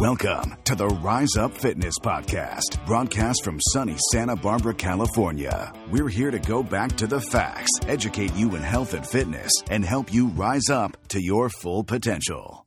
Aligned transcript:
Welcome 0.00 0.54
to 0.66 0.76
the 0.76 0.86
Rise 0.86 1.36
Up 1.36 1.52
Fitness 1.52 1.94
Podcast, 2.00 2.86
broadcast 2.86 3.42
from 3.42 3.58
sunny 3.72 3.96
Santa 4.12 4.36
Barbara, 4.36 4.72
California. 4.72 5.72
We're 5.90 6.08
here 6.08 6.30
to 6.30 6.38
go 6.38 6.62
back 6.62 6.96
to 6.98 7.08
the 7.08 7.20
facts, 7.20 7.72
educate 7.88 8.32
you 8.36 8.54
in 8.54 8.62
health 8.62 8.94
and 8.94 9.04
fitness, 9.04 9.50
and 9.72 9.84
help 9.84 10.14
you 10.14 10.28
rise 10.28 10.70
up 10.70 10.96
to 11.08 11.20
your 11.20 11.48
full 11.48 11.82
potential. 11.82 12.64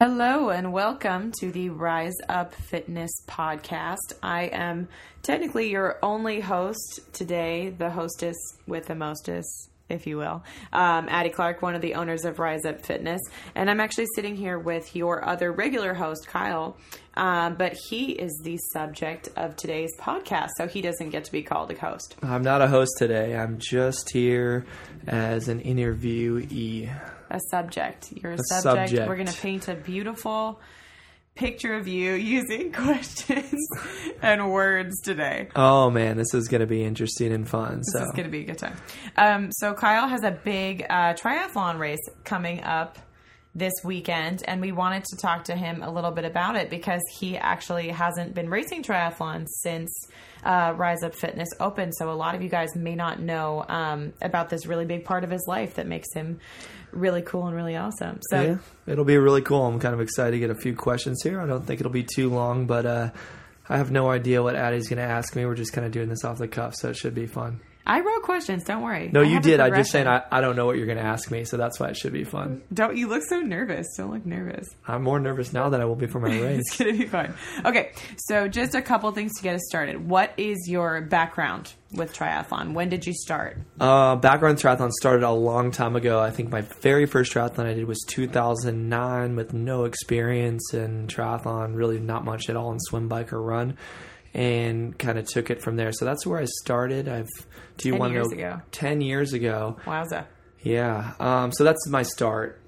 Hello 0.00 0.50
and 0.50 0.72
welcome 0.72 1.30
to 1.38 1.52
the 1.52 1.68
Rise 1.68 2.16
Up 2.28 2.52
Fitness 2.52 3.12
podcast. 3.28 4.14
I 4.20 4.46
am 4.46 4.88
technically 5.22 5.70
your 5.70 6.00
only 6.02 6.40
host 6.40 7.00
today, 7.12 7.70
the 7.78 7.90
hostess 7.90 8.36
with 8.66 8.86
the 8.86 8.96
mostest, 8.96 9.70
if 9.92 10.06
you 10.06 10.16
will, 10.18 10.42
um, 10.72 11.06
Addie 11.08 11.30
Clark, 11.30 11.62
one 11.62 11.74
of 11.74 11.82
the 11.82 11.94
owners 11.94 12.24
of 12.24 12.38
Rise 12.38 12.64
Up 12.64 12.84
Fitness. 12.84 13.20
And 13.54 13.70
I'm 13.70 13.80
actually 13.80 14.06
sitting 14.14 14.34
here 14.36 14.58
with 14.58 14.96
your 14.96 15.24
other 15.28 15.52
regular 15.52 15.94
host, 15.94 16.26
Kyle, 16.26 16.76
um, 17.14 17.54
but 17.56 17.74
he 17.88 18.12
is 18.12 18.32
the 18.42 18.56
subject 18.72 19.28
of 19.36 19.54
today's 19.56 19.90
podcast, 19.98 20.48
so 20.56 20.66
he 20.66 20.80
doesn't 20.82 21.10
get 21.10 21.24
to 21.24 21.32
be 21.32 21.42
called 21.42 21.70
a 21.70 21.78
host. 21.78 22.16
I'm 22.22 22.42
not 22.42 22.62
a 22.62 22.68
host 22.68 22.92
today. 22.98 23.36
I'm 23.36 23.58
just 23.58 24.10
here 24.12 24.64
as 25.06 25.48
an 25.48 25.60
interviewee. 25.60 26.90
A 27.30 27.40
subject. 27.50 28.12
You're 28.12 28.32
a, 28.32 28.34
A 28.36 28.38
subject. 28.60 28.62
subject. 28.90 29.08
We're 29.08 29.16
going 29.16 29.26
to 29.26 29.40
paint 29.40 29.68
a 29.68 29.74
beautiful 29.74 30.60
picture 31.34 31.74
of 31.74 31.88
you 31.88 32.12
using 32.12 32.72
questions 32.72 33.66
and 34.20 34.50
words 34.50 35.00
today. 35.00 35.48
Oh 35.56 35.90
man, 35.90 36.16
this 36.16 36.34
is 36.34 36.48
going 36.48 36.60
to 36.60 36.66
be 36.66 36.84
interesting 36.84 37.32
and 37.32 37.48
fun. 37.48 37.82
So 37.84 37.98
This 37.98 38.08
is 38.08 38.14
going 38.14 38.24
to 38.24 38.30
be 38.30 38.40
a 38.40 38.44
good 38.44 38.58
time. 38.58 38.76
Um, 39.16 39.50
so 39.52 39.74
Kyle 39.74 40.08
has 40.08 40.22
a 40.24 40.30
big 40.30 40.84
uh, 40.88 41.14
triathlon 41.14 41.78
race 41.78 42.06
coming 42.24 42.62
up 42.62 42.98
this 43.54 43.74
weekend, 43.84 44.42
and 44.46 44.62
we 44.62 44.72
wanted 44.72 45.04
to 45.04 45.16
talk 45.16 45.44
to 45.44 45.54
him 45.54 45.82
a 45.82 45.90
little 45.90 46.10
bit 46.10 46.24
about 46.24 46.56
it 46.56 46.70
because 46.70 47.02
he 47.18 47.36
actually 47.36 47.88
hasn't 47.88 48.34
been 48.34 48.48
racing 48.48 48.82
triathlon 48.82 49.46
since 49.46 50.08
uh, 50.42 50.72
Rise 50.74 51.02
Up 51.02 51.14
Fitness 51.14 51.50
opened. 51.60 51.94
So 51.94 52.10
a 52.10 52.14
lot 52.14 52.34
of 52.34 52.42
you 52.42 52.48
guys 52.48 52.74
may 52.74 52.94
not 52.94 53.20
know 53.20 53.64
um, 53.68 54.14
about 54.22 54.48
this 54.48 54.66
really 54.66 54.86
big 54.86 55.04
part 55.04 55.22
of 55.22 55.30
his 55.30 55.44
life 55.46 55.74
that 55.74 55.86
makes 55.86 56.12
him 56.14 56.40
really 56.92 57.22
cool 57.22 57.46
and 57.46 57.56
really 57.56 57.76
awesome. 57.76 58.20
So 58.30 58.40
yeah, 58.40 58.56
it'll 58.86 59.04
be 59.04 59.16
really 59.16 59.42
cool. 59.42 59.66
I'm 59.66 59.80
kind 59.80 59.94
of 59.94 60.00
excited 60.00 60.32
to 60.32 60.38
get 60.38 60.50
a 60.50 60.54
few 60.54 60.74
questions 60.74 61.22
here. 61.22 61.40
I 61.40 61.46
don't 61.46 61.66
think 61.66 61.80
it'll 61.80 61.92
be 61.92 62.06
too 62.14 62.30
long, 62.30 62.66
but 62.66 62.86
uh, 62.86 63.10
I 63.68 63.78
have 63.78 63.90
no 63.90 64.10
idea 64.10 64.42
what 64.42 64.54
Addie's 64.54 64.88
going 64.88 64.98
to 64.98 65.10
ask 65.10 65.34
me. 65.34 65.44
We're 65.46 65.54
just 65.54 65.72
kind 65.72 65.86
of 65.86 65.92
doing 65.92 66.08
this 66.08 66.24
off 66.24 66.38
the 66.38 66.48
cuff, 66.48 66.74
so 66.74 66.90
it 66.90 66.96
should 66.96 67.14
be 67.14 67.26
fun. 67.26 67.60
I 67.86 68.00
wrote 68.00 68.22
questions. 68.22 68.64
Don't 68.64 68.82
worry. 68.82 69.10
No, 69.12 69.20
I 69.20 69.24
you 69.24 69.40
did. 69.40 69.60
I'm 69.60 69.74
just 69.74 69.90
saying. 69.90 70.06
I, 70.06 70.22
I 70.30 70.40
don't 70.40 70.56
know 70.56 70.66
what 70.66 70.76
you're 70.76 70.86
going 70.86 70.98
to 70.98 71.04
ask 71.04 71.30
me, 71.30 71.44
so 71.44 71.56
that's 71.56 71.80
why 71.80 71.88
it 71.88 71.96
should 71.96 72.12
be 72.12 72.24
fun. 72.24 72.62
Don't 72.72 72.96
you 72.96 73.08
look 73.08 73.22
so 73.28 73.40
nervous? 73.40 73.86
Don't 73.96 74.12
look 74.12 74.24
nervous. 74.24 74.68
I'm 74.86 75.02
more 75.02 75.18
nervous 75.18 75.52
now 75.52 75.68
than 75.68 75.80
I 75.80 75.84
will 75.84 75.96
be 75.96 76.06
for 76.06 76.20
my 76.20 76.28
race. 76.40 76.60
It's 76.60 76.76
gonna 76.76 76.92
be 76.92 77.06
fun. 77.06 77.34
Okay, 77.64 77.92
so 78.16 78.48
just 78.48 78.74
a 78.74 78.82
couple 78.82 79.10
things 79.12 79.32
to 79.36 79.42
get 79.42 79.54
us 79.54 79.62
started. 79.68 80.08
What 80.08 80.32
is 80.36 80.68
your 80.68 81.00
background 81.00 81.72
with 81.92 82.14
triathlon? 82.14 82.72
When 82.72 82.88
did 82.88 83.06
you 83.06 83.12
start? 83.14 83.58
Uh, 83.80 84.16
background 84.16 84.58
triathlon 84.58 84.90
started 84.92 85.24
a 85.26 85.30
long 85.32 85.70
time 85.70 85.96
ago. 85.96 86.20
I 86.20 86.30
think 86.30 86.50
my 86.50 86.62
very 86.80 87.06
first 87.06 87.32
triathlon 87.32 87.66
I 87.66 87.74
did 87.74 87.86
was 87.86 88.00
2009 88.08 89.36
with 89.36 89.52
no 89.52 89.84
experience 89.84 90.72
in 90.72 91.06
triathlon, 91.08 91.74
really 91.74 91.98
not 91.98 92.24
much 92.24 92.48
at 92.48 92.56
all 92.56 92.72
in 92.72 92.78
swim, 92.80 93.08
bike, 93.08 93.32
or 93.32 93.42
run, 93.42 93.76
and 94.34 94.98
kind 94.98 95.18
of 95.18 95.26
took 95.26 95.50
it 95.50 95.62
from 95.62 95.76
there. 95.76 95.92
So 95.92 96.04
that's 96.04 96.26
where 96.26 96.40
I 96.40 96.46
started. 96.62 97.08
I've 97.08 97.28
do 97.76 97.88
you 97.88 97.92
10 97.92 98.00
want 98.00 98.10
to 98.10 98.14
years 98.14 98.28
know? 98.30 98.36
ago. 98.36 98.60
Ten 98.70 99.00
years 99.00 99.32
ago. 99.32 99.76
Wowza. 99.84 100.26
Yeah. 100.62 101.14
Um, 101.18 101.52
so 101.52 101.64
that's 101.64 101.88
my 101.88 102.02
start. 102.02 102.60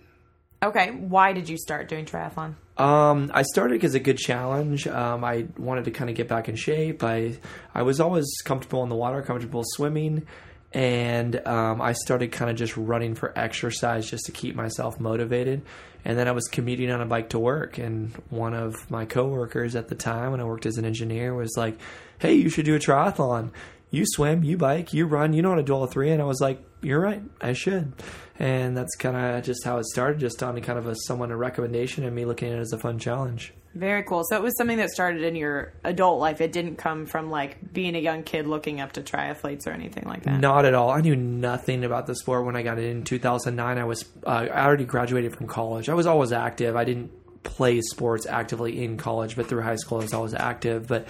Okay, 0.62 0.90
why 0.92 1.32
did 1.32 1.48
you 1.48 1.58
start 1.58 1.88
doing 1.88 2.06
triathlon? 2.06 2.54
Um, 2.78 3.30
I 3.34 3.42
started 3.42 3.74
because 3.74 3.94
a 3.94 4.00
good 4.00 4.18
challenge. 4.18 4.86
Um, 4.86 5.22
I 5.22 5.46
wanted 5.58 5.84
to 5.84 5.90
kind 5.90 6.10
of 6.10 6.16
get 6.16 6.26
back 6.26 6.48
in 6.48 6.56
shape. 6.56 7.04
I 7.04 7.38
I 7.74 7.82
was 7.82 8.00
always 8.00 8.24
comfortable 8.44 8.82
in 8.82 8.88
the 8.88 8.96
water, 8.96 9.22
comfortable 9.22 9.62
swimming, 9.64 10.26
and 10.74 11.46
um, 11.46 11.80
I 11.80 11.92
started 11.92 12.32
kind 12.32 12.50
of 12.50 12.56
just 12.56 12.76
running 12.76 13.14
for 13.14 13.36
exercise 13.38 14.10
just 14.10 14.26
to 14.26 14.32
keep 14.32 14.56
myself 14.56 14.98
motivated. 14.98 15.62
And 16.04 16.18
then 16.18 16.26
I 16.26 16.32
was 16.32 16.48
commuting 16.48 16.90
on 16.90 17.00
a 17.00 17.06
bike 17.06 17.30
to 17.30 17.38
work, 17.38 17.78
and 17.78 18.12
one 18.28 18.52
of 18.52 18.90
my 18.90 19.06
coworkers 19.06 19.76
at 19.76 19.88
the 19.88 19.94
time, 19.94 20.32
when 20.32 20.40
I 20.40 20.44
worked 20.44 20.66
as 20.66 20.76
an 20.76 20.84
engineer, 20.84 21.32
was 21.32 21.54
like, 21.56 21.78
"Hey, 22.18 22.34
you 22.34 22.50
should 22.50 22.66
do 22.66 22.74
a 22.74 22.78
triathlon. 22.78 23.52
You 23.90 24.04
swim, 24.04 24.42
you 24.42 24.58
bike, 24.58 24.92
you 24.92 25.06
run. 25.06 25.32
You 25.32 25.40
know 25.40 25.50
how 25.50 25.54
to 25.54 25.62
do 25.62 25.72
all 25.72 25.86
three." 25.86 26.10
And 26.10 26.20
I 26.20 26.26
was 26.26 26.40
like, 26.40 26.62
"You're 26.82 27.00
right, 27.00 27.22
I 27.40 27.52
should." 27.54 27.94
And 28.38 28.76
that's 28.76 28.96
kind 28.96 29.16
of 29.16 29.44
just 29.44 29.64
how 29.64 29.78
it 29.78 29.86
started, 29.86 30.18
just 30.18 30.42
on 30.42 30.60
kind 30.60 30.78
of 30.78 30.88
a 30.88 30.96
someone 31.06 31.30
a 31.30 31.36
recommendation 31.36 32.04
and 32.04 32.14
me 32.14 32.24
looking 32.24 32.50
at 32.50 32.58
it 32.58 32.60
as 32.60 32.72
a 32.72 32.78
fun 32.78 32.98
challenge. 32.98 33.54
Very 33.74 34.04
cool. 34.04 34.22
So 34.24 34.36
it 34.36 34.42
was 34.42 34.56
something 34.56 34.76
that 34.78 34.90
started 34.90 35.22
in 35.22 35.34
your 35.34 35.72
adult 35.82 36.20
life. 36.20 36.40
It 36.40 36.52
didn't 36.52 36.76
come 36.76 37.06
from 37.06 37.30
like 37.30 37.72
being 37.72 37.96
a 37.96 37.98
young 37.98 38.22
kid 38.22 38.46
looking 38.46 38.80
up 38.80 38.92
to 38.92 39.02
triathletes 39.02 39.66
or 39.66 39.70
anything 39.70 40.04
like 40.06 40.22
that. 40.22 40.38
Not 40.40 40.64
at 40.64 40.74
all. 40.74 40.90
I 40.90 41.00
knew 41.00 41.16
nothing 41.16 41.82
about 41.82 42.06
the 42.06 42.14
sport 42.14 42.44
when 42.44 42.54
I 42.54 42.62
got 42.62 42.78
it 42.78 42.84
in 42.84 43.02
2009. 43.02 43.78
I 43.78 43.84
was 43.84 44.04
uh, 44.24 44.28
I 44.30 44.64
already 44.64 44.84
graduated 44.84 45.36
from 45.36 45.48
college. 45.48 45.88
I 45.88 45.94
was 45.94 46.06
always 46.06 46.30
active. 46.30 46.76
I 46.76 46.84
didn't 46.84 47.10
play 47.42 47.80
sports 47.80 48.26
actively 48.26 48.82
in 48.84 48.96
college, 48.96 49.34
but 49.34 49.48
through 49.48 49.62
high 49.62 49.76
school 49.76 49.98
I 49.98 50.02
was 50.02 50.14
always 50.14 50.34
active. 50.34 50.86
But 50.86 51.08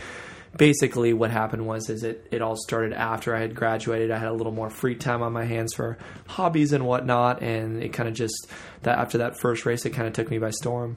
basically, 0.57 1.13
what 1.13 1.31
happened 1.31 1.67
was 1.67 1.91
is 1.91 2.03
it 2.03 2.29
it 2.31 2.41
all 2.41 2.57
started 2.57 2.95
after 2.95 3.37
I 3.37 3.41
had 3.41 3.55
graduated. 3.55 4.11
I 4.11 4.19
had 4.19 4.29
a 4.29 4.33
little 4.33 4.53
more 4.53 4.71
free 4.71 4.95
time 4.95 5.23
on 5.23 5.35
my 5.35 5.45
hands 5.45 5.75
for 5.75 5.99
hobbies 6.27 6.73
and 6.73 6.87
whatnot, 6.87 7.43
and 7.43 7.83
it 7.83 7.93
kind 7.93 8.09
of 8.09 8.15
just 8.15 8.49
that 8.83 8.99
after 8.99 9.19
that 9.19 9.39
first 9.39 9.67
race, 9.67 9.85
it 9.85 9.91
kind 9.91 10.09
of 10.09 10.15
took 10.15 10.31
me 10.31 10.39
by 10.39 10.51
storm. 10.51 10.97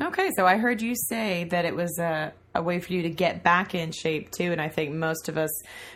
Okay, 0.00 0.30
so 0.36 0.44
I 0.46 0.56
heard 0.56 0.82
you 0.82 0.94
say 0.96 1.44
that 1.44 1.64
it 1.64 1.74
was 1.76 1.98
a, 2.00 2.32
a 2.54 2.62
way 2.62 2.80
for 2.80 2.92
you 2.92 3.02
to 3.02 3.10
get 3.10 3.44
back 3.44 3.74
in 3.74 3.92
shape 3.92 4.30
too, 4.32 4.50
and 4.50 4.60
I 4.60 4.68
think 4.68 4.92
most 4.94 5.28
of 5.28 5.38
us 5.38 5.50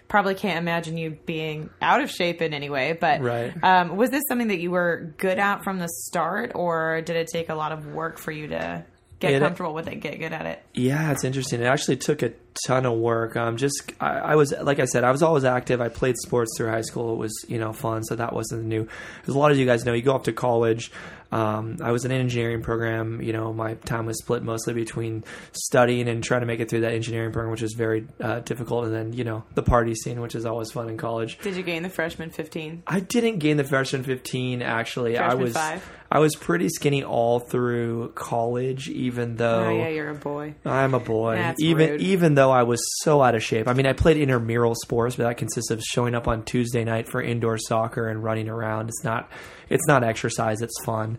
probably 0.07 0.35
can't 0.37 0.59
imagine 0.59 0.97
you 0.97 1.19
being 1.27 1.69
out 1.83 2.01
of 2.01 2.11
shape 2.11 2.41
in 2.41 2.55
any 2.55 2.71
way. 2.71 2.93
But 2.93 3.21
Right. 3.21 3.53
um, 3.63 3.97
was 3.97 4.11
this 4.11 4.23
something 4.29 4.49
that 4.49 4.61
you 4.61 4.71
were 4.71 5.13
good 5.19 5.39
at 5.39 5.65
from 5.65 5.79
the 5.79 5.89
start, 5.89 6.53
or 6.55 7.01
did 7.03 7.17
it 7.17 7.29
take 7.33 7.49
a 7.49 7.55
lot 7.55 7.73
of 7.73 7.87
work 7.87 8.19
for 8.19 8.31
you 8.31 8.47
to 8.49 8.85
get 9.19 9.33
It- 9.33 9.41
comfortable 9.41 9.75
with 9.75 9.89
it, 9.89 9.97
get 9.97 10.19
good 10.21 10.33
at 10.33 10.47
it? 10.47 10.63
Yeah, 10.75 11.11
it's 11.11 11.25
interesting. 11.25 11.61
It 11.61 11.67
actually 11.67 11.97
took 11.97 12.23
a 12.23 12.31
ton 12.67 12.87
of 12.87 12.99
work. 12.99 13.37
Um, 13.37 13.57
just 13.57 13.93
I, 14.01 14.19
I 14.19 14.35
was 14.37 14.53
like 14.53 14.79
I 14.79 14.85
said, 14.85 15.05
I 15.05 15.11
was 15.11 15.23
always 15.23 15.45
active. 15.45 15.81
I 15.81 15.89
played 15.89 16.17
sports 16.19 16.51
through 16.57 16.69
high 16.71 16.83
school. 16.83 17.13
It 17.15 17.19
was 17.19 17.45
you 17.49 17.59
know 17.59 17.73
fun, 17.73 18.05
so 18.05 18.17
that 18.17 18.33
wasn't 18.33 18.65
new. 18.65 18.89
As 19.27 19.35
a 19.35 19.39
lot 19.39 19.51
of 19.51 19.59
you 19.59 19.67
guys 19.67 19.85
know, 19.85 19.93
you 19.93 20.03
go 20.03 20.15
off 20.15 20.25
to 20.25 20.33
college. 20.33 20.91
Um, 21.31 21.77
I 21.83 21.93
was 21.93 22.07
in 22.07 22.11
an 22.11 22.21
engineering 22.21 22.63
program. 22.63 23.21
You 23.21 23.35
know, 23.35 23.53
my 23.53 23.75
time 23.75 24.07
was 24.07 24.19
split 24.19 24.43
mostly 24.43 24.73
between 24.73 25.25
studying 25.53 26.09
and 26.09 26.25
trying 26.25 26.41
to 26.41 26.47
make 26.47 26.61
it 26.61 26.71
through 26.71 26.81
that 26.81 26.93
engineering 26.95 27.33
program, 27.33 27.51
which 27.51 27.61
was 27.61 27.75
very 27.75 28.07
uh, 28.19 28.41
difficult, 28.41 28.87
and 28.87 28.95
then 28.95 29.13
you 29.13 29.25
know 29.25 29.45
the 29.55 29.63
party 29.63 29.95
scene, 29.95 30.21
which 30.23 30.35
is 30.35 30.47
always 30.47 30.73
fun 30.73 30.89
in 30.89 30.97
college. 30.97 31.39
Did 31.41 31.55
you 31.57 31.63
gain 31.63 31.83
the 31.83 31.91
freshman 31.91 32.31
fifteen? 32.31 32.83
I 32.87 33.01
didn't 33.01 33.39
gain 33.41 33.59
the 33.59 33.65
freshman 33.65 34.05
15 34.05 34.63
actually. 34.63 35.19
I 35.19 35.35
was 35.35 35.53
five? 35.53 35.87
I 36.11 36.21
was 36.21 36.35
pretty 36.35 36.71
skinny 36.71 37.05
all 37.05 37.39
through 37.41 38.13
college 38.15 38.89
even 38.89 39.37
though 39.37 39.65
Oh 39.67 39.77
yeah, 39.77 39.89
you're 39.89 40.09
a 40.11 40.15
boy. 40.15 40.55
I'm 40.65 40.95
a 40.95 41.01
boy. 41.01 41.35
That's 41.37 41.63
even 41.63 41.91
rude. 41.91 42.01
even 42.01 42.35
though 42.35 42.48
I 42.51 42.63
was 42.63 42.81
so 43.03 43.23
out 43.23 43.35
of 43.35 43.43
shape. 43.43 43.69
I 43.69 43.73
mean, 43.73 43.87
I 43.87 43.93
played 43.93 44.17
intramural 44.17 44.75
sports, 44.75 45.17
but 45.17 45.25
that 45.25 45.37
consists 45.37 45.71
of 45.71 45.81
showing 45.83 46.15
up 46.15 46.29
on 46.29 46.45
Tuesday 46.45 46.85
night 46.85 47.09
for 47.09 47.23
indoor 47.23 47.59
soccer 47.59 48.09
and 48.09 48.23
running 48.23 48.49
around. 48.49 48.89
It's 48.89 49.05
not 49.05 49.31
it's 49.69 49.87
not 49.87 50.05
exercise, 50.05 50.63
it's 50.63 50.83
fun. 50.85 51.19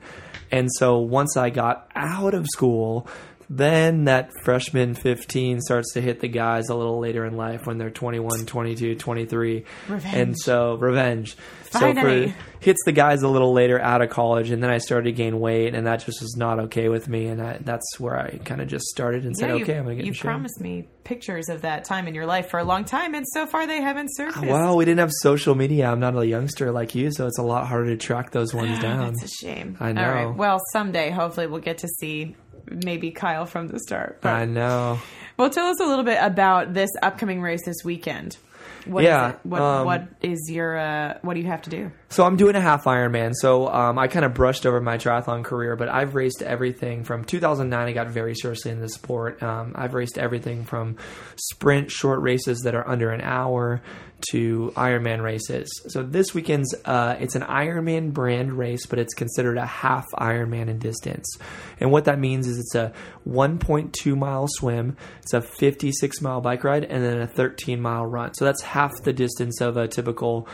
And 0.51 0.69
so 0.78 1.00
once 1.00 1.38
I 1.38 1.50
got 1.50 1.89
out 1.95 2.34
of 2.34 2.47
school, 2.47 3.07
then 3.49 4.03
that 4.05 4.31
freshman 4.43 4.93
15 4.93 5.61
starts 5.61 5.93
to 5.93 6.01
hit 6.01 6.19
the 6.19 6.27
guys 6.27 6.69
a 6.69 6.75
little 6.75 6.99
later 6.99 7.25
in 7.25 7.35
life 7.35 7.65
when 7.65 7.79
they're 7.79 7.89
21, 7.89 8.45
22, 8.45 8.95
23. 8.95 9.65
Revenge. 9.87 10.15
And 10.15 10.37
so 10.37 10.75
revenge. 10.75 11.35
Finally. 11.63 12.27
So 12.27 12.33
for 12.33 12.39
hits 12.59 12.79
the 12.85 12.91
guys 12.91 13.23
a 13.23 13.27
little 13.27 13.53
later 13.53 13.79
out 13.79 14.01
of 14.01 14.09
college 14.09 14.51
and 14.51 14.61
then 14.61 14.69
I 14.69 14.79
started 14.79 15.05
to 15.05 15.11
gain 15.13 15.39
weight 15.39 15.73
and 15.73 15.88
that 15.88 16.05
just 16.05 16.21
was 16.21 16.35
not 16.38 16.59
okay 16.59 16.89
with 16.89 17.07
me 17.07 17.27
and 17.27 17.41
I, 17.41 17.57
that's 17.61 17.99
where 17.99 18.19
I 18.19 18.38
kind 18.39 18.61
of 18.61 18.67
just 18.67 18.85
started 18.85 19.25
and 19.25 19.35
said, 19.35 19.49
okay, 19.51 19.77
I'm 19.77 19.85
going 19.85 19.97
to 19.97 20.03
get 20.03 20.13
you 20.13 20.19
promised 20.19 20.59
me 20.59 20.88
pictures 21.09 21.50
of 21.50 21.62
that 21.62 21.85
time 21.85 22.07
in 22.07 22.13
your 22.13 22.27
life 22.27 22.50
for 22.50 22.59
a 22.59 22.63
long 22.63 22.85
time, 22.85 23.15
and 23.15 23.25
so 23.27 23.47
far 23.47 23.65
they 23.65 23.81
haven't 23.81 24.09
ah, 24.13 24.18
surfaced. 24.18 24.45
Well, 24.45 24.77
we 24.77 24.85
didn't 24.85 25.00
have 25.00 25.09
social 25.21 25.56
media. 25.56 25.88
I'm 25.88 26.00
not 26.00 26.15
a 26.15 26.25
youngster 26.25 26.71
like 26.71 26.94
you, 26.94 27.12
so 27.12 27.25
it's 27.25 27.39
a 27.39 27.44
lot 27.44 27.65
harder 27.65 27.88
to 27.88 27.97
track 27.97 28.29
those 28.29 28.53
ones 28.53 28.77
down. 28.81 29.13
That's 29.13 29.24
a 29.24 29.27
shame. 29.27 29.75
I 29.79 29.88
All 29.88 29.94
right. 29.94 30.24
know. 30.25 30.31
Well, 30.38 30.59
someday, 30.71 31.09
hopefully, 31.09 31.47
we'll 31.47 31.62
get 31.62 31.79
to 31.79 31.88
see 31.88 32.35
maybe 32.69 33.12
Kyle 33.12 33.45
from 33.45 33.68
the 33.68 33.80
start. 33.80 34.19
But, 34.21 34.33
I 34.33 34.45
know. 34.45 35.00
well, 35.38 35.50
tell 35.50 35.68
us 35.68 35.80
a 35.80 35.86
little 35.86 36.04
bit 36.06 36.18
about 36.21 36.74
this 36.74 36.89
upcoming 37.01 37.42
race 37.42 37.66
this 37.66 37.83
weekend. 37.83 38.38
What 38.86 39.04
is 39.04 39.07
Yeah, 39.07 39.30
it? 39.31 39.39
What, 39.44 39.62
um, 39.62 39.86
what 39.86 40.07
is 40.21 40.50
your 40.50 40.77
uh, 40.77 41.18
what 41.21 41.33
do 41.33 41.42
you 41.42 41.48
have 41.48 41.62
to 41.63 41.69
do? 41.69 41.92
So 42.11 42.25
I'm 42.25 42.38
doing 42.38 42.56
a 42.56 42.61
half 42.61 42.85
Ironman. 42.85 43.33
So 43.35 43.67
um, 43.67 44.00
I 44.00 44.07
kind 44.07 44.25
of 44.25 44.33
brushed 44.33 44.65
over 44.65 44.81
my 44.81 44.97
triathlon 44.97 45.44
career, 45.44 45.75
but 45.75 45.89
I've 45.89 46.15
raced 46.15 46.41
everything 46.41 47.03
from 47.03 47.23
2009. 47.23 47.88
I 47.88 47.91
got 47.91 48.07
very 48.07 48.33
seriously 48.33 48.71
into 48.71 48.81
the 48.81 48.89
sport. 48.89 49.44
Um, 49.44 49.73
I've 49.75 49.94
raced 49.94 50.17
everything 50.17 50.65
from 50.65 50.97
sprint 51.35 51.91
short 51.91 52.21
races 52.21 52.61
that 52.61 52.73
are 52.73 52.88
under 52.88 53.11
an 53.11 53.21
hour 53.21 53.83
to 54.31 54.73
Ironman 54.75 55.21
races. 55.23 55.69
So 55.88 56.03
this 56.03 56.33
weekend's 56.33 56.73
uh, 56.83 57.15
it's 57.19 57.35
an 57.35 57.44
Ironman 57.44 58.12
brand 58.12 58.53
race, 58.53 58.85
but 58.88 59.00
it's 59.00 59.13
considered 59.13 59.57
a 59.57 59.65
half 59.65 60.05
Ironman 60.17 60.67
in 60.67 60.79
distance. 60.79 61.38
And 61.79 61.91
what 61.91 62.05
that 62.05 62.19
means 62.19 62.47
is 62.47 62.57
it's 62.57 62.75
a 62.75 62.91
1.2 63.27 64.17
mile 64.17 64.47
swim, 64.50 64.97
it's 65.21 65.33
a 65.33 65.41
56 65.41 66.21
mile 66.21 66.41
bike 66.41 66.63
ride, 66.63 66.85
and 66.85 67.03
then 67.03 67.21
a 67.21 67.27
13 67.27 67.79
mile 67.79 68.05
run. 68.05 68.33
So 68.33 68.45
that's 68.45 68.63
half 68.63 68.91
the 69.03 69.13
distance 69.13 69.62
of 69.62 69.77
a 69.77 69.88
typical 69.88 70.47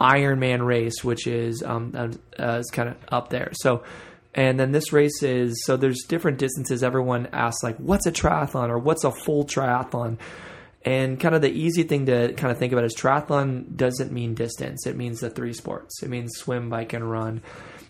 Ironman 0.00 0.64
race, 0.64 1.02
which 1.02 1.26
is 1.26 1.62
um, 1.62 1.92
uh, 2.38 2.58
is 2.58 2.70
kind 2.70 2.88
of 2.90 2.96
up 3.08 3.30
there. 3.30 3.50
So, 3.54 3.82
and 4.34 4.60
then 4.60 4.72
this 4.72 4.92
race 4.92 5.22
is 5.22 5.64
so 5.64 5.76
there's 5.76 6.04
different 6.06 6.38
distances. 6.38 6.82
Everyone 6.82 7.28
asks 7.32 7.62
like, 7.62 7.76
what's 7.78 8.06
a 8.06 8.12
triathlon 8.12 8.68
or 8.68 8.78
what's 8.78 9.04
a 9.04 9.10
full 9.10 9.44
triathlon? 9.44 10.18
And 10.84 11.18
kind 11.18 11.34
of 11.34 11.42
the 11.42 11.50
easy 11.50 11.82
thing 11.82 12.06
to 12.06 12.32
kind 12.34 12.52
of 12.52 12.58
think 12.58 12.72
about 12.72 12.84
is 12.84 12.94
triathlon 12.94 13.74
doesn't 13.74 14.12
mean 14.12 14.34
distance. 14.34 14.86
It 14.86 14.96
means 14.96 15.20
the 15.20 15.30
three 15.30 15.52
sports. 15.52 16.02
It 16.02 16.08
means 16.08 16.36
swim, 16.36 16.70
bike, 16.70 16.92
and 16.92 17.10
run. 17.10 17.42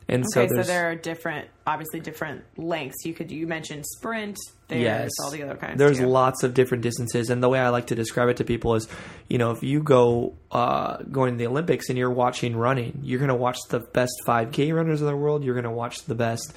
And 0.09 0.25
so 0.31 0.43
Okay, 0.43 0.49
so, 0.49 0.55
there's 0.55 0.67
there 0.69 0.91
are 0.91 0.95
different, 0.95 1.49
obviously 1.67 1.99
different 1.99 2.45
lengths. 2.57 3.05
You 3.05 3.13
could 3.13 3.31
you 3.33 3.47
mentioned 3.49 3.85
sprint. 3.87 4.39
There's 4.69 4.83
yes, 4.83 5.11
all 5.23 5.31
the 5.31 5.43
other 5.43 5.57
kinds. 5.57 5.79
There's 5.79 5.99
too. 5.99 6.07
lots 6.07 6.43
of 6.45 6.55
different 6.55 6.83
distances, 6.83 7.29
and 7.31 7.43
the 7.43 7.49
way 7.49 7.59
I 7.59 7.71
like 7.71 7.89
to 7.89 7.95
describe 7.97 8.29
it 8.29 8.37
to 8.37 8.45
people 8.45 8.75
is, 8.77 8.87
you 9.29 9.39
know, 9.39 9.51
if 9.51 9.63
you 9.65 9.83
go 9.83 10.35
uh, 10.53 10.99
going 11.11 11.33
to 11.33 11.39
the 11.39 11.47
Olympics 11.49 11.89
and 11.89 11.99
you're 11.99 12.11
watching 12.11 12.57
running, 12.57 13.01
you're 13.03 13.19
going 13.19 13.29
to 13.31 13.35
watch 13.35 13.59
the 13.69 13.81
best 13.81 14.13
5K 14.27 14.73
runners 14.75 15.01
in 15.01 15.07
the 15.09 15.17
world. 15.17 15.43
You're 15.45 15.55
going 15.55 15.65
to 15.65 15.71
watch 15.71 16.03
the 16.05 16.15
best 16.15 16.53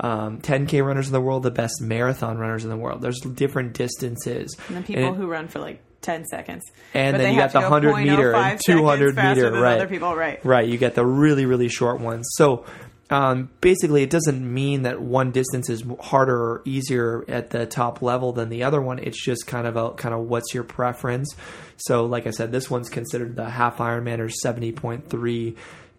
um, 0.00 0.40
10K 0.40 0.84
runners 0.84 1.06
in 1.06 1.12
the 1.12 1.20
world, 1.20 1.42
the 1.42 1.50
best 1.50 1.80
marathon 1.82 2.38
runners 2.38 2.64
in 2.64 2.70
the 2.70 2.76
world. 2.76 3.00
There's 3.02 3.20
different 3.20 3.74
distances. 3.74 4.56
and 4.68 4.76
then 4.76 4.82
people 4.82 5.04
And 5.04 5.14
it- 5.14 5.18
who 5.18 5.26
run 5.26 5.48
for 5.48 5.58
like 5.60 5.80
ten 6.00 6.24
seconds, 6.26 6.62
And 6.92 7.14
But 7.14 7.18
then 7.22 7.32
you 7.32 7.40
got 7.40 7.52
the 7.52 7.60
100 7.60 7.96
meter 7.96 8.34
and 8.34 8.60
200 8.64 9.16
meter, 9.16 9.50
right? 9.52 9.76
Other 9.76 9.86
people, 9.88 10.14
right? 10.14 10.44
Right, 10.44 10.68
you 10.68 10.76
get 10.76 10.94
the 10.94 11.04
really, 11.06 11.46
really 11.46 11.68
short 11.68 11.98
ones. 12.00 12.28
So 12.32 12.66
um, 13.10 13.50
basically, 13.60 14.02
it 14.02 14.10
doesn't 14.10 14.52
mean 14.52 14.82
that 14.82 15.00
one 15.00 15.30
distance 15.30 15.68
is 15.68 15.84
harder 16.00 16.36
or 16.36 16.62
easier 16.64 17.24
at 17.28 17.50
the 17.50 17.66
top 17.66 18.00
level 18.00 18.32
than 18.32 18.48
the 18.48 18.64
other 18.64 18.80
one. 18.80 18.98
It's 18.98 19.22
just 19.22 19.46
kind 19.46 19.66
of 19.66 19.76
a 19.76 19.90
kind 19.92 20.14
of 20.14 20.22
what's 20.22 20.54
your 20.54 20.64
preference. 20.64 21.34
So, 21.76 22.06
like 22.06 22.26
I 22.26 22.30
said, 22.30 22.50
this 22.50 22.70
one's 22.70 22.88
considered 22.88 23.36
the 23.36 23.48
half 23.48 23.78
Ironman 23.78 24.20
or 24.20 24.28
seventy 24.30 24.72
point 24.72 25.08
three 25.08 25.56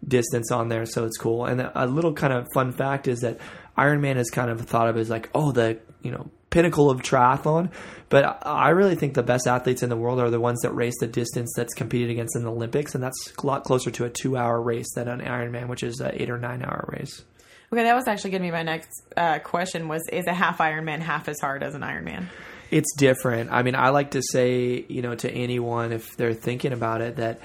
distance 0.07 0.51
on 0.51 0.69
there, 0.69 0.85
so 0.85 1.05
it's 1.05 1.17
cool. 1.17 1.45
And 1.45 1.61
a 1.73 1.85
little 1.85 2.13
kind 2.13 2.33
of 2.33 2.47
fun 2.53 2.71
fact 2.71 3.07
is 3.07 3.19
that 3.19 3.39
Ironman 3.77 4.17
is 4.17 4.29
kind 4.29 4.49
of 4.49 4.61
thought 4.61 4.87
of 4.87 4.97
as 4.97 5.09
like, 5.09 5.29
oh, 5.35 5.51
the 5.51 5.79
you 6.01 6.11
know 6.11 6.29
pinnacle 6.55 6.89
of 6.89 7.01
triathlon. 7.01 7.69
But 8.07 8.39
I 8.47 8.69
really 8.69 8.95
think 8.95 9.13
the 9.13 9.23
best 9.23 9.45
athletes 9.45 9.83
in 9.83 9.89
the 9.89 9.97
world 9.97 10.19
are 10.19 10.29
the 10.29 10.39
ones 10.39 10.61
that 10.61 10.71
race 10.71 10.93
the 11.01 11.07
distance 11.07 11.51
that's 11.53 11.73
competed 11.73 12.11
against 12.11 12.35
in 12.37 12.43
the 12.43 12.51
Olympics, 12.51 12.95
and 12.95 13.03
that's 13.03 13.33
a 13.37 13.45
lot 13.45 13.65
closer 13.65 13.91
to 13.91 14.05
a 14.05 14.09
two-hour 14.09 14.61
race 14.61 14.87
than 14.95 15.09
an 15.09 15.19
Ironman, 15.19 15.67
which 15.67 15.83
is 15.83 15.99
an 15.99 16.11
eight 16.13 16.29
or 16.29 16.37
nine-hour 16.37 16.85
race. 16.97 17.25
Okay, 17.73 17.83
that 17.83 17.93
was 17.93 18.07
actually 18.07 18.31
going 18.31 18.43
to 18.43 18.47
be 18.47 18.51
my 18.51 18.63
next 18.63 18.89
uh, 19.17 19.39
question. 19.39 19.89
Was 19.89 20.07
is 20.13 20.27
a 20.27 20.33
half 20.33 20.59
Ironman 20.59 20.99
half 20.99 21.27
as 21.27 21.41
hard 21.41 21.61
as 21.61 21.75
an 21.75 21.81
Ironman? 21.81 22.27
It's 22.71 22.95
different. 22.95 23.51
I 23.51 23.63
mean, 23.63 23.75
I 23.75 23.89
like 23.89 24.11
to 24.11 24.21
say, 24.21 24.85
you 24.87 25.01
know, 25.01 25.15
to 25.15 25.29
anyone 25.29 25.91
if 25.91 26.15
they're 26.15 26.33
thinking 26.33 26.71
about 26.71 27.01
it 27.01 27.17
that 27.17 27.39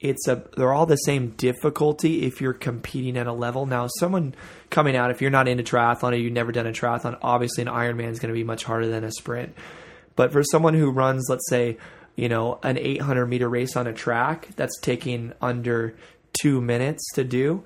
it's 0.00 0.28
a 0.28 0.44
they're 0.56 0.72
all 0.72 0.86
the 0.86 0.96
same 0.96 1.30
difficulty 1.30 2.24
if 2.24 2.40
you're 2.40 2.52
competing 2.52 3.16
at 3.16 3.26
a 3.26 3.32
level. 3.32 3.66
Now, 3.66 3.88
someone 3.98 4.34
coming 4.70 4.96
out 4.96 5.10
if 5.10 5.22
you're 5.22 5.30
not 5.30 5.48
into 5.48 5.62
triathlon 5.62 6.12
or 6.12 6.16
you've 6.16 6.32
never 6.32 6.52
done 6.52 6.66
a 6.66 6.72
triathlon, 6.72 7.18
obviously 7.22 7.62
an 7.62 7.68
Ironman 7.68 8.10
is 8.10 8.18
going 8.18 8.32
to 8.32 8.38
be 8.38 8.44
much 8.44 8.64
harder 8.64 8.88
than 8.88 9.04
a 9.04 9.12
sprint. 9.12 9.54
But 10.14 10.32
for 10.32 10.42
someone 10.42 10.74
who 10.74 10.90
runs, 10.90 11.26
let's 11.28 11.48
say, 11.48 11.78
you 12.14 12.28
know, 12.28 12.58
an 12.62 12.78
800 12.78 13.26
meter 13.26 13.48
race 13.48 13.76
on 13.76 13.86
a 13.86 13.92
track 13.92 14.48
that's 14.56 14.78
taking 14.80 15.32
under 15.40 15.94
two 16.40 16.60
minutes 16.60 17.02
to 17.14 17.24
do, 17.24 17.64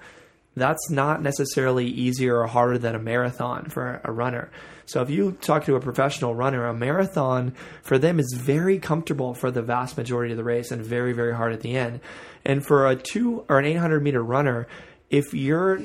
that's 0.56 0.90
not 0.90 1.22
necessarily 1.22 1.86
easier 1.86 2.38
or 2.38 2.46
harder 2.46 2.78
than 2.78 2.94
a 2.94 2.98
marathon 2.98 3.66
for 3.70 4.00
a 4.04 4.12
runner. 4.12 4.50
So 4.90 5.02
if 5.02 5.10
you 5.10 5.38
talk 5.40 5.66
to 5.66 5.76
a 5.76 5.80
professional 5.80 6.34
runner, 6.34 6.66
a 6.66 6.74
marathon 6.74 7.54
for 7.82 7.96
them 7.96 8.18
is 8.18 8.34
very 8.36 8.80
comfortable 8.80 9.34
for 9.34 9.52
the 9.52 9.62
vast 9.62 9.96
majority 9.96 10.32
of 10.32 10.36
the 10.36 10.44
race 10.44 10.72
and 10.72 10.84
very, 10.84 11.12
very 11.12 11.34
hard 11.34 11.52
at 11.52 11.60
the 11.60 11.76
end. 11.76 12.00
And 12.44 12.66
for 12.66 12.88
a 12.88 12.96
two 12.96 13.44
or 13.48 13.60
an 13.60 13.66
800 13.66 14.02
meter 14.02 14.20
runner, 14.20 14.66
if 15.08 15.32
your 15.32 15.80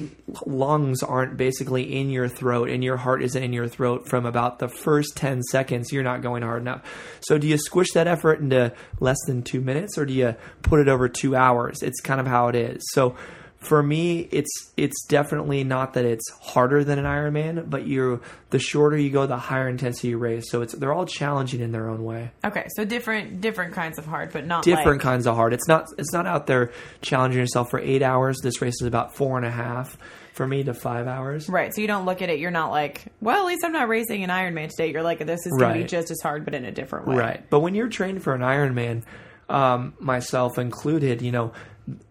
lungs 0.46 1.04
aren't 1.04 1.38
basically 1.38 1.96
in 2.00 2.10
your 2.10 2.28
throat 2.28 2.70
and 2.70 2.84
your 2.84 2.98
heart 2.98 3.22
isn't 3.22 3.44
in 3.44 3.54
your 3.54 3.68
throat 3.68 4.08
from 4.08 4.26
about 4.26 4.58
the 4.58 4.68
first 4.68 5.16
10 5.18 5.44
seconds, 5.44 5.92
you're 5.92 6.04
not 6.04 6.24
going 6.24 6.42
hard 6.42 6.62
enough. 6.62 6.84
So, 7.22 7.38
do 7.38 7.48
you 7.48 7.58
squish 7.58 7.92
that 7.94 8.08
effort 8.08 8.40
into 8.40 8.74
less 9.00 9.18
than 9.26 9.42
two 9.42 9.62
minutes 9.62 9.98
or 9.98 10.06
do 10.06 10.14
you 10.14 10.36
put 10.62 10.80
it 10.80 10.88
over 10.88 11.10
two 11.10 11.36
hours? 11.36 11.84
It's 11.84 12.02
kind 12.02 12.20
of 12.20 12.28
how 12.28 12.48
it 12.48 12.56
is. 12.56 12.84
So, 12.92 13.16
for 13.66 13.82
me, 13.82 14.28
it's 14.32 14.72
it's 14.78 15.06
definitely 15.06 15.64
not 15.64 15.94
that 15.94 16.06
it's 16.06 16.30
harder 16.42 16.84
than 16.84 17.00
an 17.00 17.06
Ironman, 17.06 17.70
but 17.70 17.86
you 17.86 18.22
the 18.50 18.60
shorter 18.60 18.98
you 18.98 19.10
go, 19.10 19.26
the 19.26 19.38
higher 19.38 19.68
intensity 19.68 20.10
you 20.10 20.18
race. 20.18 20.46
So 20.50 20.62
it's 20.62 20.74
they're 20.74 20.94
all 20.94 21.06
challenging 21.06 21.62
in 21.62 21.72
their 21.72 21.90
own 21.90 22.04
way. 22.04 22.32
Okay, 22.44 22.68
so 22.76 22.86
different 22.86 23.42
different 23.42 23.74
kinds 23.74 23.98
of 23.98 24.06
hard, 24.06 24.32
but 24.32 24.46
not 24.46 24.64
Different 24.64 25.00
like, 25.00 25.02
kinds 25.02 25.28
of 25.28 25.36
hard. 25.36 25.54
It's 25.54 25.68
not 25.68 25.88
it's 25.98 26.14
not 26.14 26.26
out 26.26 26.48
there 26.48 26.72
challenging 27.02 27.40
yourself 27.40 27.70
for 27.70 27.80
eight 27.80 28.02
hours. 28.02 28.38
This 28.42 28.62
race 28.62 28.76
is 28.82 28.88
about 28.88 29.16
four 29.16 29.38
and 29.38 29.46
a 29.46 29.52
half 29.52 29.98
for 30.34 30.46
me 30.46 30.64
to 30.64 30.74
five 30.74 31.08
hours. 31.08 31.48
Right, 31.48 31.74
so 31.74 31.82
you 31.82 31.88
don't 31.88 32.06
look 32.06 32.22
at 32.22 32.30
it. 32.30 32.40
You're 32.40 32.52
not 32.52 32.70
like, 32.70 33.06
well, 33.22 33.40
at 33.40 33.46
least 33.46 33.64
I'm 33.64 33.72
not 33.72 33.88
racing 33.88 34.24
an 34.24 34.30
Ironman 34.30 34.70
today. 34.70 34.92
You're 34.92 35.02
like, 35.02 35.26
this 35.26 35.46
is 35.46 35.54
going 35.58 35.76
to 35.76 35.80
be 35.80 35.88
just 35.88 36.12
as 36.12 36.20
hard, 36.22 36.44
but 36.44 36.54
in 36.54 36.66
a 36.66 36.72
different 36.72 37.08
way. 37.08 37.16
Right. 37.16 37.50
But 37.50 37.62
when 37.62 37.74
you're 37.74 37.88
trained 37.88 38.22
for 38.22 38.36
an 38.36 38.42
Ironman, 38.42 39.04
um, 39.48 39.94
myself 40.00 40.58
included, 40.58 41.22
you 41.22 41.32
know, 41.32 41.54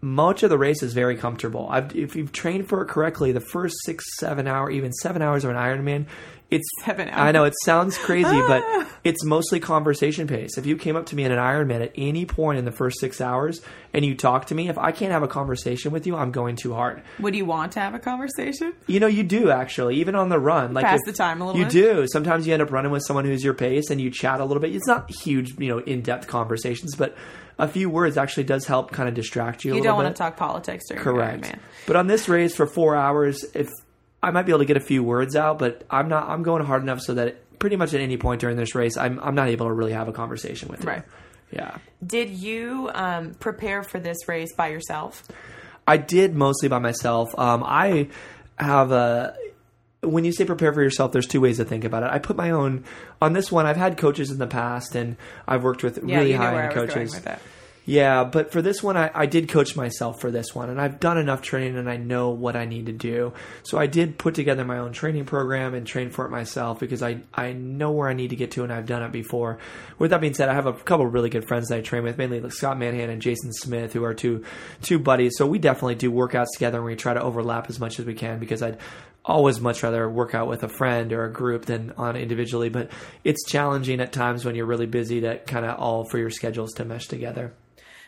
much 0.01 0.43
of 0.43 0.49
the 0.49 0.57
race 0.57 0.81
is 0.81 0.93
very 0.93 1.17
comfortable. 1.17 1.67
I've, 1.69 1.95
if 1.95 2.15
you've 2.15 2.31
trained 2.31 2.69
for 2.69 2.81
it 2.81 2.87
correctly, 2.87 3.31
the 3.31 3.41
first 3.41 3.75
six, 3.85 4.05
seven 4.17 4.47
hour, 4.47 4.69
even 4.69 4.93
seven 4.93 5.21
hours 5.21 5.43
of 5.43 5.51
an 5.51 5.57
Ironman, 5.57 6.05
it's 6.51 6.67
Seven 6.83 7.09
I 7.11 7.31
know 7.31 7.43
it 7.45 7.53
sounds 7.63 7.97
crazy, 7.97 8.39
but 8.47 8.61
ah. 8.63 8.87
it's 9.03 9.23
mostly 9.25 9.59
conversation 9.59 10.27
pace. 10.27 10.59
If 10.59 10.67
you 10.67 10.77
came 10.77 10.95
up 10.95 11.07
to 11.07 11.15
me 11.15 11.23
in 11.23 11.31
an 11.31 11.39
Ironman 11.39 11.81
at 11.81 11.91
any 11.95 12.25
point 12.25 12.59
in 12.59 12.65
the 12.65 12.71
first 12.71 12.99
six 12.99 13.19
hours 13.19 13.61
and 13.93 14.05
you 14.05 14.15
talk 14.15 14.45
to 14.47 14.55
me, 14.55 14.69
if 14.69 14.77
I 14.77 14.91
can't 14.91 15.11
have 15.11 15.23
a 15.23 15.27
conversation 15.27 15.91
with 15.91 16.05
you, 16.05 16.15
I'm 16.15 16.31
going 16.31 16.55
too 16.55 16.73
hard. 16.73 17.01
Would 17.19 17.35
you 17.35 17.45
want 17.45 17.71
to 17.73 17.79
have 17.79 17.95
a 17.95 17.99
conversation? 17.99 18.73
You 18.85 18.99
know, 18.99 19.07
you 19.07 19.23
do 19.23 19.49
actually, 19.49 19.95
even 19.95 20.13
on 20.13 20.29
the 20.29 20.39
run. 20.39 20.75
Like 20.75 20.85
Pass 20.85 20.99
the 21.05 21.13
time 21.13 21.41
a 21.41 21.47
little 21.47 21.59
You 21.59 21.65
bit? 21.65 21.73
do. 21.73 22.07
Sometimes 22.11 22.45
you 22.45 22.53
end 22.53 22.61
up 22.61 22.71
running 22.71 22.91
with 22.91 23.03
someone 23.07 23.25
who's 23.25 23.43
your 23.43 23.55
pace, 23.55 23.89
and 23.89 23.99
you 23.99 24.11
chat 24.11 24.39
a 24.39 24.45
little 24.45 24.61
bit. 24.61 24.75
It's 24.75 24.87
not 24.87 25.09
huge, 25.09 25.57
you 25.57 25.69
know, 25.69 25.79
in-depth 25.79 26.27
conversations, 26.27 26.95
but 26.95 27.17
a 27.57 27.67
few 27.67 27.89
words 27.89 28.17
actually 28.17 28.43
does 28.43 28.65
help 28.65 28.91
kind 28.91 29.07
of 29.07 29.15
distract 29.15 29.63
you. 29.63 29.69
You 29.69 29.81
little 29.81 29.93
don't 29.93 29.99
bit. 29.99 30.03
want 30.05 30.15
to 30.15 30.19
talk 30.23 30.37
politics 30.37 30.83
during 30.87 31.03
Correct. 31.03 31.41
man. 31.41 31.59
But 31.87 31.95
on 31.95 32.07
this 32.07 32.27
race 32.27 32.55
for 32.55 32.67
four 32.67 32.95
hours, 32.95 33.45
if 33.53 33.69
I 34.21 34.31
might 34.31 34.43
be 34.43 34.51
able 34.51 34.59
to 34.59 34.65
get 34.65 34.77
a 34.77 34.81
few 34.81 35.03
words 35.03 35.35
out, 35.35 35.59
but 35.59 35.83
I'm 35.89 36.09
not. 36.09 36.27
I'm 36.29 36.43
going 36.43 36.65
hard 36.65 36.81
enough 36.81 37.01
so 37.01 37.13
that 37.15 37.59
pretty 37.59 37.75
much 37.75 37.93
at 37.93 38.01
any 38.01 38.17
point 38.17 38.41
during 38.41 38.57
this 38.57 38.75
race, 38.75 38.97
I'm 38.97 39.19
I'm 39.21 39.35
not 39.35 39.47
able 39.49 39.67
to 39.67 39.73
really 39.73 39.93
have 39.93 40.07
a 40.07 40.13
conversation 40.13 40.69
with 40.69 40.83
you. 40.83 40.89
Right. 40.89 41.03
Yeah. 41.51 41.77
Did 42.05 42.31
you 42.31 42.89
um, 42.93 43.35
prepare 43.35 43.83
for 43.83 43.99
this 43.99 44.27
race 44.27 44.53
by 44.55 44.67
yourself? 44.69 45.23
I 45.87 45.97
did 45.97 46.35
mostly 46.35 46.67
by 46.69 46.79
myself. 46.79 47.37
Um, 47.37 47.63
I 47.63 48.09
have 48.57 48.91
a. 48.91 49.35
When 50.05 50.23
you 50.25 50.31
say 50.31 50.45
prepare 50.45 50.73
for 50.73 50.81
yourself, 50.81 51.11
there's 51.11 51.27
two 51.27 51.41
ways 51.41 51.57
to 51.57 51.65
think 51.65 51.83
about 51.83 52.03
it. 52.03 52.09
I 52.11 52.19
put 52.19 52.35
my 52.35 52.51
own 52.51 52.83
on 53.21 53.33
this 53.33 53.51
one. 53.51 53.65
I've 53.65 53.77
had 53.77 53.97
coaches 53.97 54.31
in 54.31 54.37
the 54.37 54.47
past, 54.47 54.95
and 54.95 55.17
I've 55.47 55.63
worked 55.63 55.83
with 55.83 56.03
Yeah, 56.03 56.17
really 56.19 56.31
you 56.31 56.37
know 56.37 56.43
high 56.43 56.63
end 56.65 56.73
coaches. 56.73 56.93
going 56.95 57.07
with 57.07 57.23
that. 57.25 57.41
Yeah, 57.87 58.23
but 58.23 58.51
for 58.51 58.63
this 58.63 58.81
one, 58.81 58.97
I, 58.97 59.11
I 59.13 59.27
did 59.27 59.47
coach 59.47 59.75
myself 59.75 60.19
for 60.19 60.31
this 60.31 60.55
one, 60.55 60.71
and 60.71 60.81
I've 60.81 60.99
done 60.99 61.19
enough 61.19 61.43
training, 61.43 61.77
and 61.77 61.87
I 61.87 61.97
know 61.97 62.31
what 62.31 62.55
I 62.55 62.65
need 62.65 62.87
to 62.87 62.91
do. 62.91 63.31
So 63.61 63.77
I 63.77 63.85
did 63.85 64.17
put 64.17 64.33
together 64.33 64.65
my 64.65 64.79
own 64.79 64.91
training 64.91 65.25
program 65.25 65.75
and 65.75 65.85
train 65.85 66.09
for 66.09 66.25
it 66.25 66.31
myself 66.31 66.79
because 66.79 67.03
I 67.03 67.19
I 67.31 67.53
know 67.53 67.91
where 67.91 68.09
I 68.09 68.13
need 68.13 68.31
to 68.31 68.35
get 68.35 68.49
to, 68.53 68.63
and 68.63 68.73
I've 68.73 68.87
done 68.87 69.03
it 69.03 69.11
before. 69.11 69.59
With 69.99 70.09
that 70.09 70.19
being 70.19 70.33
said, 70.33 70.49
I 70.49 70.55
have 70.55 70.65
a 70.65 70.73
couple 70.73 71.05
of 71.05 71.13
really 71.13 71.29
good 71.29 71.47
friends 71.47 71.67
that 71.67 71.77
I 71.77 71.81
train 71.81 72.01
with, 72.01 72.17
mainly 72.17 72.39
like 72.41 72.53
Scott 72.53 72.77
Manhan 72.77 73.09
and 73.09 73.21
Jason 73.21 73.53
Smith, 73.53 73.93
who 73.93 74.03
are 74.03 74.15
two 74.15 74.43
two 74.81 74.97
buddies. 74.97 75.33
So 75.37 75.45
we 75.45 75.59
definitely 75.59 75.93
do 75.93 76.11
workouts 76.11 76.53
together, 76.55 76.79
and 76.79 76.87
we 76.87 76.95
try 76.95 77.13
to 77.13 77.21
overlap 77.21 77.69
as 77.69 77.79
much 77.79 77.99
as 77.99 78.07
we 78.07 78.15
can 78.15 78.39
because 78.39 78.63
I'd 78.63 78.79
always 79.25 79.59
much 79.59 79.83
rather 79.83 80.07
work 80.09 80.35
out 80.35 80.47
with 80.47 80.63
a 80.63 80.69
friend 80.69 81.11
or 81.11 81.25
a 81.25 81.31
group 81.31 81.65
than 81.65 81.91
on 81.97 82.15
individually. 82.15 82.69
But 82.69 82.91
it's 83.23 83.43
challenging 83.45 83.99
at 83.99 84.11
times 84.11 84.45
when 84.45 84.55
you're 84.55 84.65
really 84.65 84.85
busy 84.85 85.21
to 85.21 85.39
kind 85.39 85.65
of 85.65 85.79
all 85.79 86.05
for 86.05 86.17
your 86.17 86.29
schedules 86.29 86.73
to 86.73 86.85
mesh 86.85 87.07
together. 87.07 87.53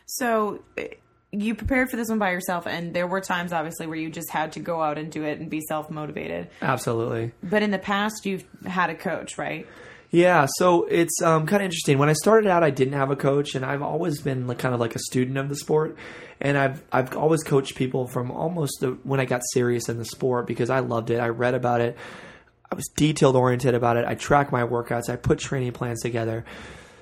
So 0.06 0.64
uh, 0.78 0.84
you 1.32 1.56
prepared 1.56 1.90
for 1.90 1.98
this 1.98 2.10
one 2.10 2.20
by 2.20 2.32
yourself, 2.32 2.68
and 2.68 2.94
there 2.94 3.08
were 3.08 3.20
times, 3.20 3.52
obviously, 3.52 3.88
where 3.88 3.98
you 3.98 4.10
just 4.10 4.30
had 4.30 4.54
to 4.54 4.60
go 4.60 4.82
out 4.82 4.98
and 4.98 5.12
do 5.12 5.24
it 5.24 5.40
and 5.40 5.50
be 5.50 5.62
self 5.62 5.90
motivated. 5.90 6.50
Absolutely. 6.62 7.34
But 7.44 7.64
in 7.64 7.72
the 7.72 7.80
past, 7.80 8.26
you've 8.26 8.46
had 8.66 8.90
a 8.90 8.96
coach, 8.96 9.38
right? 9.38 9.68
Yeah, 10.10 10.48
so 10.56 10.86
it's 10.86 11.22
um, 11.22 11.46
kind 11.46 11.62
of 11.62 11.66
interesting. 11.66 11.98
When 11.98 12.10
I 12.10 12.14
started 12.14 12.50
out, 12.50 12.64
I 12.64 12.70
didn't 12.70 12.94
have 12.94 13.12
a 13.12 13.16
coach, 13.16 13.56
and 13.56 13.66
I've 13.66 13.82
always 13.82 14.22
been 14.22 14.48
like, 14.48 14.58
kind 14.58 14.74
of 14.74 14.80
like 14.80 14.96
a 14.96 15.00
student 15.00 15.38
of 15.38 15.50
the 15.50 15.56
sport. 15.56 15.98
And 16.40 16.58
I've 16.58 16.84
I've 16.92 17.18
always 17.18 17.44
coached 17.44 17.76
people 17.76 18.08
from 18.08 18.32
almost 18.32 18.80
the, 18.80 18.92
when 19.04 19.20
I 19.20 19.26
got 19.26 19.42
serious 19.54 19.90
in 19.90 19.98
the 19.98 20.06
sport 20.06 20.48
because 20.48 20.70
I 20.70 20.80
loved 20.80 21.10
it. 21.10 21.20
I 21.20 21.30
read 21.30 21.56
about 21.56 21.82
it. 21.82 21.98
I 22.72 22.76
was 22.76 22.88
detailed 22.96 23.36
oriented 23.36 23.74
about 23.74 23.98
it. 23.98 24.06
I 24.06 24.16
track 24.16 24.52
my 24.52 24.62
workouts. 24.62 25.10
I 25.10 25.16
put 25.16 25.40
training 25.40 25.72
plans 25.72 26.02
together. 26.02 26.46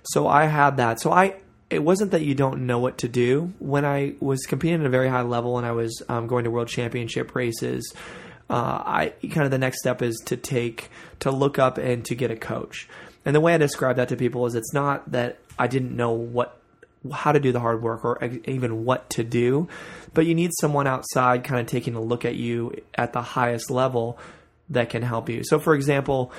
So 0.03 0.27
I 0.27 0.45
had 0.45 0.77
that. 0.77 1.01
So 1.01 1.11
I 1.11 1.35
it 1.69 1.79
wasn't 1.79 2.11
that 2.11 2.21
you 2.21 2.35
don't 2.35 2.65
know 2.65 2.79
what 2.79 2.99
to 2.99 3.07
do. 3.07 3.53
When 3.59 3.85
I 3.85 4.15
was 4.19 4.45
competing 4.45 4.81
at 4.81 4.85
a 4.85 4.89
very 4.89 5.09
high 5.09 5.23
level 5.23 5.57
and 5.57 5.65
I 5.65 5.71
was 5.71 6.01
um, 6.07 6.27
going 6.27 6.43
to 6.45 6.51
world 6.51 6.67
championship 6.67 7.35
races, 7.35 7.93
uh, 8.49 8.53
I 8.53 9.13
kind 9.29 9.45
of 9.45 9.51
the 9.51 9.57
next 9.57 9.79
step 9.79 10.01
is 10.01 10.21
to 10.25 10.37
take 10.37 10.89
to 11.19 11.31
look 11.31 11.57
up 11.57 11.77
and 11.77 12.05
to 12.05 12.15
get 12.15 12.31
a 12.31 12.35
coach. 12.35 12.87
And 13.25 13.35
the 13.35 13.41
way 13.41 13.55
I 13.55 13.57
describe 13.57 13.95
that 13.95 14.09
to 14.09 14.15
people 14.15 14.45
is 14.45 14.55
it's 14.55 14.73
not 14.73 15.11
that 15.11 15.39
I 15.57 15.67
didn't 15.67 15.95
know 15.95 16.11
what 16.11 16.59
how 17.11 17.31
to 17.31 17.39
do 17.39 17.51
the 17.51 17.59
hard 17.59 17.83
work 17.83 18.03
or 18.03 18.23
even 18.45 18.83
what 18.83 19.09
to 19.11 19.23
do, 19.23 19.67
but 20.13 20.25
you 20.25 20.33
need 20.33 20.51
someone 20.59 20.87
outside 20.87 21.43
kind 21.43 21.61
of 21.61 21.67
taking 21.67 21.95
a 21.95 22.01
look 22.01 22.25
at 22.25 22.35
you 22.35 22.81
at 22.95 23.13
the 23.13 23.21
highest 23.21 23.69
level 23.69 24.17
that 24.69 24.89
can 24.89 25.03
help 25.03 25.29
you. 25.29 25.43
So 25.43 25.59
for 25.59 25.75
example, 25.75 26.31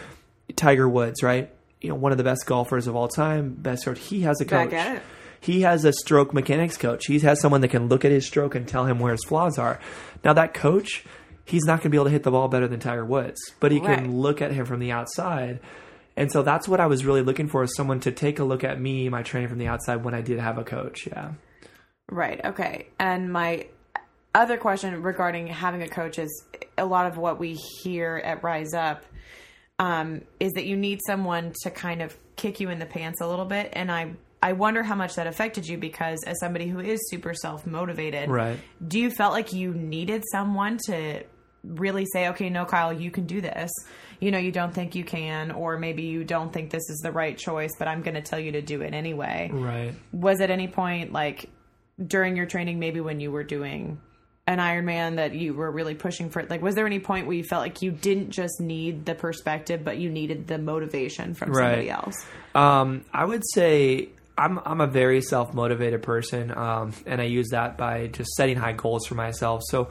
Tiger 0.57 0.89
Woods, 0.89 1.23
right? 1.23 1.51
You 1.81 1.91
know, 1.91 1.95
one 1.95 2.13
of 2.13 2.19
the 2.19 2.25
best 2.25 2.47
golfers 2.47 2.87
of 2.87 2.97
all 2.97 3.09
time, 3.09 3.55
best 3.55 3.87
he 3.97 4.23
has 4.23 4.41
a 4.41 4.45
coach. 4.45 4.71
Back 4.71 4.87
at 4.87 4.97
it. 4.97 5.03
He 5.41 5.61
has 5.61 5.85
a 5.85 5.93
stroke 5.93 6.35
mechanics 6.35 6.77
coach. 6.77 7.07
He 7.07 7.21
has 7.21 7.41
someone 7.41 7.61
that 7.61 7.69
can 7.69 7.89
look 7.89 8.05
at 8.05 8.11
his 8.11 8.27
stroke 8.27 8.55
and 8.55 8.67
tell 8.67 8.87
him 8.87 8.99
where 8.99 9.13
his 9.13 9.25
flaws 9.25 9.59
are. 9.59 9.79
Now 10.25 10.33
that 10.33 10.55
coach 10.55 11.05
he's 11.47 11.65
not 11.65 11.77
going 11.79 11.85
to 11.85 11.89
be 11.91 11.97
able 11.97 12.05
to 12.05 12.11
hit 12.11 12.23
the 12.25 12.31
ball 12.31 12.49
better 12.49 12.69
than 12.69 12.81
Tiger 12.81 13.05
Woods, 13.05 13.41
but 13.61 13.73
he 13.73 13.79
Right. 13.79 13.97
can 13.99 14.19
look 14.21 14.43
at 14.43 14.53
him 14.53 14.67
from 14.67 14.79
the 14.81 14.93
outside. 14.93 15.61
And 16.17 16.31
so 16.31 16.43
that's 16.43 16.67
what 16.69 16.81
I 16.81 16.87
was 16.87 17.05
really 17.07 17.23
looking 17.23 17.47
for 17.49 17.63
is 17.63 17.75
someone 17.75 18.01
to 18.01 18.13
take 18.13 18.39
a 18.39 18.45
look 18.45 18.65
at 18.65 18.81
me, 18.81 19.09
my 19.09 19.23
training 19.23 19.49
from 19.49 19.59
the 19.59 19.69
outside 19.69 20.05
when 20.05 20.13
I 20.15 20.21
did 20.21 20.39
have 20.39 20.59
a 20.59 20.65
coach. 20.65 21.07
Yeah. 21.07 21.33
Right. 22.11 22.41
Okay. 22.45 22.89
And 22.99 23.33
my 23.33 23.67
other 24.35 24.57
question 24.59 25.03
regarding 25.03 25.47
having 25.47 25.83
a 25.83 25.89
coach 25.89 26.19
is 26.19 26.45
a 26.77 26.85
lot 26.85 27.07
of 27.07 27.17
what 27.17 27.39
we 27.39 27.55
hear 27.55 28.21
at 28.23 28.43
Rise 28.43 28.75
Up 28.75 29.05
um, 29.79 30.23
is 30.41 30.53
that 30.53 30.67
you 30.67 30.77
need 30.77 31.01
someone 31.07 31.53
to 31.63 31.71
kind 31.71 32.01
of 32.03 32.17
kick 32.37 32.61
you 32.61 32.71
in 32.71 32.79
the 32.79 32.87
pants 32.87 33.21
a 33.21 33.27
little 33.27 33.45
bit. 33.47 33.71
And 33.73 33.91
I 33.91 34.13
I 34.43 34.53
wonder 34.53 34.83
how 34.83 34.95
much 34.95 35.15
that 35.17 35.27
affected 35.27 35.67
you 35.67 35.79
because 35.79 36.23
as 36.27 36.39
somebody 36.41 36.69
who 36.69 36.79
is 36.81 37.01
super 37.11 37.35
self 37.35 37.67
motivated, 37.67 38.29
Right. 38.31 38.59
do 38.87 39.01
you 39.01 39.11
felt 39.11 39.33
like 39.33 39.53
you 39.53 39.73
needed 39.75 40.23
someone 40.31 40.79
to 40.87 41.25
really 41.67 42.07
say, 42.13 42.29
okay, 42.29 42.49
no, 42.51 42.65
Kyle, 42.65 42.93
you 42.93 43.11
can 43.11 43.27
do 43.27 43.41
this. 43.41 43.71
You 44.21 44.31
know, 44.31 44.39
you 44.39 44.53
don't 44.53 44.73
think 44.73 44.95
you 44.95 45.05
can, 45.05 45.51
or 45.51 45.79
maybe 45.79 46.03
you 46.05 46.25
don't 46.25 46.53
think 46.53 46.71
this 46.71 46.89
is 46.89 46.99
the 47.03 47.13
right 47.13 47.37
choice, 47.37 47.73
but 47.79 47.87
I'm 47.89 48.03
going 48.03 48.15
to 48.15 48.23
tell 48.23 48.39
you 48.39 48.53
to 48.53 48.63
do 48.63 48.81
it 48.83 48.95
anyway 48.95 49.51
Right. 49.53 49.95
was 50.13 50.41
at 50.41 50.51
any 50.51 50.69
point 50.69 51.13
like 51.13 51.51
during 52.05 52.37
your 52.37 52.47
training 52.47 52.79
maybe 52.79 53.01
when 53.01 53.21
you 53.21 53.31
were 53.31 53.43
doing 53.45 54.01
an 54.47 54.59
Ironman 54.59 55.17
that 55.17 55.35
you 55.35 55.55
were 55.55 55.71
really 55.71 55.95
pushing 55.95 56.31
for 56.31 56.41
it 56.41 56.49
like 56.51 56.63
was 56.63 56.75
there 56.75 56.87
any 56.87 57.01
point 57.01 57.27
where 57.27 57.37
you 57.37 57.43
felt 57.43 57.63
like 57.63 57.83
you 57.83 57.91
didn't 57.91 58.31
just 58.31 58.61
need 58.61 59.05
the 59.07 59.15
perspective 59.15 59.83
but 59.85 59.99
you 59.99 60.09
needed 60.11 60.47
the 60.47 60.59
motivation 60.59 61.35
from 61.35 61.53
somebody 61.53 61.91
else 61.91 62.15
Um, 62.55 63.05
I 63.13 63.25
would 63.25 63.43
say 63.55 64.09
I'm 64.39 64.61
I'm 64.65 64.81
a 64.83 64.87
very 64.87 65.23
self 65.23 65.55
motivated 65.55 66.03
person, 66.03 66.57
um, 66.57 66.93
and 67.07 67.21
I 67.23 67.25
use 67.25 67.49
that 67.53 67.79
by 67.79 68.09
just 68.09 68.31
setting 68.35 68.57
high 68.57 68.75
goals 68.75 69.07
for 69.07 69.15
myself. 69.15 69.63
So 69.71 69.89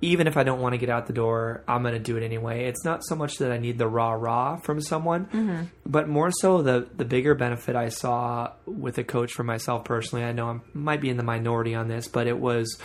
even 0.00 0.26
if 0.26 0.36
I 0.36 0.42
don't 0.42 0.60
want 0.60 0.74
to 0.74 0.78
get 0.78 0.90
out 0.90 1.06
the 1.06 1.12
door, 1.12 1.64
I'm 1.66 1.82
going 1.82 1.94
to 1.94 2.00
do 2.00 2.16
it 2.16 2.22
anyway. 2.22 2.66
It's 2.66 2.84
not 2.84 3.04
so 3.04 3.14
much 3.14 3.38
that 3.38 3.50
I 3.50 3.58
need 3.58 3.78
the 3.78 3.88
rah 3.88 4.12
rah 4.12 4.56
from 4.56 4.80
someone, 4.80 5.26
mm-hmm. 5.26 5.64
but 5.86 6.08
more 6.08 6.30
so 6.30 6.62
the 6.62 6.86
the 6.94 7.04
bigger 7.04 7.34
benefit 7.34 7.76
I 7.76 7.88
saw 7.88 8.52
with 8.66 8.98
a 8.98 9.04
coach 9.04 9.32
for 9.32 9.44
myself 9.44 9.84
personally. 9.84 10.24
I 10.24 10.32
know 10.32 10.48
I 10.48 10.60
might 10.72 11.00
be 11.00 11.10
in 11.10 11.16
the 11.16 11.22
minority 11.22 11.74
on 11.74 11.88
this, 11.88 12.08
but 12.08 12.26
it 12.26 12.38
was 12.38 12.78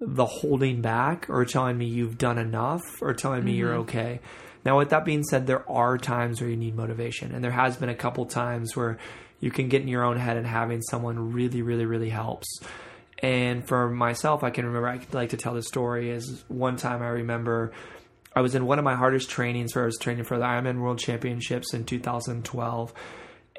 the 0.00 0.26
holding 0.26 0.80
back 0.80 1.28
or 1.28 1.44
telling 1.44 1.76
me 1.76 1.86
you've 1.86 2.18
done 2.18 2.38
enough 2.38 2.80
or 3.02 3.12
telling 3.12 3.44
me 3.44 3.52
you're 3.52 3.72
mm-hmm. 3.72 3.82
okay. 3.82 4.20
Now, 4.64 4.78
with 4.78 4.90
that 4.90 5.04
being 5.04 5.22
said, 5.22 5.46
there 5.46 5.68
are 5.70 5.96
times 5.96 6.40
where 6.40 6.50
you 6.50 6.56
need 6.56 6.74
motivation, 6.74 7.34
and 7.34 7.42
there 7.42 7.50
has 7.50 7.76
been 7.76 7.88
a 7.88 7.94
couple 7.94 8.26
times 8.26 8.76
where 8.76 8.98
you 9.40 9.50
can 9.50 9.68
get 9.68 9.80
in 9.82 9.88
your 9.88 10.04
own 10.04 10.18
head, 10.18 10.36
and 10.36 10.46
having 10.46 10.82
someone 10.82 11.32
really, 11.32 11.62
really, 11.62 11.86
really 11.86 12.10
helps. 12.10 12.60
And 13.22 13.66
for 13.66 13.90
myself, 13.90 14.42
I 14.42 14.50
can 14.50 14.64
remember 14.66 14.88
I 14.88 15.00
like 15.12 15.30
to 15.30 15.36
tell 15.36 15.54
the 15.54 15.62
story. 15.62 16.10
Is 16.10 16.44
one 16.48 16.76
time 16.76 17.02
I 17.02 17.08
remember 17.08 17.72
I 18.34 18.40
was 18.40 18.54
in 18.54 18.64
one 18.66 18.78
of 18.78 18.84
my 18.84 18.94
hardest 18.94 19.28
trainings 19.28 19.74
where 19.74 19.84
I 19.84 19.86
was 19.86 19.98
training 19.98 20.24
for 20.24 20.38
the 20.38 20.44
Ironman 20.44 20.80
World 20.80 20.98
Championships 20.98 21.74
in 21.74 21.84
2012, 21.84 22.94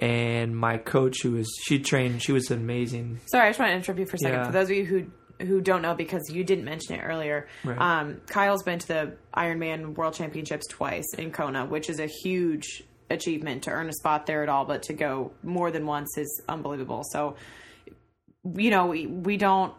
and 0.01 0.56
my 0.58 0.77
coach, 0.77 1.22
who 1.22 1.34
was 1.34 1.48
she 1.63 1.80
trained, 1.80 2.24
she 2.24 2.32
was 2.32 2.50
amazing. 2.50 3.20
sorry 3.27 3.48
I 3.48 3.50
just 3.50 3.60
want 3.60 3.72
to 3.72 3.75
interrupt 3.75 4.00
you 4.00 4.06
for 4.06 4.15
a 4.15 4.20
second 4.20 4.39
Yeah. 4.39 4.46
for 4.46 4.51
those 4.51 4.70
of 4.70 4.75
you 4.75 4.86
who 4.86 5.06
who 5.46 5.60
don't 5.60 5.82
know 5.82 5.96
because 5.96 6.30
you 6.32 6.44
didn't 6.44 6.65
mention 6.65 6.96
it 6.96 7.00
earlier 7.03 7.48
Right. 7.63 7.77
um, 7.80 8.22
Kyle's 8.27 8.62
been 8.62 8.77
to 8.77 8.88
the 8.88 9.18
Ironman 9.36 9.96
World 9.96 10.13
Championships 10.13 10.68
twice 10.68 11.06
in 11.18 11.32
Kona 11.32 11.65
which 11.65 11.89
is 11.89 12.00
a 12.00 12.06
huge 12.06 12.84
achievement 13.10 13.63
to 13.63 13.72
earn 13.72 13.89
a 13.89 13.94
spot 13.94 14.27
there 14.27 14.44
at 14.44 14.50
all 14.50 14.65
but 14.65 14.84
to 14.84 14.94
go 14.94 15.32
more 15.44 15.72
than 15.72 15.86
once 15.88 16.15
is 16.18 16.41
unbelievable 16.48 17.03
so 17.12 17.36
you 18.44 18.72
know, 18.72 18.88
we, 18.88 19.06
we 19.08 19.38
don't 19.38 19.74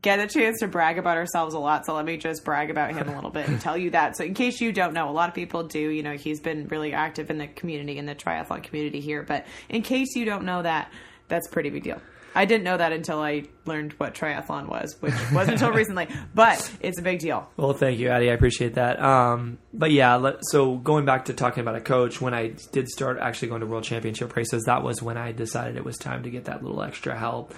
get 0.00 0.20
a 0.20 0.26
chance 0.26 0.60
to 0.60 0.68
brag 0.68 0.98
about 0.98 1.16
ourselves 1.16 1.54
a 1.54 1.58
lot. 1.58 1.86
So 1.86 1.94
let 1.94 2.04
me 2.04 2.16
just 2.16 2.44
brag 2.44 2.70
about 2.70 2.92
him 2.92 3.08
a 3.08 3.14
little 3.14 3.30
bit 3.30 3.48
and 3.48 3.60
tell 3.60 3.76
you 3.76 3.90
that. 3.90 4.16
So 4.16 4.24
in 4.24 4.34
case 4.34 4.60
you 4.60 4.72
don't 4.72 4.92
know, 4.92 5.08
a 5.08 5.12
lot 5.12 5.28
of 5.28 5.34
people 5.34 5.64
do, 5.64 5.78
you 5.78 6.02
know, 6.02 6.16
he's 6.16 6.40
been 6.40 6.68
really 6.68 6.92
active 6.92 7.30
in 7.30 7.38
the 7.38 7.48
community, 7.48 7.98
in 7.98 8.06
the 8.06 8.14
triathlon 8.14 8.62
community 8.62 9.00
here. 9.00 9.22
But 9.22 9.46
in 9.68 9.82
case 9.82 10.14
you 10.14 10.24
don't 10.24 10.44
know 10.44 10.62
that, 10.62 10.92
that's 11.28 11.48
pretty 11.48 11.70
big 11.70 11.84
deal. 11.84 12.00
I 12.34 12.44
didn't 12.44 12.64
know 12.64 12.76
that 12.76 12.92
until 12.92 13.20
I 13.20 13.44
learned 13.64 13.94
what 13.94 14.14
triathlon 14.14 14.68
was, 14.68 14.96
which 15.00 15.14
wasn't 15.32 15.54
until 15.54 15.72
recently, 15.72 16.08
but 16.34 16.70
it's 16.80 16.98
a 16.98 17.02
big 17.02 17.18
deal. 17.18 17.50
Well, 17.56 17.72
thank 17.72 17.98
you, 17.98 18.10
Addie. 18.10 18.30
I 18.30 18.34
appreciate 18.34 18.74
that. 18.74 19.00
Um, 19.00 19.58
but 19.72 19.90
yeah, 19.90 20.32
so 20.42 20.76
going 20.76 21.04
back 21.04 21.24
to 21.24 21.34
talking 21.34 21.62
about 21.62 21.74
a 21.74 21.80
coach, 21.80 22.20
when 22.20 22.34
I 22.34 22.54
did 22.70 22.88
start 22.88 23.18
actually 23.18 23.48
going 23.48 23.62
to 23.62 23.66
world 23.66 23.84
championship 23.84 24.36
races, 24.36 24.64
that 24.64 24.82
was 24.82 25.02
when 25.02 25.16
I 25.16 25.32
decided 25.32 25.76
it 25.76 25.84
was 25.84 25.96
time 25.96 26.22
to 26.24 26.30
get 26.30 26.44
that 26.44 26.62
little 26.62 26.82
extra 26.82 27.18
help. 27.18 27.54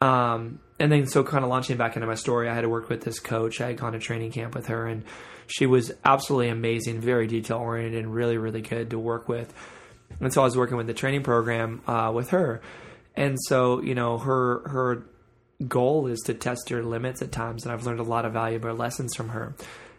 Um, 0.00 0.60
and 0.78 0.90
then, 0.90 1.06
so 1.06 1.22
kind 1.22 1.44
of 1.44 1.50
launching 1.50 1.76
back 1.76 1.96
into 1.96 2.06
my 2.06 2.14
story, 2.14 2.48
I 2.48 2.54
had 2.54 2.62
to 2.62 2.68
work 2.68 2.88
with 2.88 3.02
this 3.02 3.20
coach. 3.20 3.60
I 3.60 3.68
had 3.68 3.76
gone 3.76 3.92
to 3.92 3.98
training 3.98 4.32
camp 4.32 4.54
with 4.54 4.66
her, 4.66 4.86
and 4.86 5.04
she 5.46 5.66
was 5.66 5.92
absolutely 6.04 6.48
amazing, 6.48 7.00
very 7.00 7.26
detail 7.26 7.58
oriented, 7.58 8.02
and 8.02 8.14
really, 8.14 8.38
really 8.38 8.62
good 8.62 8.90
to 8.90 8.98
work 8.98 9.28
with. 9.28 9.52
And 10.20 10.32
so 10.32 10.40
I 10.40 10.44
was 10.44 10.56
working 10.56 10.76
with 10.76 10.86
the 10.86 10.94
training 10.94 11.22
program 11.22 11.82
uh, 11.86 12.12
with 12.14 12.30
her, 12.30 12.62
and 13.14 13.36
so 13.46 13.80
you 13.80 13.94
know 13.94 14.18
her 14.18 14.68
her 14.68 15.06
goal 15.66 16.06
is 16.06 16.20
to 16.20 16.34
test 16.34 16.70
your 16.70 16.82
limits 16.82 17.22
at 17.22 17.30
times, 17.30 17.64
and 17.64 17.72
I've 17.72 17.86
learned 17.86 18.00
a 18.00 18.04
lot 18.04 18.24
of 18.24 18.32
valuable 18.32 18.74
lessons 18.74 19.14
from 19.14 19.30
her. 19.30 19.54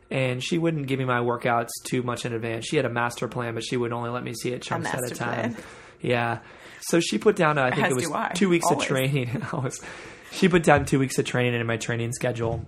And 0.09 0.43
she 0.43 0.57
wouldn't 0.57 0.87
give 0.87 0.99
me 0.99 1.05
my 1.05 1.19
workouts 1.19 1.69
too 1.85 2.03
much 2.03 2.25
in 2.25 2.33
advance. 2.33 2.65
She 2.65 2.75
had 2.75 2.83
a 2.85 2.89
master 2.89 3.29
plan, 3.29 3.53
but 3.53 3.63
she 3.63 3.77
would 3.77 3.93
only 3.93 4.09
let 4.09 4.23
me 4.23 4.33
see 4.33 4.51
it 4.51 4.61
chunks 4.61 4.89
at 4.89 5.09
a 5.09 5.15
time. 5.15 5.53
plan. 5.53 5.63
Yeah. 6.01 6.39
So 6.81 6.99
she 6.99 7.17
put 7.17 7.35
down, 7.35 7.57
uh, 7.57 7.63
I 7.63 7.71
think 7.71 7.87
As 7.87 7.91
it 7.91 7.95
was 7.95 8.11
I, 8.11 8.31
two 8.33 8.49
weeks 8.49 8.65
always. 8.65 8.81
of 8.83 8.87
training. 8.87 9.43
I 9.53 9.55
was, 9.57 9.79
she 10.31 10.49
put 10.49 10.63
down 10.63 10.85
two 10.85 10.99
weeks 10.99 11.17
of 11.19 11.25
training 11.25 11.59
in 11.59 11.67
my 11.67 11.77
training 11.77 12.11
schedule 12.13 12.65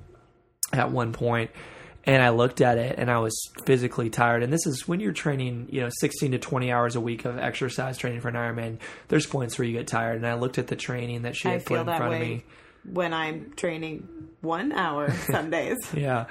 at 0.71 0.91
one 0.91 1.13
point, 1.13 1.51
and 2.05 2.21
I 2.21 2.29
looked 2.29 2.61
at 2.61 2.77
it 2.77 2.95
and 2.99 3.09
I 3.09 3.19
was 3.19 3.33
physically 3.65 4.09
tired. 4.09 4.43
And 4.43 4.51
this 4.53 4.65
is 4.67 4.87
when 4.87 4.99
you're 4.99 5.13
training, 5.13 5.67
you 5.71 5.81
know, 5.81 5.89
16 5.99 6.31
to 6.33 6.37
20 6.39 6.71
hours 6.71 6.95
a 6.95 7.01
week 7.01 7.25
of 7.25 7.37
exercise 7.39 7.97
training 7.97 8.21
for 8.21 8.27
an 8.29 8.35
Ironman. 8.35 8.77
There's 9.07 9.25
points 9.25 9.57
where 9.57 9.67
you 9.67 9.73
get 9.73 9.87
tired, 9.87 10.17
and 10.17 10.27
I 10.27 10.35
looked 10.35 10.57
at 10.57 10.67
the 10.67 10.75
training 10.75 11.23
that 11.23 11.35
she 11.35 11.49
I 11.49 11.53
had 11.53 11.65
put 11.65 11.73
feel 11.75 11.89
in 11.89 11.97
front 11.97 12.13
of 12.13 12.19
me. 12.19 12.43
when 12.91 13.13
I'm 13.13 13.53
training 13.55 14.07
one 14.41 14.71
hour 14.73 15.11
some 15.27 15.49
days. 15.49 15.77
Yeah. 15.95 16.25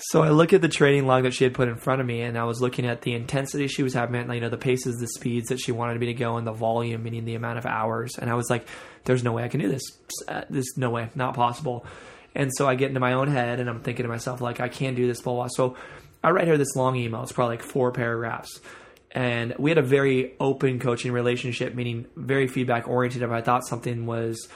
So 0.00 0.22
I 0.22 0.28
look 0.30 0.52
at 0.52 0.62
the 0.62 0.68
training 0.68 1.06
log 1.06 1.24
that 1.24 1.34
she 1.34 1.42
had 1.42 1.54
put 1.54 1.68
in 1.68 1.74
front 1.74 2.00
of 2.00 2.06
me, 2.06 2.22
and 2.22 2.38
I 2.38 2.44
was 2.44 2.60
looking 2.60 2.86
at 2.86 3.02
the 3.02 3.14
intensity 3.14 3.66
she 3.66 3.82
was 3.82 3.94
having, 3.94 4.30
you 4.30 4.40
know, 4.40 4.48
the 4.48 4.56
paces, 4.56 4.96
the 4.96 5.08
speeds 5.08 5.48
that 5.48 5.58
she 5.58 5.72
wanted 5.72 5.98
me 5.98 6.06
to 6.06 6.14
go, 6.14 6.36
and 6.36 6.46
the 6.46 6.52
volume, 6.52 7.02
meaning 7.02 7.24
the 7.24 7.34
amount 7.34 7.58
of 7.58 7.66
hours. 7.66 8.16
And 8.16 8.30
I 8.30 8.34
was 8.34 8.48
like, 8.48 8.66
"There's 9.04 9.24
no 9.24 9.32
way 9.32 9.42
I 9.42 9.48
can 9.48 9.58
do 9.58 9.68
this. 9.68 9.82
Uh, 10.28 10.42
There's 10.48 10.76
no 10.76 10.90
way, 10.90 11.10
not 11.16 11.34
possible." 11.34 11.84
And 12.34 12.52
so 12.54 12.68
I 12.68 12.76
get 12.76 12.88
into 12.88 13.00
my 13.00 13.14
own 13.14 13.26
head, 13.26 13.58
and 13.58 13.68
I'm 13.68 13.80
thinking 13.80 14.04
to 14.04 14.08
myself, 14.08 14.40
like, 14.40 14.60
I 14.60 14.68
can't 14.68 14.94
do 14.94 15.08
this, 15.08 15.20
blah 15.20 15.34
blah. 15.34 15.48
So 15.48 15.76
I 16.22 16.30
write 16.30 16.46
her 16.46 16.56
this 16.56 16.76
long 16.76 16.94
email. 16.94 17.24
It's 17.24 17.32
probably 17.32 17.56
like 17.56 17.64
four 17.64 17.90
paragraphs. 17.90 18.60
And 19.10 19.54
we 19.58 19.70
had 19.70 19.78
a 19.78 19.82
very 19.82 20.34
open 20.38 20.78
coaching 20.78 21.10
relationship, 21.10 21.74
meaning 21.74 22.06
very 22.14 22.46
feedback 22.46 22.86
oriented. 22.86 23.22
If 23.22 23.30
I 23.30 23.40
thought 23.40 23.66
something 23.66 24.06
was 24.06 24.48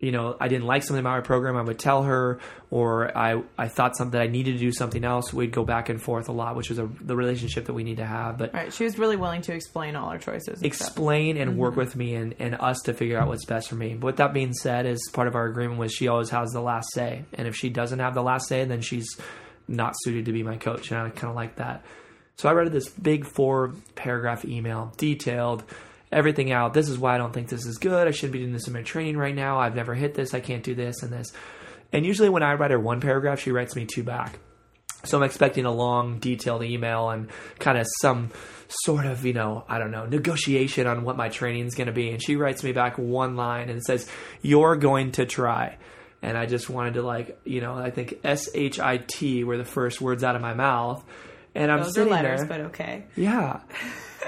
you 0.00 0.12
know, 0.12 0.34
I 0.40 0.48
didn't 0.48 0.64
like 0.64 0.82
something 0.82 1.00
about 1.00 1.18
my 1.18 1.20
program, 1.20 1.56
I 1.56 1.62
would 1.62 1.78
tell 1.78 2.04
her, 2.04 2.40
or 2.70 3.16
I, 3.16 3.42
I 3.58 3.68
thought 3.68 3.98
something 3.98 4.18
I 4.18 4.28
needed 4.28 4.52
to 4.52 4.58
do 4.58 4.72
something 4.72 5.04
else. 5.04 5.30
We'd 5.30 5.52
go 5.52 5.62
back 5.62 5.90
and 5.90 6.00
forth 6.00 6.30
a 6.30 6.32
lot, 6.32 6.56
which 6.56 6.70
was 6.70 6.78
a, 6.78 6.88
the 7.02 7.14
relationship 7.14 7.66
that 7.66 7.74
we 7.74 7.84
need 7.84 7.98
to 7.98 8.06
have. 8.06 8.38
But 8.38 8.54
Right. 8.54 8.72
She 8.72 8.84
was 8.84 8.98
really 8.98 9.16
willing 9.16 9.42
to 9.42 9.52
explain 9.52 9.96
all 9.96 10.08
her 10.10 10.18
choices. 10.18 10.48
and 10.48 10.56
stuff. 10.56 10.66
explain 10.66 11.36
and 11.36 11.58
work 11.58 11.72
mm-hmm. 11.72 11.80
with 11.80 11.96
me 11.96 12.14
and, 12.14 12.34
and 12.38 12.54
us 12.54 12.80
to 12.84 12.94
figure 12.94 13.18
out 13.18 13.28
what's 13.28 13.44
best 13.44 13.68
for 13.68 13.74
me. 13.74 13.94
But 13.94 14.06
with 14.06 14.16
that 14.16 14.32
being 14.32 14.54
said, 14.54 14.86
as 14.86 15.00
part 15.12 15.28
of 15.28 15.34
our 15.34 15.44
agreement 15.44 15.78
was 15.78 15.92
she 15.92 16.08
always 16.08 16.30
has 16.30 16.50
the 16.52 16.62
last 16.62 16.88
say. 16.94 17.26
And 17.34 17.46
if 17.46 17.54
she 17.54 17.68
doesn't 17.68 17.98
have 17.98 18.14
the 18.14 18.22
last 18.22 18.48
say, 18.48 18.64
then 18.64 18.80
she's 18.80 19.18
not 19.68 19.92
suited 19.98 20.24
to 20.24 20.32
be 20.32 20.42
my 20.42 20.56
coach. 20.56 20.90
And 20.90 20.98
I 20.98 21.10
kind 21.10 21.28
of 21.28 21.36
like 21.36 21.56
that. 21.56 21.84
So 22.36 22.48
I 22.48 22.52
read 22.52 22.72
this 22.72 22.88
big 22.88 23.26
four 23.26 23.74
paragraph 23.96 24.46
email, 24.46 24.94
detailed 24.96 25.62
everything 26.12 26.52
out. 26.52 26.74
This 26.74 26.88
is 26.88 26.98
why 26.98 27.14
I 27.14 27.18
don't 27.18 27.32
think 27.32 27.48
this 27.48 27.66
is 27.66 27.78
good. 27.78 28.06
I 28.08 28.10
shouldn't 28.10 28.32
be 28.32 28.38
doing 28.40 28.52
this 28.52 28.66
in 28.66 28.72
my 28.72 28.82
training 28.82 29.16
right 29.16 29.34
now. 29.34 29.58
I've 29.58 29.74
never 29.76 29.94
hit 29.94 30.14
this. 30.14 30.34
I 30.34 30.40
can't 30.40 30.62
do 30.62 30.74
this 30.74 31.02
and 31.02 31.12
this. 31.12 31.32
And 31.92 32.04
usually 32.06 32.28
when 32.28 32.42
I 32.42 32.54
write 32.54 32.70
her 32.70 32.78
one 32.80 33.00
paragraph, 33.00 33.40
she 33.40 33.52
writes 33.52 33.74
me 33.76 33.86
two 33.86 34.02
back. 34.02 34.38
So 35.04 35.16
I'm 35.16 35.24
expecting 35.24 35.64
a 35.64 35.72
long, 35.72 36.18
detailed 36.18 36.62
email 36.62 37.08
and 37.10 37.30
kind 37.58 37.78
of 37.78 37.86
some 38.02 38.30
sort 38.84 39.06
of, 39.06 39.24
you 39.24 39.32
know, 39.32 39.64
I 39.66 39.78
don't 39.78 39.90
know, 39.90 40.04
negotiation 40.04 40.86
on 40.86 41.04
what 41.04 41.16
my 41.16 41.30
training 41.30 41.66
is 41.66 41.74
going 41.74 41.86
to 41.86 41.92
be. 41.92 42.10
And 42.10 42.22
she 42.22 42.36
writes 42.36 42.62
me 42.62 42.72
back 42.72 42.98
one 42.98 43.34
line 43.34 43.70
and 43.70 43.82
says, 43.82 44.06
You're 44.42 44.76
going 44.76 45.12
to 45.12 45.24
try. 45.24 45.78
And 46.22 46.36
I 46.36 46.44
just 46.44 46.68
wanted 46.68 46.94
to, 46.94 47.02
like, 47.02 47.40
you 47.44 47.62
know, 47.62 47.74
I 47.74 47.90
think 47.90 48.18
S 48.24 48.50
H 48.54 48.78
I 48.78 48.98
T 48.98 49.42
were 49.42 49.56
the 49.56 49.64
first 49.64 50.02
words 50.02 50.22
out 50.22 50.36
of 50.36 50.42
my 50.42 50.52
mouth. 50.52 51.02
And 51.54 51.72
I'm 51.72 51.82
Those 51.82 51.96
are 51.96 52.04
letters, 52.04 52.40
there. 52.40 52.48
but 52.48 52.60
okay. 52.66 53.04
Yeah. 53.16 53.60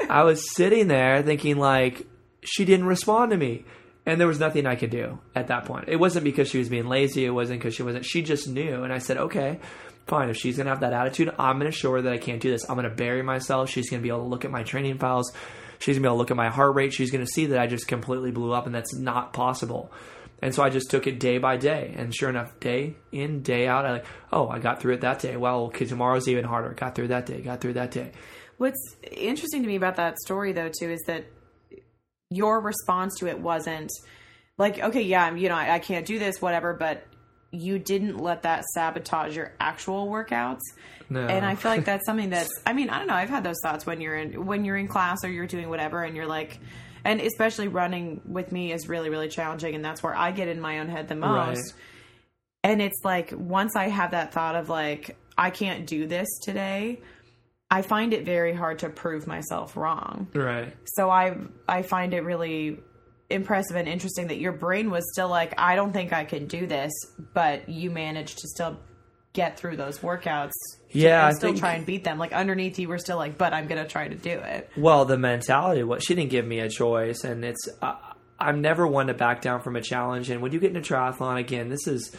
I 0.09 0.23
was 0.25 0.55
sitting 0.55 0.89
there 0.89 1.23
thinking 1.23 1.57
like 1.57 2.07
she 2.43 2.65
didn't 2.65 2.87
respond 2.87 3.31
to 3.31 3.37
me. 3.37 3.65
And 4.05 4.21
there 4.21 4.27
was 4.27 4.41
nothing 4.41 4.67
I 4.67 4.75
could 4.75 4.91
do 4.91 5.21
at 5.33 5.47
that 5.47 5.65
point. 5.65 5.85
It 5.87 5.95
wasn't 5.95 6.25
because 6.25 6.49
she 6.49 6.59
was 6.59 6.69
being 6.69 6.89
lazy. 6.89 7.25
It 7.25 7.31
wasn't 7.31 7.61
because 7.61 7.77
she 7.77 7.85
wasn't. 7.85 8.05
She 8.05 8.23
just 8.23 8.49
knew. 8.49 8.83
And 8.83 8.93
I 8.93 8.99
said, 8.99 9.17
okay, 9.17 9.61
fine. 10.09 10.29
If 10.29 10.37
she's 10.37 10.57
going 10.57 10.67
to 10.67 10.71
have 10.71 10.81
that 10.81 10.93
attitude, 10.93 11.33
I'm 11.39 11.61
going 11.61 11.71
to 11.71 11.77
show 11.77 11.93
her 11.93 12.03
that 12.03 12.13
I 12.13 12.19
can't 12.19 12.41
do 12.41 12.51
this. 12.51 12.69
I'm 12.69 12.75
going 12.75 12.89
to 12.89 12.95
bury 12.95 13.23
myself. 13.23 13.71
She's 13.71 13.89
going 13.89 14.01
to 14.01 14.03
be 14.03 14.09
able 14.09 14.23
to 14.23 14.29
look 14.29 14.45
at 14.45 14.51
my 14.51 14.65
training 14.65 14.99
files. 14.99 15.33
She's 15.79 15.97
going 15.97 16.03
to 16.03 16.09
be 16.09 16.09
able 16.09 16.17
to 16.17 16.19
look 16.19 16.31
at 16.33 16.37
my 16.37 16.49
heart 16.49 16.75
rate. 16.75 16.93
She's 16.93 17.13
going 17.13 17.25
to 17.25 17.31
see 17.31 17.47
that 17.47 17.61
I 17.61 17.69
just 17.69 17.87
completely 17.87 18.33
blew 18.33 18.53
up 18.53 18.67
and 18.67 18.75
that's 18.75 18.93
not 18.95 19.33
possible. 19.33 19.93
And 20.41 20.53
so 20.53 20.65
I 20.65 20.71
just 20.71 20.91
took 20.91 21.07
it 21.07 21.21
day 21.21 21.39
by 21.39 21.57
day. 21.57 21.95
And 21.97 22.13
sure 22.13 22.29
enough, 22.29 22.59
day 22.59 22.97
in, 23.13 23.43
day 23.43 23.69
out, 23.69 23.87
I 23.87 23.93
like, 23.93 24.07
oh, 24.33 24.49
I 24.49 24.59
got 24.59 24.81
through 24.81 24.95
it 24.95 25.03
that 25.03 25.21
day. 25.21 25.37
Well, 25.37 25.67
okay, 25.67 25.85
tomorrow's 25.85 26.27
even 26.27 26.45
harder. 26.45 26.71
Got 26.71 26.97
through 26.97 27.09
that 27.09 27.27
day. 27.27 27.41
Got 27.41 27.61
through 27.61 27.75
that 27.75 27.93
day. 27.93 28.11
What's 28.63 28.95
interesting 29.11 29.63
to 29.63 29.67
me 29.67 29.75
about 29.75 29.97
that 29.97 30.21
story, 30.21 30.53
though, 30.53 30.69
too, 30.69 30.89
is 30.89 31.01
that 31.09 31.25
your 32.31 32.61
response 32.61 33.19
to 33.19 33.27
it 33.27 33.41
wasn't 33.41 33.91
like, 34.57 34.79
okay, 34.79 35.03
yeah, 35.03 35.25
I'm, 35.25 35.37
you 35.37 35.49
know, 35.49 35.57
I, 35.57 35.75
I 35.75 35.79
can't 35.81 36.07
do 36.07 36.21
this, 36.21 36.41
whatever, 36.41 36.73
but 36.73 37.05
you 37.51 37.81
didn't 37.81 38.19
let 38.19 38.43
that 38.43 38.63
sabotage 38.73 39.35
your 39.35 39.53
actual 39.59 40.07
workouts. 40.07 40.61
No. 41.11 41.27
And 41.27 41.45
I 41.45 41.57
feel 41.57 41.73
like 41.73 41.85
that's 41.85 42.07
something 42.07 42.31
that's, 42.31 42.51
I 42.65 42.73
mean, 42.73 42.89
I 42.89 42.99
don't 42.99 43.09
know. 43.09 43.15
I've 43.15 43.31
had 43.31 43.43
those 43.43 43.59
thoughts 43.65 43.85
when 43.85 44.01
you're 44.01 44.17
in, 44.17 44.47
when 44.47 44.65
you're 44.65 44.77
in 44.77 44.87
class 44.87 45.25
or 45.25 45.29
you're 45.29 45.49
doing 45.49 45.69
whatever 45.69 46.05
and 46.05 46.15
you're 46.15 46.29
like, 46.29 46.61
and 47.03 47.21
especially 47.21 47.67
running 47.67 48.21
with 48.25 48.53
me 48.53 48.73
is 48.73 48.89
really, 48.89 49.11
really 49.11 49.29
challenging. 49.29 49.75
And 49.75 49.85
that's 49.85 50.05
where 50.05 50.15
I 50.15 50.31
get 50.31 50.47
in 50.47 50.61
my 50.61 50.79
own 50.79 50.89
head 50.89 51.09
the 51.09 51.17
most. 51.17 51.57
Right. 51.59 52.71
And 52.71 52.81
it's 52.81 53.01
like, 53.03 53.35
once 53.37 53.75
I 53.75 53.89
have 53.89 54.13
that 54.13 54.33
thought 54.33 54.55
of 54.55 54.69
like, 54.69 55.17
I 55.37 55.51
can't 55.51 55.85
do 55.85 56.07
this 56.07 56.29
today, 56.45 57.01
I 57.73 57.81
find 57.81 58.13
it 58.13 58.25
very 58.27 58.53
hard 58.55 58.81
to 58.81 58.91
prove 58.91 59.27
myself 59.27 59.77
wrong. 59.77 60.29
Right. 60.35 60.75
So 60.85 61.09
I 61.09 61.37
I 61.67 61.81
find 61.83 62.13
it 62.13 62.21
really 62.23 62.79
impressive 63.31 63.77
and 63.77 63.89
interesting 63.89 64.27
that 64.29 64.39
your 64.39 64.53
brain 64.53 64.91
was 64.91 65.11
still 65.13 65.29
like, 65.29 65.55
I 65.57 65.75
don't 65.75 65.93
think 65.93 66.13
I 66.13 66.25
can 66.27 66.47
do 66.47 66.67
this, 66.67 66.93
but 67.33 67.71
you 67.71 67.91
managed 67.91 68.41
to 68.41 68.49
still 68.49 68.79
get 69.33 69.59
through 69.59 69.79
those 69.79 70.01
workouts. 70.01 70.51
Yeah, 70.91 71.21
and 71.21 71.29
I 71.29 71.33
still 71.33 71.49
think- 71.49 71.61
try 71.61 71.73
and 71.73 71.87
beat 71.87 72.05
them. 72.05 72.19
Like 72.19 72.35
underneath 72.35 72.79
you 72.79 72.89
were 72.89 72.99
still 72.99 73.17
like, 73.17 73.39
but 73.39 73.55
I'm 73.55 73.67
gonna 73.69 73.89
try 73.89 74.07
to 74.07 74.15
do 74.15 74.39
it. 74.39 74.69
Well, 74.77 75.07
the 75.07 75.17
mentality, 75.17 75.83
what 75.83 76.05
she 76.05 76.15
didn't 76.15 76.31
give 76.31 76.47
me 76.47 76.61
a 76.61 76.69
choice, 76.69 77.25
and 77.25 77.43
it's 77.43 77.67
uh, 77.81 77.95
I'm 78.39 78.61
never 78.61 78.87
one 78.87 79.07
to 79.07 79.15
back 79.15 79.41
down 79.41 79.63
from 79.63 79.77
a 79.77 79.81
challenge. 79.81 80.29
And 80.29 80.43
when 80.43 80.53
you 80.53 80.61
get 80.61 80.77
into 80.77 80.95
triathlon, 80.95 81.39
again, 81.39 81.71
this 81.71 81.87
is 81.87 82.15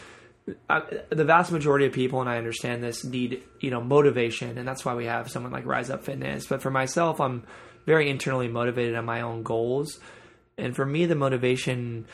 uh, 0.70 0.82
the 1.10 1.24
vast 1.24 1.52
majority 1.52 1.86
of 1.86 1.94
people, 1.94 2.20
and 2.20 2.30
I 2.30 2.38
understand 2.38 2.84
this, 2.84 3.04
need 3.04 3.44
you 3.60 3.72
know 3.72 3.82
motivation, 3.82 4.58
and 4.58 4.68
that's 4.68 4.84
why 4.84 4.94
we 4.94 5.06
have 5.06 5.30
someone 5.32 5.52
like 5.52 5.66
Rise 5.66 5.90
Up 5.90 6.04
Fitness. 6.04 6.48
But 6.48 6.62
for 6.62 6.70
myself, 6.70 7.22
I'm 7.22 7.44
very 7.86 8.10
internally 8.10 8.48
motivated 8.48 8.96
on 8.96 9.06
my 9.06 9.22
own 9.22 9.44
goals, 9.44 10.00
and 10.58 10.76
for 10.76 10.86
me, 10.86 11.06
the 11.06 11.16
motivation. 11.16 12.06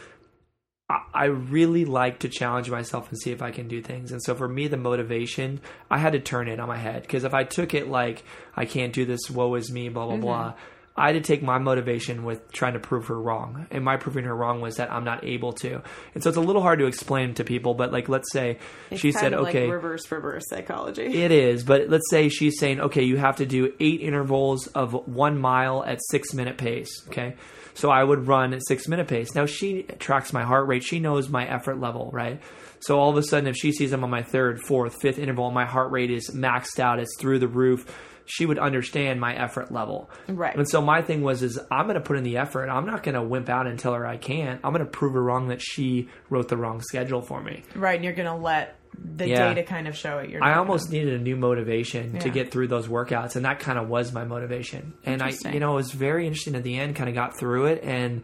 I- 0.91 1.03
I 1.13 1.25
really 1.25 1.86
like 1.86 2.17
to 2.19 2.29
challenge 2.29 2.71
myself 2.71 3.09
and 3.09 3.19
see 3.19 3.29
if 3.29 3.43
I 3.43 3.51
can 3.51 3.67
do 3.67 3.79
things. 3.79 4.12
And 4.12 4.24
so 4.24 4.33
for 4.33 4.48
me, 4.48 4.67
the 4.67 4.75
motivation, 4.75 5.62
I 5.91 6.00
had 6.00 6.13
to 6.13 6.19
turn 6.19 6.48
it 6.48 6.59
on 6.59 6.67
my 6.67 6.77
head. 6.77 7.03
Because 7.03 7.24
if 7.24 7.33
I 7.36 7.43
took 7.43 7.75
it 7.75 7.88
like, 7.89 8.24
I 8.57 8.65
can't 8.65 8.91
do 8.91 9.05
this, 9.05 9.29
woe 9.29 9.53
is 9.53 9.71
me, 9.71 9.89
blah, 9.89 10.07
blah, 10.07 10.17
blah, 10.17 10.53
I 11.00 11.13
had 11.13 11.13
to 11.13 11.22
take 11.22 11.41
my 11.41 11.58
motivation 11.58 12.25
with 12.25 12.51
trying 12.51 12.74
to 12.74 12.79
prove 12.79 13.08
her 13.08 13.20
wrong. 13.20 13.68
And 13.72 13.84
my 13.86 13.98
proving 13.98 14.25
her 14.25 14.36
wrong 14.36 14.60
was 14.60 14.75
that 14.75 14.91
I'm 14.91 15.06
not 15.06 15.24
able 15.24 15.53
to. 15.53 15.82
And 16.13 16.22
so 16.22 16.29
it's 16.29 16.38
a 16.38 16.41
little 16.41 16.62
hard 16.62 16.79
to 16.79 16.86
explain 16.86 17.34
to 17.36 17.44
people, 17.44 17.74
but 17.74 17.91
like, 17.91 18.10
let's 18.10 18.32
say 18.32 18.60
she 18.96 19.10
It's 19.10 19.20
said, 19.20 19.34
of 19.34 19.48
okay. 19.48 19.63
like 19.63 19.74
reverse 19.74 20.12
reverse 20.12 20.44
psychology. 20.50 21.06
It 21.06 21.32
is, 21.32 21.63
but 21.63 21.89
let's 21.89 22.10
say 22.10 22.27
she's 22.27 22.60
saying, 22.60 22.82
okay, 22.82 23.03
you 23.03 23.18
have 23.18 23.38
to 23.38 23.46
do 23.46 23.74
eight 23.79 24.01
intervals 24.01 24.68
of 24.68 24.94
one 25.08 25.39
mile 25.39 25.84
at 25.84 26.00
six 26.10 26.34
minute 26.34 26.58
pace. 26.58 26.89
Okay. 27.08 27.36
So 27.74 27.89
I 27.89 28.03
would 28.03 28.27
run 28.27 28.53
at 28.53 28.62
six 28.68 28.88
minute 28.89 29.08
pace. 29.08 29.34
Now 29.34 29.46
she 29.46 29.84
tracks 29.84 30.34
my 30.34 30.44
heart 30.44 30.68
rate. 30.68 30.84
She 30.84 31.00
knows 31.00 31.29
my 31.29 31.48
effort 31.48 31.79
level, 31.79 32.09
right? 32.12 32.42
So 32.81 33.00
all 33.00 33.09
of 33.09 33.18
a 33.18 33.24
sudden, 33.24 33.48
if 33.48 33.55
she 33.55 33.72
sees 33.72 33.92
I'm 33.92 34.03
on 34.03 34.09
my 34.09 34.24
third, 34.24 34.62
fourth, 34.62 35.01
fifth 35.01 35.20
interval, 35.20 35.51
my 35.51 35.66
heart 35.66 35.92
rate 35.92 36.12
is 36.12 36.31
maxed 36.31 36.79
out, 36.79 37.00
it's 37.00 37.16
through 37.20 37.40
the 37.40 37.48
roof, 37.48 37.85
she 38.29 38.46
would 38.46 38.59
understand 38.59 39.20
my 39.20 39.33
effort 39.35 39.72
level. 39.72 40.09
Right. 40.27 40.55
And 40.55 40.70
so 40.70 40.81
my 40.81 41.01
thing 41.01 41.22
was, 41.24 41.42
is 41.44 41.59
I'm 41.72 41.85
going 41.85 41.96
to 41.96 42.01
put 42.01 42.15
in 42.18 42.24
the 42.24 42.37
effort. 42.37 42.70
I'm 42.70 42.85
not 42.85 43.03
going 43.03 43.15
to 43.15 43.24
wimp 43.24 43.50
out 43.50 43.65
and 43.68 43.79
tell 43.79 43.94
her 43.94 44.05
I 44.05 44.18
can't. 44.18 44.61
I'm 44.63 44.72
going 44.72 44.85
to 44.85 44.89
prove 44.92 45.13
her 45.13 45.24
wrong 45.24 45.48
that 45.48 45.61
she 45.61 46.09
wrote 46.29 46.48
the 46.48 46.57
wrong 46.57 46.81
schedule 46.81 47.22
for 47.22 47.42
me. 47.42 47.63
Right, 47.75 47.96
and 47.96 48.03
you're 48.03 48.13
gonna 48.13 48.37
let 48.37 48.75
the 48.98 49.27
Yeah. 49.27 49.53
data 49.53 49.63
kind 49.63 49.87
of 49.87 49.96
show 49.96 50.18
it. 50.20 50.29
You're 50.29 50.44
I 50.44 50.55
almost 50.57 50.92
needed 50.92 51.13
a 51.13 51.24
new 51.24 51.35
motivation 51.35 52.20
to 52.20 52.29
get 52.29 52.51
through 52.51 52.68
those 52.68 52.87
workouts, 52.87 53.35
and 53.35 53.46
that 53.46 53.59
kind 53.59 53.79
of 53.79 53.87
was 53.87 54.11
my 54.11 54.25
motivation. 54.25 54.94
And 55.05 55.22
I, 55.22 55.31
you 55.51 55.59
know, 55.59 55.72
it 55.74 55.75
was 55.75 55.92
very 55.92 56.25
interesting 56.27 56.55
at 56.55 56.63
the 56.63 56.77
end. 56.77 56.96
Kind 56.96 57.09
of 57.09 57.15
got 57.15 57.37
through 57.37 57.65
it, 57.68 57.83
and 57.83 58.24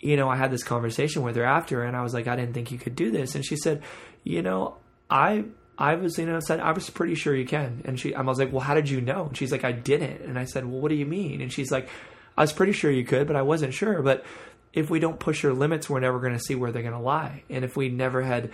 you 0.00 0.16
know, 0.16 0.28
I 0.28 0.36
had 0.36 0.50
this 0.50 0.62
conversation 0.62 1.22
with 1.22 1.36
her 1.36 1.44
after, 1.44 1.82
and 1.82 1.96
I 1.96 2.02
was 2.02 2.12
like, 2.14 2.28
I 2.28 2.36
didn't 2.36 2.52
think 2.54 2.70
you 2.70 2.78
could 2.78 2.94
do 2.94 3.10
this, 3.10 3.34
and 3.34 3.44
she 3.44 3.56
said, 3.56 3.82
you 4.22 4.42
know, 4.42 4.76
I. 5.10 5.44
I 5.76 5.96
was, 5.96 6.18
you 6.18 6.26
know, 6.26 6.40
said 6.40 6.60
I 6.60 6.72
was 6.72 6.88
pretty 6.90 7.14
sure 7.14 7.34
you 7.34 7.46
can, 7.46 7.82
and 7.84 7.98
she, 7.98 8.14
I 8.14 8.22
was 8.22 8.38
like, 8.38 8.52
well, 8.52 8.60
how 8.60 8.74
did 8.74 8.88
you 8.88 9.00
know? 9.00 9.26
And 9.26 9.36
she's 9.36 9.50
like, 9.50 9.64
I 9.64 9.72
didn't, 9.72 10.22
and 10.22 10.38
I 10.38 10.44
said, 10.44 10.64
well, 10.64 10.80
what 10.80 10.90
do 10.90 10.94
you 10.94 11.06
mean? 11.06 11.40
And 11.40 11.52
she's 11.52 11.70
like, 11.70 11.88
I 12.36 12.42
was 12.42 12.52
pretty 12.52 12.72
sure 12.72 12.90
you 12.90 13.04
could, 13.04 13.26
but 13.26 13.36
I 13.36 13.42
wasn't 13.42 13.74
sure. 13.74 14.02
But 14.02 14.24
if 14.72 14.90
we 14.90 14.98
don't 15.00 15.18
push 15.18 15.42
your 15.42 15.52
limits, 15.52 15.88
we're 15.88 16.00
never 16.00 16.20
going 16.20 16.32
to 16.32 16.40
see 16.40 16.54
where 16.54 16.72
they're 16.72 16.82
going 16.82 16.94
to 16.94 17.00
lie. 17.00 17.42
And 17.48 17.64
if 17.64 17.76
we 17.76 17.88
never 17.88 18.22
had 18.22 18.50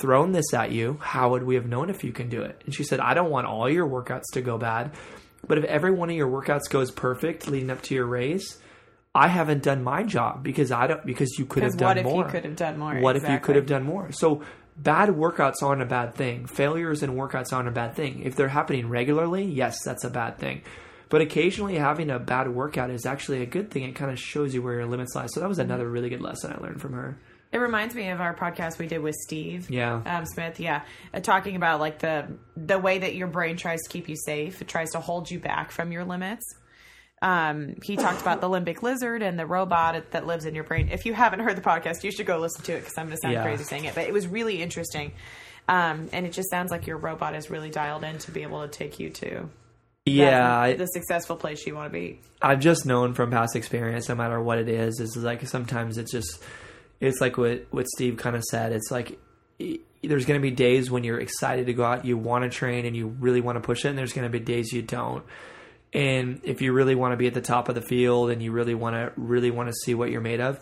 thrown 0.00 0.32
this 0.32 0.52
at 0.54 0.72
you, 0.72 0.98
how 1.00 1.30
would 1.30 1.42
we 1.42 1.54
have 1.54 1.66
known 1.66 1.90
if 1.90 2.04
you 2.04 2.12
can 2.12 2.28
do 2.28 2.42
it? 2.42 2.60
And 2.64 2.74
she 2.74 2.84
said, 2.84 3.00
I 3.00 3.14
don't 3.14 3.30
want 3.30 3.46
all 3.46 3.68
your 3.68 3.88
workouts 3.88 4.24
to 4.32 4.40
go 4.42 4.58
bad, 4.58 4.92
but 5.46 5.58
if 5.58 5.64
every 5.64 5.92
one 5.92 6.10
of 6.10 6.16
your 6.16 6.28
workouts 6.28 6.68
goes 6.68 6.90
perfect 6.90 7.48
leading 7.48 7.70
up 7.70 7.82
to 7.82 7.94
your 7.94 8.06
race, 8.06 8.58
I 9.14 9.28
haven't 9.28 9.62
done 9.62 9.82
my 9.82 10.02
job 10.02 10.42
because 10.42 10.70
I 10.70 10.86
don't 10.88 11.06
because 11.06 11.38
you 11.38 11.46
could 11.46 11.62
have 11.62 11.76
done 11.76 11.88
what 11.88 11.98
if 11.98 12.04
more. 12.04 12.24
you 12.24 12.30
could 12.30 12.44
have 12.44 12.56
done 12.56 12.78
more? 12.78 13.00
What 13.00 13.16
if 13.16 13.28
you 13.28 13.38
could 13.38 13.56
have 13.56 13.66
done 13.66 13.84
more? 13.84 14.12
So 14.12 14.42
bad 14.78 15.10
workouts 15.10 15.62
aren't 15.62 15.82
a 15.82 15.86
bad 15.86 16.14
thing. 16.14 16.46
Failures 16.46 17.02
in 17.02 17.12
workouts 17.14 17.52
aren't 17.52 17.68
a 17.68 17.72
bad 17.72 17.94
thing. 17.94 18.22
If 18.22 18.36
they're 18.36 18.48
happening 18.48 18.88
regularly, 18.88 19.44
yes, 19.44 19.82
that's 19.84 20.04
a 20.04 20.10
bad 20.10 20.38
thing. 20.38 20.62
But 21.08 21.20
occasionally 21.20 21.76
having 21.76 22.10
a 22.10 22.18
bad 22.18 22.48
workout 22.48 22.90
is 22.90 23.06
actually 23.06 23.42
a 23.42 23.46
good 23.46 23.70
thing. 23.70 23.84
It 23.84 23.94
kind 23.94 24.10
of 24.10 24.18
shows 24.18 24.54
you 24.54 24.62
where 24.62 24.74
your 24.74 24.86
limits 24.86 25.14
lie. 25.14 25.26
So 25.26 25.40
that 25.40 25.48
was 25.48 25.58
another 25.58 25.88
really 25.88 26.08
good 26.08 26.20
lesson 26.20 26.52
I 26.52 26.60
learned 26.60 26.80
from 26.80 26.94
her. 26.94 27.16
It 27.52 27.58
reminds 27.58 27.94
me 27.94 28.08
of 28.10 28.20
our 28.20 28.34
podcast 28.34 28.78
we 28.78 28.88
did 28.88 29.00
with 29.00 29.14
Steve. 29.14 29.70
Yeah. 29.70 30.02
Um, 30.04 30.26
Smith, 30.26 30.58
yeah, 30.58 30.82
uh, 31.14 31.20
talking 31.20 31.54
about 31.54 31.78
like 31.80 32.00
the 32.00 32.26
the 32.56 32.78
way 32.78 32.98
that 32.98 33.14
your 33.14 33.28
brain 33.28 33.56
tries 33.56 33.80
to 33.82 33.88
keep 33.88 34.08
you 34.08 34.16
safe. 34.16 34.60
It 34.60 34.68
tries 34.68 34.90
to 34.90 35.00
hold 35.00 35.30
you 35.30 35.38
back 35.38 35.70
from 35.70 35.92
your 35.92 36.04
limits. 36.04 36.44
Um, 37.22 37.76
he 37.82 37.96
talked 37.96 38.20
about 38.20 38.40
the 38.40 38.48
limbic 38.48 38.82
lizard 38.82 39.22
and 39.22 39.38
the 39.38 39.46
robot 39.46 40.10
that 40.10 40.26
lives 40.26 40.44
in 40.44 40.54
your 40.54 40.64
brain. 40.64 40.90
If 40.92 41.06
you 41.06 41.14
haven't 41.14 41.40
heard 41.40 41.56
the 41.56 41.62
podcast, 41.62 42.04
you 42.04 42.10
should 42.10 42.26
go 42.26 42.38
listen 42.38 42.62
to 42.64 42.72
it 42.74 42.80
because 42.80 42.98
I'm 42.98 43.06
going 43.06 43.16
to 43.16 43.20
sound 43.22 43.34
Yeah. 43.34 43.42
crazy 43.42 43.64
saying 43.64 43.84
it, 43.86 43.94
but 43.94 44.04
it 44.04 44.12
was 44.12 44.26
really 44.26 44.62
interesting. 44.62 45.12
Um, 45.68 46.08
and 46.12 46.26
it 46.26 46.32
just 46.32 46.50
sounds 46.50 46.70
like 46.70 46.86
your 46.86 46.98
robot 46.98 47.34
is 47.34 47.50
really 47.50 47.70
dialed 47.70 48.04
in 48.04 48.18
to 48.18 48.30
be 48.30 48.42
able 48.42 48.62
to 48.62 48.68
take 48.68 49.00
you 49.00 49.10
to 49.10 49.48
Yeah, 50.04 50.58
I, 50.58 50.74
the 50.74 50.86
successful 50.86 51.36
place 51.36 51.66
you 51.66 51.74
want 51.74 51.90
to 51.90 51.98
be. 51.98 52.20
I've 52.42 52.60
just 52.60 52.86
known 52.86 53.14
from 53.14 53.30
past 53.30 53.56
experience, 53.56 54.08
no 54.08 54.14
matter 54.14 54.40
what 54.40 54.58
it 54.58 54.68
is, 54.68 55.00
is 55.00 55.16
like 55.16 55.46
sometimes 55.48 55.98
it's 55.98 56.12
just, 56.12 56.42
it's 57.00 57.20
like 57.20 57.36
what 57.38 57.66
what 57.70 57.86
Steve 57.96 58.16
kind 58.18 58.36
of 58.36 58.44
said. 58.44 58.72
It's 58.72 58.90
like 58.90 59.18
there's 60.02 60.24
going 60.26 60.38
to 60.40 60.42
be 60.42 60.50
days 60.52 60.90
when 60.90 61.02
you're 61.02 61.18
excited 61.18 61.66
to 61.66 61.72
go 61.72 61.82
out, 61.82 62.04
you 62.04 62.16
want 62.16 62.44
to 62.44 62.50
train, 62.50 62.84
and 62.86 62.94
you 62.94 63.08
really 63.08 63.40
want 63.40 63.56
to 63.56 63.60
push 63.60 63.84
it, 63.84 63.88
and 63.88 63.98
there's 63.98 64.12
going 64.12 64.30
to 64.30 64.30
be 64.30 64.38
days 64.38 64.72
you 64.72 64.82
don't. 64.82 65.24
And 65.96 66.40
if 66.44 66.60
you 66.60 66.74
really 66.74 66.94
want 66.94 67.14
to 67.14 67.16
be 67.16 67.26
at 67.26 67.32
the 67.32 67.40
top 67.40 67.70
of 67.70 67.74
the 67.74 67.80
field 67.80 68.30
and 68.30 68.42
you 68.42 68.52
really 68.52 68.74
want 68.74 68.96
to 68.96 69.12
really 69.16 69.50
want 69.50 69.70
to 69.70 69.74
see 69.74 69.94
what 69.94 70.10
you're 70.10 70.20
made 70.20 70.42
of, 70.42 70.60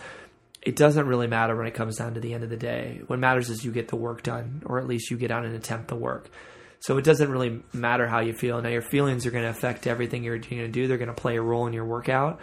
it 0.62 0.76
doesn't 0.76 1.08
really 1.08 1.26
matter 1.26 1.56
when 1.56 1.66
it 1.66 1.74
comes 1.74 1.96
down 1.96 2.14
to 2.14 2.20
the 2.20 2.32
end 2.34 2.44
of 2.44 2.50
the 2.50 2.56
day. 2.56 3.00
What 3.08 3.18
matters 3.18 3.50
is 3.50 3.64
you 3.64 3.72
get 3.72 3.88
the 3.88 3.96
work 3.96 4.22
done, 4.22 4.62
or 4.64 4.78
at 4.78 4.86
least 4.86 5.10
you 5.10 5.16
get 5.16 5.32
out 5.32 5.44
and 5.44 5.56
attempt 5.56 5.88
the 5.88 5.96
work. 5.96 6.30
So 6.78 6.98
it 6.98 7.04
doesn't 7.04 7.28
really 7.28 7.64
matter 7.72 8.06
how 8.06 8.20
you 8.20 8.32
feel. 8.32 8.62
Now 8.62 8.68
your 8.68 8.80
feelings 8.80 9.26
are 9.26 9.32
going 9.32 9.42
to 9.42 9.50
affect 9.50 9.88
everything 9.88 10.22
you're 10.22 10.38
going 10.38 10.62
to 10.62 10.68
do. 10.68 10.86
They're 10.86 10.98
going 10.98 11.08
to 11.08 11.14
play 11.14 11.36
a 11.36 11.42
role 11.42 11.66
in 11.66 11.72
your 11.72 11.84
workout. 11.84 12.38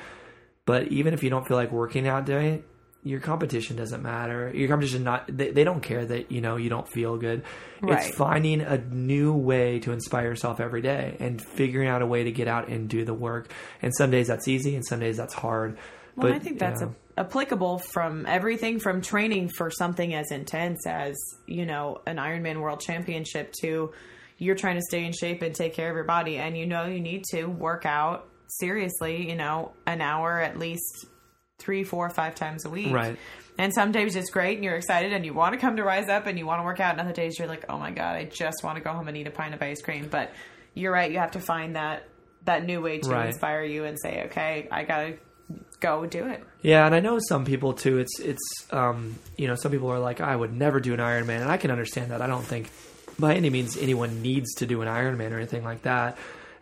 But 0.66 0.90
even 0.90 1.14
if 1.14 1.24
you 1.24 1.30
don't 1.30 1.48
feel 1.48 1.56
like 1.56 1.72
working 1.72 2.10
out 2.10 2.26
day, 2.26 2.62
your 3.04 3.20
competition 3.20 3.76
doesn't 3.76 4.04
matter. 4.04 4.52
Your 4.54 4.68
competition 4.68 5.04
not 5.04 5.26
they, 5.28 5.52
they 5.52 5.64
don't 5.64 5.82
care 5.82 6.06
that 6.06 6.32
you 6.32 6.42
know 6.42 6.56
you 6.56 6.70
don't 6.70 6.88
feel 6.88 7.18
good. 7.18 7.44
Right. 7.82 8.06
It's 8.06 8.16
finding 8.16 8.62
a 8.62 8.78
new 8.78 9.34
way 9.34 9.80
to 9.80 9.92
inspire 9.92 10.26
yourself 10.26 10.60
every 10.60 10.82
day 10.82 11.18
and 11.20 11.42
figuring 11.42 11.88
out 11.88 12.02
a 12.02 12.06
way 12.06 12.24
to 12.26 12.32
get 12.32 12.48
out 12.48 12.68
and 12.68 12.88
do 12.88 13.04
the 13.04 13.14
work. 13.14 13.52
And 13.82 13.94
some 13.96 14.12
days 14.12 14.28
that's 14.28 14.48
easy, 14.48 14.76
and 14.76 14.86
some 14.86 15.00
days 15.00 15.18
that's 15.18 15.34
hard. 15.34 15.78
Well, 16.16 16.28
but 16.28 16.34
I 16.34 16.40
think 16.40 16.60
that's 16.60 16.82
you 16.82 16.88
know, 16.88 16.96
a, 17.18 17.22
applicable 17.22 17.80
from 17.80 18.26
everything 18.26 18.80
from 18.80 19.02
training 19.02 19.50
for 19.50 19.72
something 19.72 20.14
as 20.14 20.32
intense 20.32 20.86
as, 20.86 21.16
you 21.48 21.66
know, 21.66 22.02
an 22.06 22.18
Ironman 22.18 22.60
World 22.60 22.82
Championship 22.82 23.54
to 23.62 23.94
you're 24.38 24.56
trying 24.56 24.76
to 24.76 24.82
stay 24.82 25.06
in 25.06 25.14
shape 25.14 25.44
and 25.44 25.54
take 25.54 25.74
care 25.74 25.90
of 25.90 25.96
your 25.96 26.04
body. 26.04 26.38
And 26.38 26.58
you 26.58 26.66
know, 26.66 26.86
you 26.86 27.00
need 27.00 27.24
to 27.32 27.46
work 27.46 27.86
out 27.86 28.28
seriously, 28.48 29.30
you 29.30 29.36
know, 29.36 29.72
an 29.86 30.02
hour 30.02 30.42
at 30.42 30.58
least 30.58 31.06
three, 31.62 31.84
four, 31.84 32.10
five 32.10 32.36
times 32.36 32.65
a 32.65 32.69
week. 32.69 32.91
Right. 32.93 33.17
And 33.58 33.74
some 33.74 33.91
days 33.91 34.15
it's 34.15 34.30
great 34.32 34.56
and 34.56 34.63
you're 34.63 34.76
excited 34.76 35.13
and 35.13 35.26
you 35.26 35.34
want 35.34 35.54
to 35.54 35.60
come 35.60 35.76
to 35.78 35.84
Rise 35.84 36.10
Up 36.10 36.26
and 36.26 36.38
you 36.39 36.45
want 36.45 36.60
to 36.62 36.63
work 36.63 36.80
out. 36.80 36.91
And 36.93 37.02
other 37.02 37.13
days 37.13 37.38
you're 37.38 37.47
like, 37.47 37.65
oh 37.69 37.78
my 37.78 37.91
God, 37.91 38.15
I 38.15 38.24
just 38.26 38.63
want 38.63 38.78
to 38.78 38.84
go 38.84 38.91
home 38.91 39.08
and 39.08 39.15
eat 39.17 39.28
a 39.28 39.32
pint 39.32 39.54
of 39.54 39.62
ice 39.62 39.82
cream. 39.82 40.08
But 40.10 40.32
you're 40.74 40.91
right. 40.91 41.12
You 41.12 41.19
have 41.19 41.32
to 41.32 41.39
find 41.39 41.76
that, 41.76 42.08
that 42.45 42.65
new 42.65 42.82
way 42.82 43.00
to 43.00 43.10
Right. 43.10 43.28
inspire 43.28 43.63
you 43.63 43.84
and 43.86 43.97
say, 44.02 44.24
okay, 44.26 44.67
I 44.71 44.84
got 44.84 45.02
to 45.04 45.13
go 45.80 46.06
do 46.06 46.28
it. 46.28 46.43
Yeah, 46.62 46.86
and 46.86 46.95
I 46.95 47.02
know 47.02 47.19
some 47.28 47.43
people 47.45 47.74
too. 47.74 47.97
It's 48.00 48.19
it's 48.19 48.39
um, 48.71 49.15
you 49.38 49.47
know 49.47 49.56
some 49.56 49.71
people 49.71 49.89
are 49.91 50.00
like 50.00 50.21
I 50.21 50.36
would 50.36 50.54
never 50.54 50.80
do 50.80 50.93
an 50.93 51.00
Ironman, 51.00 51.41
and 51.41 51.52
I 51.52 51.58
can 51.58 51.71
understand 51.71 52.12
that. 52.12 52.21
I 52.21 52.28
don't 52.28 52.45
think 52.45 52.69
by 53.19 53.36
any 53.36 53.50
means 53.50 53.76
anyone 53.78 54.21
needs 54.21 54.54
to 54.56 54.65
do 54.65 54.82
an 54.82 54.88
Ironman 54.88 55.32
or 55.34 55.38
anything 55.38 55.63
like 55.63 55.82
that. 55.84 56.17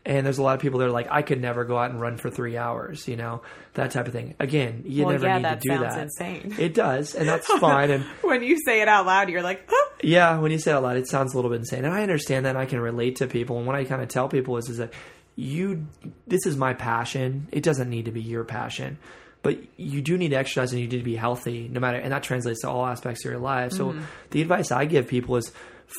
And 0.10 0.26
there's 0.26 0.40
a 0.40 0.42
lot 0.44 0.56
of 0.56 0.62
people 0.62 0.80
that 0.80 0.88
are 0.88 0.92
like 0.92 1.08
I 1.12 1.22
could 1.22 1.40
never 1.40 1.66
go 1.66 1.78
out 1.78 1.92
and 1.92 2.02
run 2.02 2.18
for 2.18 2.32
three 2.32 2.58
hours, 2.58 3.08
you 3.08 3.16
know 3.16 3.44
that 3.76 3.92
type 3.92 4.08
of 4.08 4.12
thing. 4.14 4.34
Again, 4.40 4.82
you 4.88 5.06
Well, 5.06 5.12
never 5.14 5.28
yeah, 5.28 5.36
need 5.38 5.46
that 5.46 5.62
to 5.62 5.70
do 5.70 5.76
sounds 5.76 5.96
that. 5.96 6.02
insane. 6.02 6.56
It 6.58 6.74
does, 6.74 7.14
and 7.14 7.30
that's 7.30 7.46
fine. 7.60 7.92
And 7.92 8.04
When 8.22 8.42
you 8.42 8.58
say 8.66 8.82
it 8.82 8.88
out 8.88 9.06
loud, 9.06 9.30
you're 9.30 9.44
like, 9.44 9.62
huh? 9.70 9.90
yeah, 10.02 10.40
when 10.40 10.52
you 10.52 10.58
say 10.58 10.72
it 10.72 10.74
out 10.74 10.82
loud, 10.82 10.98
it 10.98 11.08
sounds 11.08 11.34
a 11.34 11.38
little 11.38 11.52
bit 11.52 11.60
insane, 11.60 11.86
and 11.86 11.94
I 11.94 12.02
understand 12.02 12.46
that. 12.48 12.50
and 12.50 12.58
I 12.58 12.66
can 12.66 12.80
relate 12.80 13.18
to 13.18 13.28
people, 13.28 13.60
and 13.60 13.68
what 13.68 13.76
I 13.76 13.84
kind 13.84 14.02
of 14.02 14.08
tell 14.08 14.28
people 14.28 14.58
is, 14.58 14.68
is 14.68 14.78
that 14.78 14.94
you, 15.36 15.86
this 16.26 16.48
is 16.48 16.58
my 16.58 16.74
passion. 16.74 17.48
It 17.52 17.62
doesn't 17.62 17.88
need 17.90 18.06
to 18.06 18.12
be 18.12 18.22
your 18.22 18.44
passion, 18.44 18.98
but 19.44 19.60
you 19.78 20.02
do 20.02 20.18
need 20.18 20.30
to 20.30 20.38
exercise 20.38 20.72
and 20.74 20.82
you 20.82 20.88
need 20.88 20.98
to 20.98 21.04
be 21.04 21.16
healthy, 21.16 21.70
no 21.72 21.80
matter, 21.80 22.00
and 22.00 22.12
that 22.12 22.24
translates 22.24 22.62
to 22.62 22.70
all 22.70 22.88
aspects 22.88 23.24
of 23.24 23.32
your 23.32 23.40
life. 23.40 23.74
So 23.74 23.92
mm-hmm. 23.92 24.02
the 24.32 24.42
advice 24.42 24.72
I 24.72 24.86
give 24.86 25.08
people 25.08 25.36
is 25.36 25.52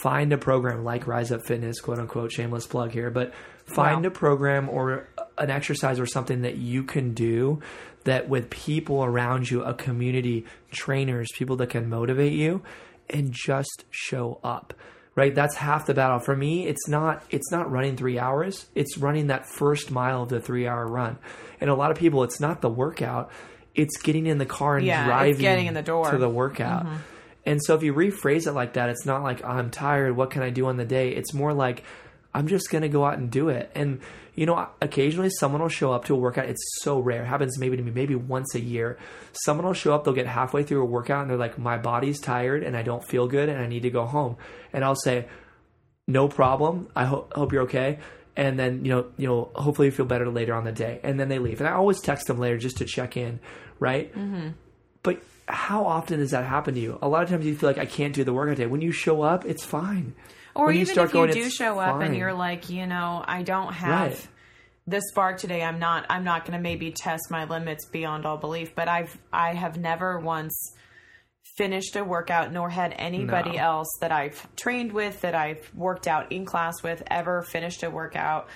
find 0.02 0.32
a 0.32 0.38
program 0.38 0.84
like 0.84 1.06
Rise 1.06 1.32
Up 1.32 1.46
Fitness, 1.46 1.80
quote 1.80 1.98
unquote, 1.98 2.32
shameless 2.32 2.66
plug 2.66 2.90
here, 2.92 3.10
but 3.10 3.32
find 3.74 4.02
Wow. 4.02 4.08
a 4.08 4.10
program 4.10 4.68
or 4.68 5.08
an 5.38 5.50
exercise 5.50 5.98
or 6.00 6.06
something 6.06 6.42
that 6.42 6.56
you 6.56 6.82
can 6.82 7.14
do 7.14 7.60
that 8.04 8.28
with 8.28 8.50
people 8.50 9.04
around 9.04 9.50
you, 9.50 9.62
a 9.62 9.74
community, 9.74 10.44
trainers, 10.70 11.28
people 11.34 11.56
that 11.56 11.68
can 11.70 11.88
motivate 11.88 12.32
you 12.32 12.62
and 13.08 13.32
just 13.32 13.84
show 13.90 14.40
up. 14.44 14.74
Right? 15.16 15.34
That's 15.34 15.56
half 15.56 15.86
the 15.86 15.92
battle. 15.92 16.20
For 16.20 16.36
me, 16.36 16.66
it's 16.66 16.88
not 16.88 17.24
it's 17.30 17.50
not 17.50 17.70
running 17.70 17.96
3 17.96 18.18
hours. 18.18 18.66
It's 18.74 18.96
running 18.96 19.26
that 19.26 19.44
first 19.44 19.90
mile 19.90 20.22
of 20.22 20.28
the 20.28 20.38
3-hour 20.40 20.86
run. 20.86 21.18
And 21.60 21.68
a 21.68 21.74
lot 21.74 21.90
of 21.90 21.98
people 21.98 22.22
it's 22.22 22.40
not 22.40 22.60
the 22.62 22.70
workout, 22.70 23.30
it's 23.74 24.00
getting 24.00 24.26
in 24.26 24.38
the 24.38 24.46
car 24.46 24.76
and 24.76 24.86
Yeah, 24.86 25.04
driving 25.04 25.40
getting 25.40 25.66
in 25.66 25.74
the 25.74 25.82
door. 25.82 26.04
Mm-hmm. 26.04 26.14
to 26.14 26.20
the 26.20 26.28
workout. 26.28 26.86
And 27.44 27.60
so 27.62 27.74
if 27.74 27.82
you 27.82 27.92
rephrase 27.92 28.46
it 28.46 28.52
like 28.52 28.74
that, 28.74 28.88
it's 28.88 29.04
not 29.04 29.22
like 29.22 29.44
I'm 29.44 29.70
tired, 29.70 30.16
what 30.16 30.30
can 30.30 30.42
I 30.42 30.50
do 30.50 30.66
on 30.66 30.76
the 30.76 30.84
day? 30.84 31.10
It's 31.10 31.34
more 31.34 31.52
like 31.52 31.82
I'm 32.32 32.46
just 32.46 32.70
going 32.70 32.82
to 32.82 32.88
go 32.88 33.04
out 33.04 33.18
and 33.18 33.30
do 33.30 33.48
it. 33.48 33.70
And 33.74 34.00
you 34.34 34.46
know, 34.46 34.68
occasionally 34.80 35.30
someone 35.30 35.60
will 35.60 35.68
show 35.68 35.92
up 35.92 36.04
to 36.06 36.14
a 36.14 36.18
workout. 36.18 36.48
It's 36.48 36.64
so 36.80 36.98
rare. 36.98 37.22
It 37.22 37.26
happens 37.26 37.58
maybe 37.58 37.76
to 37.76 37.82
me 37.82 37.90
maybe 37.90 38.14
once 38.14 38.54
a 38.54 38.60
year. 38.60 38.98
Someone 39.32 39.66
will 39.66 39.74
show 39.74 39.94
up, 39.94 40.04
they'll 40.04 40.14
get 40.14 40.26
halfway 40.26 40.62
through 40.62 40.82
a 40.82 40.86
workout 40.86 41.22
and 41.22 41.30
they're 41.30 41.36
like 41.36 41.58
my 41.58 41.76
body's 41.76 42.20
tired 42.20 42.62
and 42.62 42.76
I 42.76 42.82
don't 42.82 43.04
feel 43.04 43.26
good 43.26 43.48
and 43.48 43.60
I 43.60 43.66
need 43.66 43.82
to 43.82 43.90
go 43.90 44.06
home. 44.06 44.36
And 44.72 44.84
I'll 44.84 44.96
say 44.96 45.26
no 46.06 46.28
problem. 46.28 46.88
I 46.94 47.04
ho- 47.04 47.28
hope 47.32 47.52
you're 47.52 47.62
okay. 47.62 47.98
And 48.36 48.58
then 48.58 48.84
you 48.84 48.92
know, 48.92 49.06
you 49.16 49.26
know, 49.26 49.50
hopefully 49.54 49.88
you 49.88 49.92
feel 49.92 50.06
better 50.06 50.28
later 50.30 50.54
on 50.54 50.64
the 50.64 50.72
day. 50.72 51.00
And 51.02 51.18
then 51.18 51.28
they 51.28 51.38
leave. 51.38 51.60
And 51.60 51.68
I 51.68 51.72
always 51.72 52.00
text 52.00 52.26
them 52.26 52.38
later 52.38 52.56
just 52.56 52.78
to 52.78 52.84
check 52.84 53.16
in, 53.16 53.40
right? 53.78 54.14
Mm-hmm. 54.14 54.50
But 55.02 55.22
how 55.48 55.84
often 55.84 56.20
does 56.20 56.30
that 56.30 56.44
happen 56.44 56.74
to 56.74 56.80
you? 56.80 56.98
A 57.02 57.08
lot 57.08 57.24
of 57.24 57.28
times 57.28 57.44
you 57.44 57.56
feel 57.56 57.68
like 57.68 57.78
I 57.78 57.86
can't 57.86 58.14
do 58.14 58.24
the 58.24 58.32
workout 58.32 58.56
day. 58.56 58.66
When 58.66 58.80
you 58.80 58.92
show 58.92 59.22
up, 59.22 59.44
it's 59.44 59.64
fine. 59.64 60.14
Or 60.60 60.66
When 60.66 60.76
even 60.76 60.92
start 60.92 61.08
if 61.08 61.14
you 61.14 61.20
going, 61.20 61.32
do 61.32 61.48
show 61.48 61.78
up 61.78 62.02
and 62.02 62.14
you're 62.14 62.34
like, 62.34 62.68
you 62.68 62.86
know, 62.86 63.24
I 63.26 63.42
don't 63.42 63.72
have 63.72 64.10
Right. 64.12 64.28
the 64.86 65.00
spark 65.00 65.38
today. 65.38 65.62
I'm 65.62 65.78
not. 65.78 66.04
I'm 66.10 66.22
not 66.22 66.44
going 66.44 66.52
to 66.58 66.62
maybe 66.62 66.90
test 66.92 67.30
my 67.30 67.44
limits 67.46 67.86
beyond 67.86 68.26
all 68.26 68.36
belief. 68.36 68.74
But 68.74 68.86
I've. 68.86 69.16
I 69.32 69.54
have 69.54 69.78
never 69.78 70.18
once 70.18 70.54
finished 71.56 71.96
a 71.96 72.04
workout, 72.04 72.52
nor 72.52 72.68
had 72.68 72.94
anybody 72.98 73.52
No. 73.56 73.62
else 73.62 73.88
that 74.02 74.12
I've 74.12 74.54
trained 74.54 74.92
with, 74.92 75.22
that 75.22 75.34
I've 75.34 75.70
worked 75.74 76.06
out 76.06 76.30
in 76.30 76.44
class 76.44 76.82
with, 76.82 77.02
ever 77.10 77.40
finished 77.40 77.82
a 77.82 77.88
workout 77.88 78.46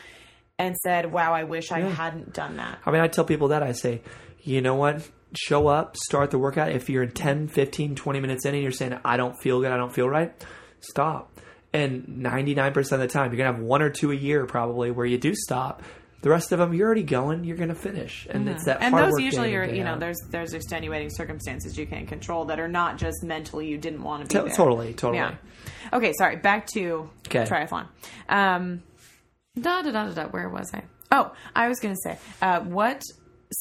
and 0.59 0.77
said, 0.83 1.11
"Wow, 1.11 1.33
I 1.33 1.45
wish 1.45 1.73
I 1.73 1.81
hadn't 1.81 2.35
done 2.35 2.57
that." 2.59 2.81
I 2.85 2.91
mean, 2.91 3.01
I 3.01 3.09
tell 3.09 3.25
people 3.25 3.49
that 3.49 3.63
I 3.63 3.73
say, 3.73 4.03
you 4.41 4.61
know 4.61 4.75
what? 4.75 5.09
Show 5.35 5.69
up, 5.69 5.97
start 5.97 6.31
the 6.31 6.39
workout. 6.39 6.71
If 6.71 6.91
you're 6.91 7.07
10, 7.07 7.49
15, 7.49 7.95
20 7.95 8.21
minutes 8.21 8.45
in 8.45 8.53
and 8.55 8.63
you're 8.63 8.73
saying, 8.73 8.99
I 9.07 9.17
don't 9.17 9.37
feel 9.41 9.61
good, 9.63 9.73
I 9.73 9.79
don't 9.79 9.93
feel 9.93 10.07
right, 10.09 10.33
stop. 10.81 11.31
And 11.75 12.07
99% 12.07 12.77
of 12.93 13.01
the 13.01 13.07
time, 13.09 13.33
you're 13.33 13.37
going 13.37 13.53
to 13.53 13.59
have 13.59 13.61
one 13.61 13.83
or 13.83 13.91
two 13.91 14.13
a 14.13 14.15
year 14.15 14.47
probably 14.47 14.91
where 14.93 15.05
you 15.05 15.19
do 15.19 15.35
stop. 15.35 15.83
The 16.23 16.31
rest 16.31 16.53
of 16.53 16.59
them, 16.59 16.73
you're 16.73 16.87
already 16.87 17.03
going, 17.03 17.45
you're 17.45 17.57
going 17.59 17.69
to 17.69 17.75
finish. 17.75 18.27
And 18.31 18.49
it's 18.49 18.65
that 18.65 18.81
and 18.81 18.97
those 18.97 19.21
usually 19.21 19.55
are 19.57 19.65
you 19.67 19.85
know 19.85 19.99
there's 19.99 20.17
there's 20.31 20.55
extenuating 20.55 21.11
circumstances 21.11 21.77
you 21.77 21.87
can't 21.87 22.09
control 22.09 22.47
that 22.47 22.59
are 22.59 22.69
not 22.69 22.97
just 22.97 23.23
mentally 23.23 23.69
you 23.69 23.77
didn't 23.77 24.03
want 24.03 24.23
to 24.23 24.29
be 24.29 24.41
To- 24.41 24.47
there. 24.47 24.57
totally, 24.57 24.95
totally. 24.95 25.19
Yeah. 25.19 25.35
Okay, 25.93 26.15
sorry. 26.17 26.37
Back 26.37 26.67
to 26.69 27.11
Okay. 27.27 27.45
triathlon. 27.45 27.89
Um, 28.31 28.83
da 29.61 29.83
da 29.83 29.91
da 29.91 30.07
da 30.09 30.13
da. 30.15 30.25
Where 30.29 30.49
was 30.49 30.71
I? 30.73 30.85
Oh, 31.13 31.33
I 31.55 31.69
was 31.69 31.79
going 31.81 31.95
to 31.95 32.01
say, 32.03 32.19
uh, 32.41 32.61
what 32.61 33.03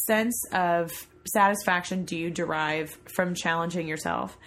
sense 0.08 0.40
of 0.54 0.92
satisfaction 1.26 2.06
do 2.06 2.16
you 2.18 2.30
derive 2.30 2.98
from 3.14 3.36
challenging 3.36 3.88
yourself? 3.90 4.38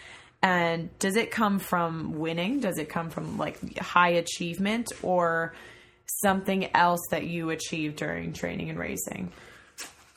And 0.46 0.96
does 1.00 1.16
it 1.16 1.32
come 1.32 1.58
from 1.58 2.18
winning? 2.20 2.60
Does 2.60 2.78
it 2.78 2.88
come 2.88 3.10
from 3.10 3.36
like 3.36 3.78
high 3.78 4.10
achievement 4.10 4.92
or 5.02 5.54
something 6.22 6.74
else 6.74 7.00
that 7.10 7.24
you 7.24 7.50
achieved 7.50 7.96
during 7.96 8.32
training 8.32 8.70
and 8.70 8.78
racing? 8.78 9.32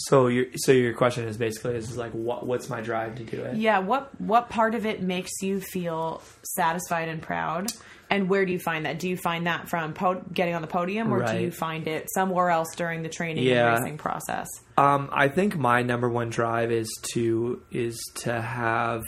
So 0.02 0.28
your 0.28 0.46
so 0.56 0.72
your 0.72 0.94
question 0.94 1.28
is 1.28 1.36
basically 1.36 1.76
is 1.76 1.98
like 1.98 2.12
what 2.12 2.46
what's 2.46 2.70
my 2.70 2.80
drive 2.80 3.16
to 3.16 3.24
do 3.24 3.42
it? 3.42 3.58
Yeah, 3.58 3.80
what 3.80 4.10
what 4.22 4.50
part 4.50 4.76
of 4.76 4.86
it 4.86 5.02
makes 5.02 5.32
you 5.42 5.60
feel 5.60 6.22
satisfied 6.44 7.10
and 7.10 7.22
proud? 7.22 7.72
And 8.12 8.30
where 8.30 8.46
do 8.46 8.52
you 8.52 8.60
find 8.60 8.86
that? 8.86 8.98
Do 9.00 9.10
you 9.10 9.18
find 9.18 9.46
that 9.48 9.68
from 9.68 9.94
po- 9.94 10.24
getting 10.34 10.56
on 10.56 10.62
the 10.62 10.68
podium, 10.68 11.12
or 11.14 11.26
do 11.26 11.40
you 11.40 11.52
find 11.52 11.88
it 11.88 12.08
somewhere 12.14 12.50
else 12.50 12.70
during 12.76 13.04
the 13.04 13.10
training 13.10 13.44
Yeah. 13.44 13.74
and 13.76 13.84
racing 13.84 13.98
process? 13.98 14.48
Um, 14.78 15.10
I 15.12 15.28
think 15.28 15.58
my 15.58 15.82
number 15.84 16.10
one 16.10 16.30
drive 16.30 16.72
is 16.72 16.90
to 17.14 17.62
is 17.72 18.00
to 18.26 18.40
have 18.42 19.04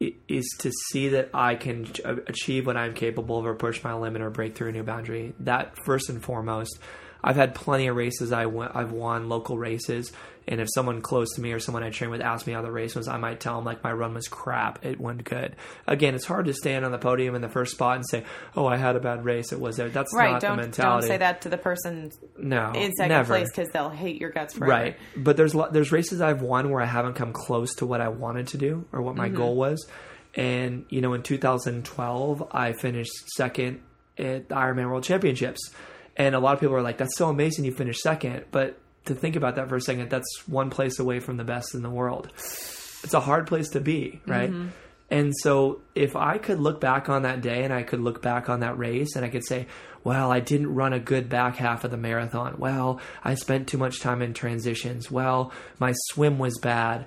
is 0.00 0.46
to 0.60 0.70
see 0.90 1.08
that 1.08 1.30
I 1.34 1.56
can 1.56 1.86
achieve 2.26 2.66
what 2.66 2.76
I'm 2.76 2.94
capable 2.94 3.38
of, 3.38 3.46
or 3.46 3.54
push 3.54 3.82
my 3.82 3.94
limit, 3.94 4.22
or 4.22 4.30
break 4.30 4.54
through 4.54 4.68
a 4.68 4.72
new 4.72 4.84
boundary. 4.84 5.34
That 5.40 5.76
first 5.84 6.08
and 6.08 6.22
foremost. 6.22 6.78
I've 7.22 7.36
had 7.36 7.54
plenty 7.54 7.88
of 7.88 7.96
races 7.96 8.30
I 8.30 8.46
won, 8.46 8.70
I've 8.74 8.92
won 8.92 9.28
local 9.28 9.58
races, 9.58 10.12
and 10.48 10.60
if 10.60 10.68
someone 10.74 11.02
close 11.02 11.28
to 11.34 11.40
me 11.42 11.52
or 11.52 11.60
someone 11.60 11.82
I 11.84 11.90
train 11.90 12.10
with 12.10 12.20
asks 12.22 12.46
me 12.46 12.54
how 12.54 12.62
the 12.62 12.72
race 12.72 12.94
was, 12.96 13.06
I 13.06 13.18
might 13.18 13.38
tell 13.38 13.56
them 13.56 13.64
like 13.66 13.84
my 13.84 13.92
run 13.92 14.14
was 14.14 14.26
crap. 14.26 14.84
It 14.84 14.98
went 14.98 15.22
good. 15.22 15.54
Again, 15.86 16.14
it's 16.14 16.24
hard 16.24 16.46
to 16.46 16.54
stand 16.54 16.84
on 16.86 16.90
the 16.90 16.98
podium 16.98 17.34
in 17.34 17.42
the 17.42 17.48
first 17.48 17.72
spot 17.72 17.96
and 17.96 18.04
say, 18.08 18.24
"Oh, 18.56 18.66
I 18.66 18.76
had 18.78 18.96
a 18.96 19.00
bad 19.00 19.24
race. 19.24 19.52
It 19.52 19.60
was 19.60 19.76
there." 19.76 19.90
That's 19.90 20.12
Right. 20.14 20.32
not 20.32 20.40
Don't 20.40 20.56
the 20.72 20.82
don't 20.82 21.02
say 21.02 21.18
that 21.18 21.42
to 21.42 21.48
the 21.50 21.58
person 21.58 22.10
No, 22.36 22.72
in 22.74 22.92
second 22.94 23.08
never. 23.10 23.28
place 23.34 23.48
because 23.54 23.68
they'll 23.72 23.90
hate 23.90 24.20
your 24.20 24.30
guts 24.30 24.54
forever. 24.54 24.72
Right. 24.72 24.96
But 25.16 25.36
there's 25.36 25.54
there's 25.70 25.92
races 25.92 26.20
I've 26.20 26.42
won 26.42 26.70
where 26.70 26.80
I 26.82 26.86
haven't 26.86 27.14
come 27.14 27.32
close 27.32 27.74
to 27.76 27.86
what 27.86 28.00
I 28.00 28.08
wanted 28.08 28.48
to 28.48 28.58
do 28.58 28.86
or 28.92 29.02
what 29.02 29.14
my 29.16 29.28
Mm-hmm. 29.28 29.36
goal 29.36 29.56
was. 29.56 29.86
And 30.34 30.86
you 30.88 31.00
know, 31.00 31.12
in 31.14 31.22
2012, 31.22 32.48
I 32.52 32.72
finished 32.72 33.12
second 33.36 33.80
at 34.18 34.48
the 34.48 34.54
Ironman 34.54 34.86
World 34.88 35.04
Championships. 35.04 35.70
And 36.16 36.34
a 36.34 36.40
lot 36.40 36.54
of 36.54 36.60
people 36.60 36.74
are 36.74 36.82
like, 36.82 36.98
"That's 36.98 37.16
so 37.16 37.28
amazing 37.28 37.64
you 37.64 37.72
finished 37.72 38.00
second. 38.00 38.44
But 38.50 38.78
to 39.06 39.14
think 39.14 39.36
about 39.36 39.56
that 39.56 39.68
for 39.68 39.76
a 39.76 39.80
second, 39.80 40.10
that's 40.10 40.46
one 40.46 40.70
place 40.70 40.98
away 40.98 41.20
from 41.20 41.36
the 41.36 41.44
best 41.44 41.74
in 41.74 41.82
the 41.82 41.90
world. 41.90 42.30
It's 42.36 43.14
a 43.14 43.20
hard 43.20 43.46
place 43.46 43.70
to 43.70 43.80
be, 43.80 44.20
right? 44.26 44.50
Mm-hmm. 44.50 44.68
And 45.10 45.32
so 45.42 45.80
if 45.94 46.16
I 46.16 46.36
could 46.36 46.60
look 46.60 46.80
back 46.80 47.08
on 47.08 47.22
that 47.22 47.40
day 47.40 47.64
and 47.64 47.72
I 47.72 47.82
could 47.82 48.00
look 48.00 48.20
back 48.20 48.50
on 48.50 48.60
that 48.60 48.76
race 48.76 49.16
and 49.16 49.24
I 49.24 49.30
could 49.30 49.46
say, 49.46 49.66
well, 50.04 50.30
I 50.30 50.40
didn't 50.40 50.74
run 50.74 50.92
a 50.92 51.00
good 51.00 51.28
back 51.28 51.56
half 51.56 51.84
of 51.84 51.90
the 51.90 51.96
marathon. 51.96 52.56
Well, 52.58 53.00
I 53.24 53.34
spent 53.34 53.68
too 53.68 53.78
much 53.78 54.00
time 54.00 54.20
in 54.20 54.34
transitions. 54.34 55.10
Well, 55.10 55.52
my 55.78 55.92
swim 56.10 56.38
was 56.38 56.58
bad. 56.58 57.06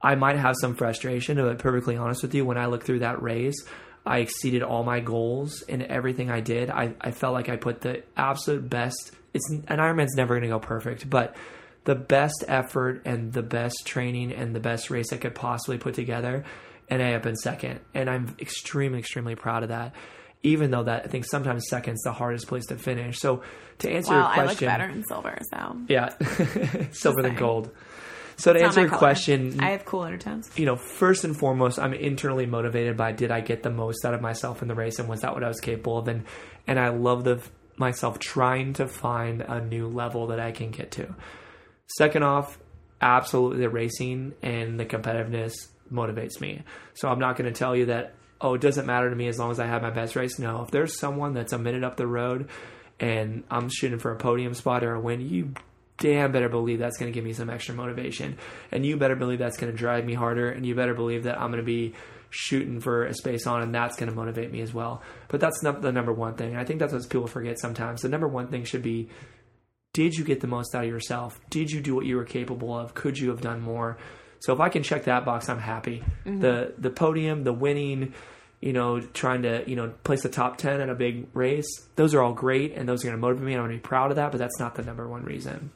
I 0.00 0.14
might 0.14 0.36
have 0.36 0.56
some 0.60 0.74
frustration, 0.74 1.36
to 1.36 1.50
be 1.50 1.56
perfectly 1.56 1.96
honest 1.96 2.22
with 2.22 2.34
you. 2.34 2.44
When 2.44 2.58
I 2.58 2.66
look 2.66 2.84
through 2.84 3.00
that 3.00 3.22
race, 3.22 3.54
I 4.04 4.18
exceeded 4.18 4.62
all 4.62 4.82
my 4.82 5.00
goals 5.00 5.62
in 5.62 5.82
everything 5.82 6.30
I 6.30 6.40
did. 6.40 6.70
I, 6.70 6.94
I 7.00 7.12
felt 7.12 7.34
like 7.34 7.48
I 7.48 7.56
put 7.56 7.80
the 7.80 8.02
absolute 8.16 8.68
best. 8.68 9.12
It's 9.32 9.48
an 9.50 9.64
Ironman's 9.68 10.14
never 10.16 10.34
going 10.34 10.42
to 10.42 10.48
go 10.48 10.58
perfect, 10.58 11.08
but 11.08 11.36
the 11.84 11.94
best 11.94 12.44
effort 12.48 13.02
and 13.04 13.32
the 13.32 13.42
best 13.42 13.82
training 13.86 14.32
and 14.32 14.54
the 14.54 14.60
best 14.60 14.90
race 14.90 15.12
I 15.12 15.16
could 15.16 15.34
possibly 15.34 15.78
put 15.78 15.94
together, 15.94 16.44
and 16.88 17.02
I 17.02 17.14
up 17.14 17.26
in 17.26 17.36
second. 17.36 17.80
And 17.94 18.10
I'm 18.10 18.36
extremely, 18.40 18.98
extremely 18.98 19.34
proud 19.34 19.62
of 19.62 19.70
that. 19.70 19.94
Even 20.44 20.72
though 20.72 20.82
that 20.82 21.04
I 21.04 21.08
think 21.08 21.24
sometimes 21.24 21.68
second's 21.68 22.02
the 22.02 22.12
hardest 22.12 22.48
place 22.48 22.66
to 22.66 22.76
finish. 22.76 23.20
So 23.20 23.42
to 23.78 23.90
answer 23.90 24.10
Well, 24.10 24.20
your 24.20 24.34
question, 24.34 24.68
I 24.68 24.72
look 24.72 24.78
better 24.78 24.90
in 24.90 25.04
silver, 25.04 25.38
so 25.52 25.76
yeah, 25.88 26.08
silver 26.90 27.22
than 27.22 27.36
gold. 27.36 27.70
So 28.42 28.52
to 28.52 28.58
Not 28.58 28.66
answer 28.66 28.80
your 28.80 28.88
color. 28.88 28.98
question, 28.98 29.60
I 29.60 29.70
have 29.70 29.84
cool 29.84 30.00
undertones. 30.00 30.50
you 30.58 30.66
know, 30.66 30.74
first 30.74 31.22
and 31.22 31.36
foremost, 31.36 31.78
I'm 31.78 31.94
internally 31.94 32.44
motivated 32.44 32.96
by 32.96 33.12
did 33.12 33.30
I 33.30 33.40
get 33.40 33.62
the 33.62 33.70
most 33.70 34.04
out 34.04 34.14
of 34.14 34.20
myself 34.20 34.62
in 34.62 34.68
the 34.68 34.74
race 34.74 34.98
and 34.98 35.08
was 35.08 35.20
that 35.20 35.32
what 35.32 35.44
I 35.44 35.48
was 35.48 35.60
capable 35.60 35.98
of? 35.98 36.08
And 36.08 36.24
and 36.66 36.76
I 36.76 36.88
love 36.88 37.22
the 37.22 37.40
myself 37.76 38.18
trying 38.18 38.72
to 38.74 38.88
find 38.88 39.42
a 39.42 39.64
new 39.64 39.86
level 39.86 40.26
that 40.26 40.40
I 40.40 40.50
can 40.50 40.72
get 40.72 40.90
to. 40.92 41.14
Second 41.86 42.24
off, 42.24 42.58
absolutely 43.00 43.60
the 43.60 43.70
racing 43.70 44.34
and 44.42 44.80
the 44.80 44.86
competitiveness 44.86 45.52
motivates 45.92 46.40
me. 46.40 46.64
So 46.94 47.08
I'm 47.08 47.20
not 47.20 47.36
going 47.36 47.52
to 47.52 47.56
tell 47.56 47.76
you 47.76 47.86
that 47.86 48.14
oh, 48.40 48.54
it 48.54 48.60
doesn't 48.60 48.86
matter 48.86 49.08
to 49.08 49.14
me 49.14 49.28
as 49.28 49.38
long 49.38 49.52
as 49.52 49.60
I 49.60 49.68
have 49.68 49.82
my 49.82 49.90
best 49.90 50.16
race. 50.16 50.40
No, 50.40 50.62
if 50.62 50.72
there's 50.72 50.98
someone 50.98 51.32
that's 51.32 51.52
a 51.52 51.58
minute 51.58 51.84
up 51.84 51.96
the 51.96 52.08
road 52.08 52.48
and 52.98 53.44
I'm 53.52 53.68
shooting 53.68 54.00
for 54.00 54.10
a 54.10 54.16
podium 54.16 54.54
spot 54.54 54.82
or 54.82 54.94
a 54.94 55.00
win, 55.00 55.20
you 55.20 55.54
damn 55.98 56.32
better 56.32 56.48
believe 56.48 56.78
that's 56.78 56.98
going 56.98 57.12
to 57.12 57.14
give 57.14 57.24
me 57.24 57.32
some 57.32 57.50
extra 57.50 57.74
motivation. 57.74 58.38
And 58.70 58.84
you 58.84 58.96
better 58.96 59.16
believe 59.16 59.38
that's 59.38 59.56
going 59.56 59.72
to 59.72 59.78
drive 59.78 60.04
me 60.04 60.14
harder. 60.14 60.50
And 60.50 60.66
you 60.66 60.74
better 60.74 60.94
believe 60.94 61.24
that 61.24 61.40
I'm 61.40 61.50
going 61.50 61.62
to 61.62 61.66
be 61.66 61.94
shooting 62.30 62.80
for 62.80 63.04
a 63.04 63.14
space 63.14 63.46
on 63.46 63.62
and 63.62 63.74
that's 63.74 63.96
going 63.96 64.08
to 64.08 64.14
motivate 64.14 64.50
me 64.50 64.62
as 64.62 64.72
well. 64.72 65.02
But 65.28 65.40
that's 65.40 65.62
not 65.62 65.82
the 65.82 65.92
number 65.92 66.12
one 66.12 66.34
thing. 66.34 66.56
I 66.56 66.64
think 66.64 66.80
that's 66.80 66.92
what 66.92 67.08
people 67.08 67.26
forget 67.26 67.58
sometimes. 67.58 68.02
The 68.02 68.08
number 68.08 68.26
one 68.26 68.48
thing 68.48 68.64
should 68.64 68.82
be 68.82 69.10
did 69.92 70.14
you 70.14 70.24
get 70.24 70.40
the 70.40 70.46
most 70.46 70.74
out 70.74 70.84
of 70.84 70.90
yourself? 70.90 71.38
Did 71.50 71.70
you 71.70 71.82
do 71.82 71.94
what 71.94 72.06
you 72.06 72.16
were 72.16 72.24
capable 72.24 72.74
of? 72.74 72.94
Could 72.94 73.18
you 73.18 73.28
have 73.28 73.42
done 73.42 73.60
more? 73.60 73.98
So 74.40 74.54
if 74.54 74.60
I 74.60 74.70
can 74.70 74.82
check 74.82 75.04
that 75.04 75.26
box, 75.26 75.50
I'm 75.50 75.58
happy. 75.58 76.02
Mm-hmm. 76.24 76.40
The 76.40 76.74
the 76.78 76.90
podium, 76.90 77.44
the 77.44 77.52
winning, 77.52 78.14
you 78.60 78.72
know, 78.72 79.00
trying 79.00 79.42
to, 79.42 79.64
you 79.68 79.76
know, 79.76 79.92
place 80.02 80.22
the 80.22 80.28
top 80.30 80.56
10 80.56 80.80
in 80.80 80.88
a 80.88 80.94
big 80.94 81.26
race, 81.34 81.66
those 81.96 82.14
are 82.14 82.22
all 82.22 82.32
great 82.32 82.72
and 82.74 82.88
those 82.88 83.04
are 83.04 83.08
going 83.08 83.16
to 83.16 83.20
motivate 83.20 83.44
me 83.44 83.52
and 83.52 83.60
I'm 83.60 83.68
going 83.68 83.78
to 83.78 83.82
be 83.82 83.86
proud 83.86 84.10
of 84.10 84.16
that, 84.16 84.30
but 84.30 84.38
that's 84.38 84.58
not 84.58 84.74
the 84.74 84.82
number 84.82 85.06
one 85.06 85.24
reason. 85.24 85.70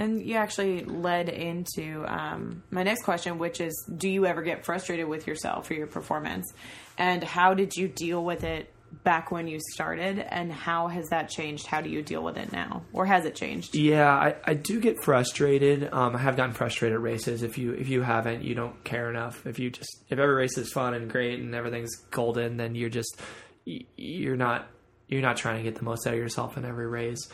And 0.00 0.22
you 0.22 0.36
actually 0.36 0.82
led 0.86 1.28
into 1.28 2.06
um, 2.06 2.62
my 2.70 2.82
next 2.82 3.02
question, 3.02 3.36
which 3.36 3.60
is 3.60 3.74
Do 3.98 4.08
you 4.08 4.24
ever 4.24 4.40
get 4.40 4.64
frustrated 4.64 5.06
with 5.06 5.26
yourself 5.26 5.70
or 5.70 5.74
your 5.74 5.86
performance? 5.86 6.50
And 6.96 7.22
how 7.22 7.52
did 7.52 7.76
you 7.76 7.86
deal 7.86 8.24
with 8.24 8.42
it 8.42 8.72
back 9.04 9.30
when 9.30 9.46
you 9.46 9.58
started? 9.72 10.18
And 10.18 10.50
how 10.50 10.88
has 10.88 11.10
that 11.10 11.28
changed? 11.28 11.66
How 11.66 11.82
do 11.82 11.90
you 11.90 12.00
deal 12.00 12.22
with 12.22 12.38
it 12.38 12.50
now? 12.50 12.82
Or 12.94 13.04
has 13.04 13.26
it 13.26 13.34
changed? 13.34 13.76
Yeah, 13.76 14.10
I, 14.10 14.36
I 14.42 14.54
do 14.54 14.80
get 14.80 15.04
frustrated. 15.04 15.92
Um, 15.92 16.16
I 16.16 16.18
have 16.20 16.34
gotten 16.34 16.54
frustrated 16.54 16.96
at 16.96 17.02
races. 17.02 17.42
If 17.42 17.58
you 17.58 17.74
if 17.74 17.90
you 17.90 18.00
haven't, 18.00 18.42
you 18.42 18.54
don't 18.54 18.82
care 18.84 19.10
enough. 19.10 19.46
If 19.46 19.58
you 19.58 19.68
just 19.68 20.02
if 20.08 20.18
every 20.18 20.34
race 20.34 20.56
is 20.56 20.72
fun 20.72 20.94
and 20.94 21.10
great 21.10 21.40
and 21.40 21.54
everything's 21.54 21.94
golden, 22.10 22.56
then 22.56 22.74
you're 22.74 22.88
just 22.88 23.20
you're 23.66 24.36
not 24.36 24.66
you're 25.08 25.20
not 25.20 25.36
trying 25.36 25.58
to 25.58 25.62
get 25.62 25.74
the 25.74 25.84
most 25.84 26.06
out 26.06 26.14
of 26.14 26.18
yourself 26.18 26.56
in 26.56 26.64
every 26.64 26.86
race. 26.86 27.28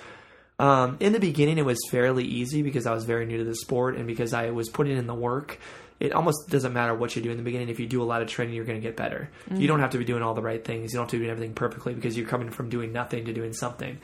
Um, 0.59 0.97
in 1.01 1.13
the 1.13 1.21
beginning, 1.21 1.59
it 1.59 1.65
was 1.65 1.79
fairly 1.91 2.25
easy 2.25 2.63
because 2.63 2.87
I 2.87 2.93
was 2.93 3.05
very 3.05 3.27
new 3.27 3.39
to 3.39 3.45
the 3.45 3.55
sport 3.55 3.97
and 3.97 4.07
because 4.07 4.33
I 4.33 4.51
was 4.51 4.69
putting 4.69 4.97
in 4.97 5.07
the 5.07 5.15
work. 5.15 5.59
It 5.99 6.13
almost 6.13 6.51
doesn't 6.51 6.75
matter 6.75 6.95
what 6.95 7.17
you 7.17 7.23
do 7.23 7.31
in 7.31 7.39
the 7.39 7.43
beginning. 7.43 7.71
If 7.71 7.81
you 7.81 7.87
do 7.87 8.03
a 8.03 8.05
lot 8.05 8.21
of 8.21 8.29
training, 8.29 8.55
you're 8.55 8.67
going 8.67 8.81
to 8.81 8.87
get 8.87 8.97
better. 8.97 9.31
You 9.51 9.67
don't 9.67 9.81
have 9.81 9.91
to 9.91 9.99
be 9.99 10.05
doing 10.05 10.23
all 10.23 10.35
the 10.35 10.43
right 10.43 10.63
things. 10.63 10.93
You 10.93 10.99
don't 10.99 11.05
have 11.05 11.11
to 11.11 11.17
be 11.17 11.21
doing 11.21 11.31
everything 11.31 11.55
perfectly 11.55 11.95
because 11.95 12.17
you're 12.19 12.29
coming 12.29 12.51
from 12.51 12.69
doing 12.69 12.93
nothing 12.93 13.25
to 13.25 13.33
doing 13.33 13.55
something. 13.55 13.99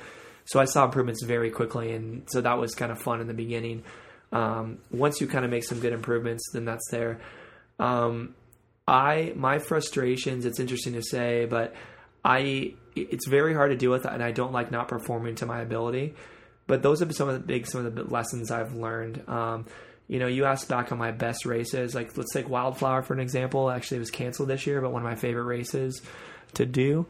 So 0.46 0.58
I 0.58 0.64
saw 0.64 0.86
improvements 0.86 1.22
very 1.22 1.50
quickly, 1.50 1.92
and 1.92 2.24
so 2.30 2.40
that 2.40 2.58
was 2.58 2.74
kind 2.74 2.90
of 2.90 2.98
fun 2.98 3.20
in 3.20 3.26
the 3.26 3.34
beginning. 3.34 3.84
Um, 4.32 4.78
once 4.90 5.20
you 5.20 5.26
kind 5.26 5.44
of 5.44 5.50
make 5.50 5.64
some 5.64 5.80
good 5.80 5.92
improvements, 5.92 6.50
then 6.52 6.64
that's 6.64 6.88
there. 6.90 7.20
Um, 7.78 8.34
I 8.88 9.32
my 9.36 9.58
frustrations. 9.58 10.46
It's 10.46 10.58
interesting 10.58 10.94
to 10.94 11.02
say, 11.02 11.44
but 11.44 11.74
I 12.24 12.74
it's 12.96 13.26
very 13.26 13.54
hard 13.54 13.70
to 13.70 13.76
deal 13.76 13.90
with, 13.90 14.06
and 14.06 14.22
I 14.22 14.32
don't 14.32 14.52
like 14.52 14.70
not 14.70 14.88
performing 14.88 15.34
to 15.36 15.46
my 15.46 15.60
ability. 15.60 16.14
But 16.66 16.82
those 16.82 17.02
are 17.02 17.12
some 17.12 17.28
of 17.28 17.34
the 17.34 17.46
big 17.46 17.66
some 17.66 17.84
of 17.84 17.94
the 17.94 18.04
lessons 18.04 18.50
I've 18.50 18.74
learned. 18.74 19.28
Um, 19.28 19.66
you 20.08 20.18
know, 20.18 20.26
you 20.26 20.44
asked 20.44 20.68
back 20.68 20.92
on 20.92 20.98
my 20.98 21.10
best 21.10 21.46
races. 21.46 21.94
Like 21.94 22.16
let's 22.16 22.32
take 22.32 22.48
Wildflower 22.48 23.02
for 23.02 23.14
an 23.14 23.20
example. 23.20 23.70
Actually, 23.70 23.98
it 23.98 24.00
was 24.00 24.10
canceled 24.10 24.48
this 24.48 24.66
year, 24.66 24.80
but 24.80 24.92
one 24.92 25.02
of 25.02 25.08
my 25.08 25.16
favorite 25.16 25.44
races 25.44 26.02
to 26.54 26.66
do. 26.66 27.06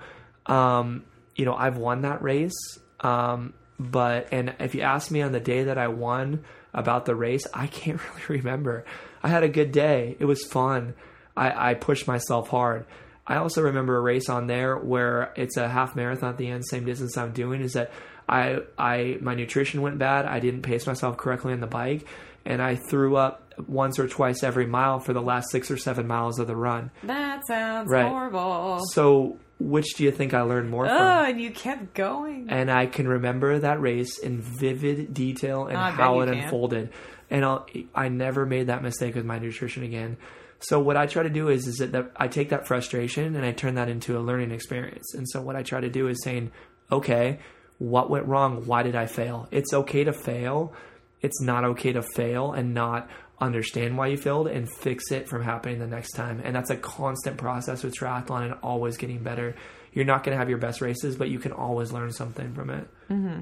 Um, 0.47 1.05
you 1.35 1.45
know, 1.45 1.55
I've 1.55 1.77
won 1.77 2.03
that 2.03 2.23
race. 2.23 2.79
Um, 3.01 3.55
but 3.79 4.29
and 4.33 4.55
if 4.61 4.75
you 4.75 4.83
ask 4.83 5.11
me 5.11 5.23
on 5.23 5.33
the 5.33 5.41
day 5.41 5.65
that 5.65 5.79
I 5.79 5.89
won 5.89 6.45
about 6.73 7.05
the 7.05 7.15
race, 7.15 7.47
I 7.53 7.67
can't 7.67 8.01
really 8.29 8.41
remember. 8.41 8.85
I 9.23 9.29
had 9.29 9.43
a 9.43 9.49
good 9.49 9.73
day. 9.73 10.17
It 10.19 10.25
was 10.25 10.45
fun. 10.45 10.95
I, 11.37 11.71
I 11.71 11.75
pushed 11.75 12.07
myself 12.07 12.49
hard. 12.49 12.87
I 13.27 13.37
also 13.37 13.63
remember 13.63 13.97
a 13.97 14.01
race 14.01 14.29
on 14.29 14.47
there 14.47 14.77
where 14.77 15.33
it's 15.37 15.57
a 15.57 15.69
half 15.69 15.95
marathon 15.95 16.31
at 16.31 16.39
the 16.39 16.49
end, 16.49 16.67
same 16.67 16.85
distance 16.85 17.17
I'm 17.17 17.33
doing. 17.33 17.63
Is 17.63 17.75
that 17.75 17.93
I 18.29 18.61
I 18.79 19.19
my 19.21 19.35
nutrition 19.35 19.83
went 19.83 19.99
bad. 19.99 20.27
I 20.27 20.39
didn't 20.41 20.63
pace 20.63 20.87
myself 20.87 21.17
correctly 21.17 21.53
on 21.53 21.61
the 21.61 21.67
bike, 21.67 22.07
and 22.45 22.63
I 22.63 22.77
threw 22.77 23.17
up 23.17 23.55
once 23.67 23.99
or 23.99 24.09
twice 24.09 24.43
every 24.43 24.67
mile 24.67 24.99
for 24.99 25.13
the 25.13 25.21
last 25.21 25.51
six 25.51 25.71
or 25.71 25.77
seven 25.77 26.07
miles 26.07 26.39
of 26.39 26.47
the 26.47 26.57
run. 26.57 26.91
That 27.03 27.47
sounds 27.47 27.91
Right. 27.91 28.07
horrible. 28.09 28.81
So 28.93 29.37
which 29.61 29.95
do 29.97 30.05
you 30.05 30.11
think 30.11 30.35
I 30.35 30.41
learned 30.41 30.71
more 30.71 30.87
from? 30.87 30.97
Oh, 30.97 31.25
and 31.25 31.41
you 31.41 31.51
kept 31.51 31.95
going. 31.95 32.47
and 32.49 32.71
I 32.71 32.87
can 32.87 33.07
remember 33.07 33.59
that 33.61 33.81
race 33.81 34.19
in 34.19 34.41
vivid 34.41 35.13
detail 35.15 35.67
and 35.67 35.75
bet 35.75 35.93
how 35.95 36.21
it 36.21 36.27
can. 36.27 36.39
unfolded. 36.39 36.91
And 37.31 37.45
I'll, 37.45 37.67
I 37.95 38.09
never 38.09 38.45
made 38.45 38.67
that 38.69 38.83
mistake 38.83 39.15
with 39.15 39.25
my 39.25 39.39
nutrition 39.39 39.85
again. 39.85 40.17
So 40.61 40.81
what 40.81 40.97
I 40.97 41.07
try 41.07 41.23
to 41.23 41.31
do 41.31 41.49
is 41.49 41.67
is 41.67 41.77
that 41.79 42.11
I 42.17 42.29
take 42.29 42.49
that 42.51 42.67
frustration 42.67 43.37
and 43.37 43.45
I 43.45 43.53
turn 43.53 43.75
that 43.77 43.89
into 43.89 44.17
a 44.19 44.21
learning 44.21 44.51
experience. 44.51 45.15
And 45.15 45.29
so 45.29 45.41
what 45.43 45.57
I 45.57 45.63
try 45.63 45.81
to 45.81 45.91
do 45.91 46.09
is 46.09 46.23
saying, 46.25 46.51
okay, 46.91 47.39
what 47.83 48.09
went 48.09 48.27
wrong? 48.27 48.65
Why 48.65 48.85
did 48.85 48.95
I 48.95 49.07
fail? 49.07 49.49
It's 49.51 49.75
okay 49.75 50.05
to 50.05 50.13
fail. 50.13 50.73
It's 51.21 51.41
not 51.41 51.65
okay 51.65 51.93
to 51.93 52.03
fail 52.03 52.53
and 52.53 52.75
not 52.75 53.11
understand 53.41 53.99
why 53.99 54.07
you 54.07 54.17
failed 54.17 54.47
and 54.47 54.71
fix 54.73 55.11
it 55.11 55.29
from 55.29 55.43
happening 55.43 55.81
the 55.81 55.87
next 55.89 56.13
time. 56.13 56.41
And 56.45 56.55
that's 56.55 56.71
a 56.71 56.77
constant 56.77 57.39
process 57.39 57.83
with 57.83 57.95
triathlon 57.95 58.45
and 58.45 58.55
always 58.63 58.97
getting 58.97 59.25
better. 59.25 59.57
You're 59.93 60.05
not 60.05 60.23
going 60.23 60.33
to 60.33 60.39
have 60.39 60.49
your 60.49 60.59
best 60.59 60.81
races, 60.81 61.17
but 61.17 61.29
you 61.29 61.41
can 61.41 61.51
always 61.51 61.91
learn 61.91 62.13
something 62.13 62.55
from 62.55 62.71
it. 62.71 62.89
Mm-hmm. 63.11 63.41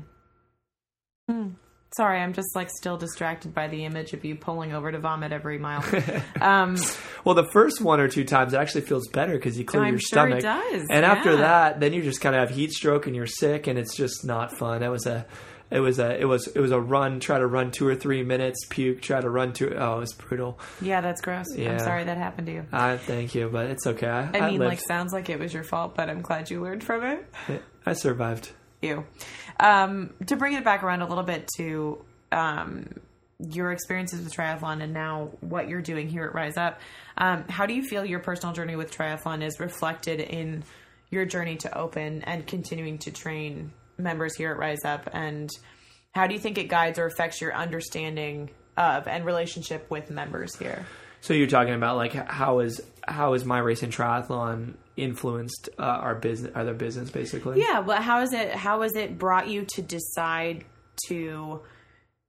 Hmm. 1.31 1.49
Sorry, 1.97 2.21
I'm 2.21 2.33
just 2.33 2.55
like 2.55 2.71
still 2.71 2.97
distracted 2.97 3.53
by 3.53 3.67
the 3.67 3.85
image 3.85 4.13
of 4.13 4.25
you 4.25 4.37
pulling 4.37 4.73
over 4.73 4.93
to 4.93 4.99
vomit 5.01 5.33
every 5.33 5.59
mile. 5.59 5.85
um, 6.41 6.77
Well, 7.25 7.35
the 7.35 7.49
first 7.53 7.81
one 7.81 7.99
or 8.01 8.07
two 8.09 8.25
times 8.25 8.55
it 8.55 8.59
actually 8.59 8.83
feels 8.83 9.09
better 9.09 9.33
because 9.33 9.59
you 9.59 9.65
clear 9.65 9.83
I'm 9.83 9.95
your 9.95 9.99
sure 10.01 10.29
it 10.29 10.41
stomach. 10.41 10.63
does, 10.73 10.87
And 10.89 11.05
after 11.05 11.39
that, 11.39 11.81
then 11.81 11.93
you 11.93 12.03
just 12.03 12.21
kind 12.21 12.37
of 12.37 12.49
have 12.49 12.57
heat 12.57 12.71
stroke 12.73 13.07
and 13.09 13.17
you're 13.17 13.27
sick, 13.27 13.67
and 13.67 13.77
it's 13.79 13.97
just 13.97 14.25
not 14.25 14.57
fun. 14.57 14.85
It 14.85 14.89
was 14.89 15.07
a, 15.07 15.27
it 15.71 15.81
was 15.81 15.99
a, 15.99 16.17
it 16.21 16.25
was, 16.27 16.47
it 16.47 16.61
was 16.61 16.71
a 16.71 16.81
run. 16.81 17.19
Try 17.19 17.39
to 17.39 17.47
run 17.47 17.73
two 17.73 17.87
or 17.89 17.97
three 17.97 18.23
minutes, 18.23 18.65
puke. 18.69 19.01
Try 19.03 19.21
to 19.21 19.29
run 19.29 19.53
two. 19.53 19.75
Oh, 19.77 19.97
it 19.97 20.01
was 20.01 20.13
brutal. 20.13 20.61
yeah, 20.81 21.01
that's 21.01 21.21
gross. 21.21 21.47
yeah. 21.57 21.71
I'm 21.71 21.79
Yeah. 21.79 21.85
sorry 21.85 22.05
that 22.05 22.17
happened 22.17 22.47
to 22.47 22.53
you. 22.53 22.67
I 22.73 22.99
thank 22.99 23.35
you, 23.35 23.49
but 23.53 23.67
it's 23.67 23.87
okay. 23.89 24.07
I, 24.09 24.31
I 24.39 24.51
mean, 24.51 24.61
lived. 24.61 24.69
like, 24.71 24.81
sounds 24.81 25.13
like 25.13 25.29
it 25.29 25.41
was 25.41 25.53
your 25.53 25.65
fault, 25.65 25.97
but 25.97 26.09
I'm 26.09 26.23
glad 26.23 26.51
you 26.51 26.63
learned 26.63 26.85
from 26.85 27.03
it. 27.05 27.27
I 27.85 27.95
survived. 27.95 28.53
You. 28.83 29.05
Um, 29.59 30.15
to 30.27 30.37
bring 30.37 30.55
it 30.55 30.65
back 30.65 30.83
around 30.83 31.03
a 31.03 31.09
little 31.09 31.25
bit 31.25 31.49
to 31.57 32.03
um, 32.33 32.87
your 33.39 33.73
experiences 33.73 34.23
with 34.23 34.33
triathlon 34.33 34.83
and 34.83 34.93
now 34.93 35.31
what 35.41 35.69
you're 35.69 35.83
doing 35.83 36.09
here 36.09 36.25
at 36.25 36.35
Rise 36.35 36.57
Up, 36.57 36.81
um, 37.19 37.45
how 37.49 37.67
do 37.67 37.75
you 37.75 37.83
feel 37.83 38.05
your 38.05 38.21
personal 38.21 38.55
journey 38.55 38.77
with 38.77 38.97
triathlon 38.97 39.43
is 39.43 39.61
reflected 39.61 40.21
in 40.21 40.65
your 41.11 41.27
journey 41.27 41.57
to 41.57 41.77
open 41.77 42.23
and 42.23 42.47
continuing 42.47 42.99
to 42.99 43.11
train 43.11 43.73
members 43.99 44.35
here 44.35 44.51
at 44.53 44.59
Rise 44.59 44.85
Up? 44.85 45.09
And 45.13 45.51
how 46.13 46.27
do 46.27 46.35
you 46.35 46.41
think 46.41 46.59
it 46.59 46.69
guides 46.69 46.99
or 46.99 47.07
affects 47.07 47.41
your 47.41 47.55
understanding 47.55 48.51
of 48.77 49.07
and 49.07 49.25
relationship 49.25 49.91
with 49.91 50.11
members 50.11 50.57
here? 50.57 50.87
So 51.21 51.35
you're 51.35 51.47
talking 51.47 51.75
about 51.75 51.97
like 51.97 52.13
how 52.13 52.61
is 52.61 52.81
how 53.07 53.35
is 53.35 53.45
my 53.45 53.59
racing 53.59 53.91
triathlon 53.91 54.75
influenced 55.01 55.69
uh, 55.79 55.83
our 55.83 56.15
business, 56.15 56.53
other 56.55 56.75
business, 56.75 57.11
basically? 57.11 57.61
Yeah, 57.61 57.83
but 57.83 58.03
how 58.03 58.23
is 58.23 58.33
it? 58.33 58.55
How 58.55 58.83
has 58.83 58.95
it 58.95 59.19
brought 59.19 59.49
you 59.49 59.65
to 59.75 59.83
decide 59.83 60.65
to, 61.07 61.61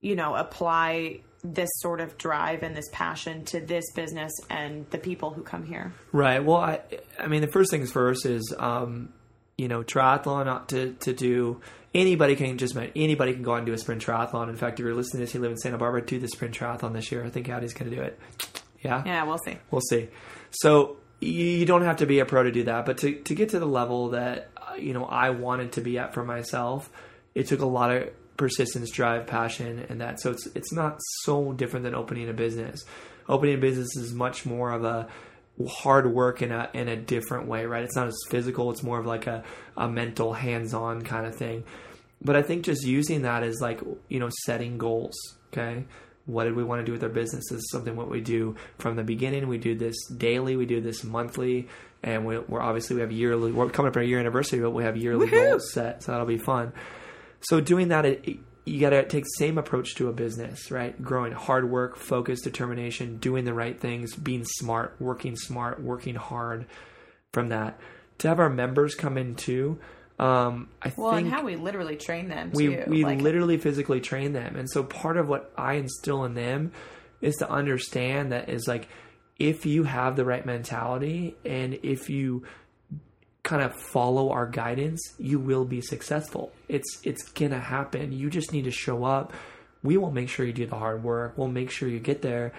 you 0.01 0.15
know, 0.15 0.36
apply 0.36 1.21
this 1.43 1.69
sort 1.77 1.99
of 2.01 2.17
drive 2.17 2.63
and 2.63 2.75
this 2.75 2.88
passion 2.91 3.43
to 3.45 3.60
this 3.60 3.84
business 3.93 4.31
and 4.49 4.89
the 4.91 4.97
people 4.97 5.31
who 5.31 5.43
come 5.43 5.65
here? 5.65 5.93
Right. 6.12 6.43
Well, 6.43 6.57
I, 6.57 6.81
I 7.19 7.27
mean, 7.27 7.41
the 7.41 7.51
first 7.51 7.71
things 7.71 7.91
first 7.91 8.25
is, 8.25 8.53
um, 8.57 9.13
you 9.57 9.67
know, 9.67 9.84
triathlon 9.84 10.47
uh, 10.47 10.65
to 10.67 10.93
to 10.93 11.13
do. 11.13 11.62
Anybody 11.93 12.38
can 12.38 12.57
just 12.57 12.77
anybody 12.95 13.34
can 13.34 13.43
go 13.43 13.51
out 13.53 13.57
and 13.57 13.65
do 13.65 13.73
a 13.73 13.77
sprint 13.77 14.01
triathlon. 14.01 14.49
In 14.49 14.55
fact, 14.55 14.79
if 14.79 14.86
you're 14.86 14.95
listening 14.95 15.19
to 15.19 15.25
this, 15.25 15.34
you 15.34 15.41
live 15.41 15.51
in 15.51 15.57
Santa 15.57 15.77
Barbara, 15.77 16.05
do 16.05 16.19
the 16.19 16.27
sprint 16.29 16.57
triathlon 16.57 16.93
this 16.93 17.12
year. 17.12 17.25
I 17.25 17.29
think 17.29 17.49
Addie's 17.49 17.73
going 17.73 17.89
to 17.89 17.95
do 17.95 18.01
it. 18.01 18.17
Yeah. 18.81 19.03
Yeah, 19.05 19.23
we'll 19.23 19.39
see. 19.39 19.57
We'll 19.69 19.81
see. 19.81 20.07
So 20.51 20.97
you- 21.21 21.65
don't 21.65 21.84
have 21.84 21.97
to 21.97 22.05
be 22.05 22.19
a 22.19 22.25
pro 22.25 22.43
to 22.43 22.51
do 22.51 22.63
that, 22.63 22.86
but 22.86 22.97
to 22.99 23.13
to 23.21 23.36
get 23.36 23.49
to 23.49 23.60
the 23.60 23.65
level 23.67 24.10
that 24.10 24.49
uh, 24.57 24.75
you 24.75 24.93
know 24.93 25.05
I 25.05 25.29
wanted 25.29 25.73
to 25.73 25.81
be 25.81 25.97
at 25.97 26.13
for 26.13 26.23
myself, 26.23 26.89
it 27.36 27.47
took 27.47 27.62
a 27.62 27.65
lot 27.65 27.91
of 27.95 28.10
persistence, 28.38 28.89
drive, 28.91 29.27
passion, 29.27 29.86
and 29.89 30.01
that. 30.01 30.19
So 30.19 30.31
it's 30.31 30.47
it's 30.55 30.73
not 30.73 30.99
so 31.23 31.53
different 31.53 31.84
than 31.86 31.95
opening 31.95 32.29
a 32.29 32.34
business. 32.34 32.84
Opening 33.29 33.55
a 33.55 33.60
business 33.60 33.95
is 33.95 34.13
much 34.13 34.45
more 34.45 34.71
of 34.71 34.84
a 34.84 35.07
hard 35.69 36.12
work 36.12 36.41
in 36.41 36.51
a 36.51 36.69
in 36.73 36.88
a 36.88 36.95
different 36.95 37.47
way, 37.47 37.65
right? 37.65 37.84
It's 37.84 37.95
not 37.95 38.07
as 38.07 38.17
physical. 38.29 38.71
It's 38.71 38.84
more 38.84 38.99
of 38.99 39.05
like 39.05 39.27
a 39.27 39.43
a 39.77 39.88
mental, 39.88 40.34
hands 40.34 40.73
on 40.73 41.03
kind 41.03 41.25
of 41.27 41.36
thing. 41.36 41.63
But 42.23 42.36
I 42.36 42.41
think 42.41 42.65
just 42.65 42.84
using 42.86 43.21
that 43.23 43.43
is 43.43 43.62
like 43.62 43.79
you 44.10 44.19
know 44.19 44.29
setting 44.45 44.77
goals. 44.77 45.15
Okay, 45.53 45.86
what 46.25 46.45
did 46.45 46.55
we 46.55 46.63
want 46.63 46.81
to 46.81 46.86
do 46.86 46.91
with 46.91 47.03
our 47.03 47.10
business? 47.10 47.45
This 47.49 47.60
is 47.60 47.71
something 47.71 47.95
what 47.95 48.10
we 48.10 48.21
do 48.21 48.55
from 48.77 48.95
the 48.95 49.03
beginning. 49.03 49.47
We 49.47 49.57
do 49.57 49.75
this 49.75 49.95
daily. 50.05 50.55
We 50.55 50.65
do 50.65 50.81
this 50.81 51.03
monthly, 51.03 51.67
and 52.03 52.25
we, 52.25 52.36
are 52.36 52.62
obviously 52.62 52.95
we 52.95 53.01
have 53.01 53.12
yearly. 53.12 53.51
We're 53.51 53.69
coming 53.69 53.89
up 53.89 53.97
our 53.97 54.03
year 54.03 54.19
anniversary, 54.19 54.60
but 54.60 54.71
we 54.71 54.84
have 54.84 54.97
yearly 54.97 55.27
Woohoo! 55.27 55.49
goals 55.49 55.71
set, 55.73 56.03
so 56.03 56.12
that'll 56.12 56.27
be 56.27 56.38
fun. 56.38 56.73
So 57.41 57.60
doing 57.60 57.88
that, 57.89 58.05
it, 58.05 58.39
you 58.65 58.79
got 58.79 58.91
to 58.91 59.03
take 59.07 59.23
the 59.23 59.29
same 59.38 59.57
approach 59.57 59.95
to 59.95 60.07
a 60.07 60.13
business, 60.13 60.69
right? 60.69 61.01
Growing 61.01 61.31
hard 61.34 61.69
work, 61.69 61.97
focus, 61.97 62.41
determination, 62.41 63.17
doing 63.17 63.45
the 63.45 63.53
right 63.53 63.79
things, 63.79 64.15
being 64.15 64.45
smart, 64.45 64.95
working 64.99 65.36
smart, 65.36 65.81
working 65.81 66.15
hard. 66.15 66.67
From 67.34 67.47
that, 67.49 67.79
to 68.17 68.27
have 68.27 68.39
our 68.39 68.49
members 68.49 68.93
come 68.93 69.17
in 69.17 69.36
too. 69.36 69.79
Um, 70.21 70.69
I 70.84 70.93
Well, 70.95 71.15
think 71.15 71.25
and 71.25 71.34
how 71.34 71.43
we 71.43 71.55
literally 71.55 71.95
train 71.97 72.29
them 72.29 72.51
we 72.53 72.67
too. 72.67 72.84
we 72.88 73.03
like, 73.03 73.19
literally 73.19 73.57
physically 73.57 73.99
train 73.99 74.34
them. 74.34 74.55
And 74.55 74.69
so 74.69 74.84
part 74.84 75.17
of 75.17 75.27
what 75.27 75.51
i 75.57 75.73
instill 75.73 76.23
in 76.25 76.36
them 76.36 76.71
is 77.21 77.36
to 77.38 77.49
understand 77.49 78.31
that 78.31 78.47
is 78.47 78.67
like 78.67 78.88
if 79.39 79.65
you 79.65 79.84
have 79.84 80.15
the 80.15 80.23
right 80.23 80.45
mentality 80.45 81.36
and 81.43 81.79
if 81.81 82.07
you 82.10 82.43
kind 83.41 83.63
of 83.63 83.73
follow 83.75 84.29
our 84.29 84.45
guidance 84.45 85.01
you 85.17 85.39
will 85.39 85.65
be 85.65 85.81
successful. 85.81 86.51
It's 86.69 87.01
it's 87.03 87.23
gonna 87.31 87.60
happen. 87.60 88.12
You 88.12 88.29
just 88.29 88.53
need 88.53 88.65
to 88.65 88.71
show 88.71 89.03
up. 89.03 89.34
We 89.81 89.97
will 89.97 90.12
make 90.12 90.29
sure 90.29 90.45
you 90.45 90.53
do 90.53 90.67
the 90.67 90.75
hard 90.75 91.03
work. 91.03 91.36
We'll 91.36 91.47
make 91.47 91.71
sure 91.71 91.89
you 91.89 91.99
get 91.99 92.21
there 92.21 92.53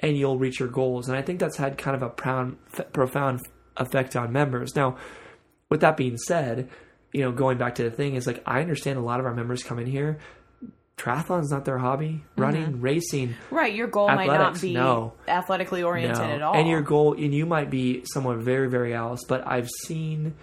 and 0.00 0.18
you'll 0.18 0.38
reach 0.38 0.60
your 0.60 0.68
goals. 0.68 1.08
And 1.08 1.16
i 1.16 1.22
think 1.22 1.40
that's 1.40 1.56
had 1.56 1.78
kind 1.78 1.96
of 1.96 2.02
a 2.02 2.10
profound 2.10 2.58
profound 2.92 3.40
effect 3.78 4.16
on 4.16 4.30
members. 4.32 4.76
Now 4.76 4.98
with 5.70 5.80
that 5.80 5.96
being 5.96 6.18
said, 6.18 6.68
you 7.12 7.22
know, 7.22 7.32
going 7.32 7.58
back 7.58 7.76
to 7.76 7.82
the 7.82 7.90
thing 7.90 8.14
is 8.14 8.26
like 8.26 8.42
I 8.46 8.60
understand 8.60 8.98
a 8.98 9.02
lot 9.02 9.20
of 9.20 9.26
our 9.26 9.34
members 9.34 9.62
come 9.62 9.78
in 9.78 9.86
here. 9.86 10.18
Triathlon's 10.96 11.50
not 11.50 11.64
their 11.64 11.78
hobby. 11.78 12.08
Mm-hmm. 12.08 12.40
Running, 12.42 12.80
racing, 12.80 13.34
right, 13.50 13.74
your 13.74 13.86
goal 13.86 14.08
might 14.08 14.26
not 14.26 14.60
be 14.60 14.74
no. 14.74 15.14
athletically 15.26 15.82
oriented 15.82 16.18
no. 16.18 16.34
at 16.34 16.42
all. 16.42 16.54
And 16.54 16.68
your 16.68 16.82
goal, 16.82 17.14
and 17.14 17.34
you 17.34 17.46
might 17.46 17.70
be 17.70 18.04
someone 18.04 18.42
very, 18.42 18.68
very 18.68 18.92
else. 18.92 19.20
But 19.26 19.46
I've 19.46 19.70
seen 19.84 20.34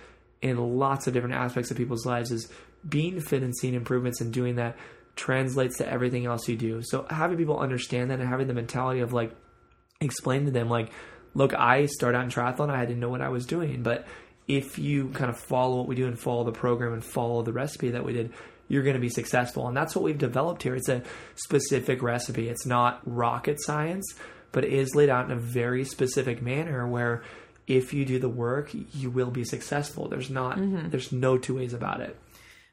in 0.42 0.58
lots 0.58 1.08
of 1.08 1.14
different 1.14 1.36
aspects 1.36 1.70
of 1.70 1.78
people's 1.78 2.06
lives 2.06 2.32
is 2.32 2.52
being 2.88 3.20
fit 3.20 3.44
and 3.44 3.56
seeing 3.56 3.74
improvements 3.74 4.22
and 4.22 4.34
doing 4.34 4.56
that 4.56 4.78
translates 5.16 5.78
to 5.78 5.90
everything 5.90 6.26
else 6.26 6.48
you 6.48 6.56
do. 6.56 6.82
So 6.84 7.06
having 7.10 7.38
people 7.38 7.60
understand 7.60 8.12
that 8.12 8.20
and 8.20 8.30
having 8.30 8.48
the 8.48 8.54
mentality 8.54 9.02
of 9.02 9.14
like 9.14 9.32
explain 10.00 10.46
to 10.46 10.52
them 10.52 10.70
like, 10.70 10.92
look, 11.34 11.54
I 11.54 11.88
started 11.88 12.18
out 12.18 12.24
in 12.26 12.30
triathlon, 12.30 12.70
I 12.70 12.86
didn't 12.86 13.00
know 13.00 13.10
what 13.10 13.22
I 13.22 13.30
was 13.30 13.46
doing, 13.46 13.84
but 13.84 14.08
if 14.48 14.80
you 14.80 15.10
kind 15.10 15.30
of 15.30 15.38
follow 15.38 15.78
what 15.78 15.88
we 15.88 15.96
do 15.96 16.08
and 16.08 16.18
follow 16.18 16.44
the 16.44 16.52
program 16.52 16.94
and 16.94 17.04
follow 17.04 17.42
the 17.42 17.52
recipe 17.52 17.92
that 17.92 18.06
we 18.06 18.14
did, 18.14 18.34
you're 18.68 18.84
going 18.84 18.96
to 18.96 19.02
be 19.02 19.10
successful. 19.10 19.68
And 19.68 19.76
that's 19.76 19.96
what 19.96 20.04
we've 20.04 20.18
developed 20.18 20.64
here. 20.64 20.76
It's 20.76 20.90
a 20.90 21.04
specific 21.36 22.02
recipe. 22.02 22.50
It's 22.50 22.66
not 22.66 23.02
rocket 23.06 23.58
science, 23.62 24.06
but 24.52 24.64
it 24.64 24.74
is 24.74 24.96
laid 24.96 25.10
out 25.10 25.26
in 25.26 25.32
a 25.32 25.40
very 25.40 25.84
specific 25.84 26.42
manner 26.42 26.88
where 26.88 27.24
if 27.68 27.94
you 27.94 28.06
do 28.06 28.20
the 28.20 28.30
work, 28.30 28.72
you 28.94 29.10
will 29.10 29.32
be 29.32 29.44
successful. 29.44 30.08
There's 30.08 30.30
not 30.30 30.58
mm-hmm. 30.58 30.90
there's 30.90 31.12
no 31.12 31.38
two 31.38 31.56
ways 31.56 31.74
about 31.74 32.02
it. 32.02 32.18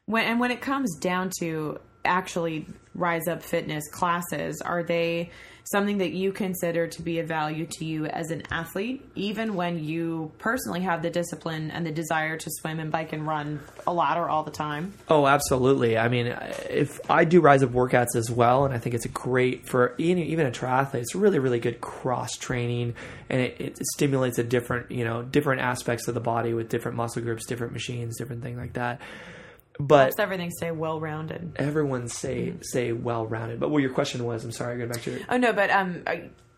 when 0.05 0.23
and 0.25 0.39
when 0.39 0.51
it 0.51 0.61
comes 0.61 0.95
down 0.99 1.31
to 1.39 1.79
actually 2.05 2.67
rise 2.93 3.27
up 3.27 3.41
fitness 3.41 3.89
classes 3.89 4.61
are 4.61 4.83
they 4.83 5.31
something 5.65 5.97
that 5.97 6.11
you 6.11 6.31
consider 6.31 6.87
to 6.87 7.01
be 7.01 7.19
of 7.19 7.27
value 7.27 7.65
to 7.65 7.85
you 7.85 8.05
as 8.05 8.31
an 8.31 8.43
athlete 8.51 9.03
even 9.15 9.55
when 9.55 9.83
you 9.83 10.31
personally 10.37 10.81
have 10.81 11.01
the 11.01 11.09
discipline 11.09 11.71
and 11.71 11.85
the 11.85 11.91
desire 11.91 12.37
to 12.37 12.49
swim 12.49 12.79
and 12.79 12.91
bike 12.91 13.13
and 13.13 13.27
run 13.27 13.59
a 13.87 13.93
lot 13.93 14.17
or 14.17 14.29
all 14.29 14.43
the 14.43 14.51
time 14.51 14.93
Oh, 15.09 15.27
absolutely. 15.27 15.97
I 15.97 16.07
mean, 16.07 16.27
if 16.69 16.99
I 17.09 17.25
do 17.25 17.41
rise 17.41 17.63
up 17.63 17.69
workouts 17.71 18.15
as 18.15 18.31
well, 18.31 18.65
and 18.65 18.73
I 18.73 18.79
think 18.79 18.95
it's 18.95 19.05
a 19.05 19.09
great 19.09 19.67
for 19.67 19.93
even 19.97 20.45
a 20.45 20.51
triathlete. 20.51 20.95
It's 20.95 21.15
really 21.15 21.39
really 21.39 21.59
good 21.59 21.81
cross 21.81 22.31
training, 22.33 22.95
and 23.29 23.41
it, 23.41 23.59
it 23.59 23.77
stimulates 23.93 24.39
a 24.39 24.43
different 24.43 24.91
you 24.91 25.03
know 25.03 25.23
different 25.23 25.61
aspects 25.61 26.07
of 26.07 26.13
the 26.13 26.19
body 26.19 26.53
with 26.53 26.69
different 26.69 26.97
muscle 26.97 27.21
groups, 27.21 27.45
different 27.45 27.73
machines, 27.73 28.17
different 28.17 28.43
thing 28.43 28.57
like 28.57 28.73
that. 28.73 28.99
But 29.79 30.01
helps 30.01 30.19
everything 30.19 30.51
stay 30.51 30.71
well 30.71 30.99
rounded 30.99 31.53
everyone 31.57 32.07
say 32.07 32.53
say 32.61 32.91
well 32.93 33.25
rounded. 33.25 33.59
But 33.59 33.69
what 33.71 33.81
your 33.81 33.91
question 33.91 34.23
was, 34.23 34.43
I'm 34.45 34.51
sorry, 34.51 34.77
going 34.77 34.89
back 34.89 35.01
to 35.03 35.11
your, 35.11 35.19
oh 35.29 35.37
no 35.37 35.53
but 35.53 35.69
um 35.69 36.03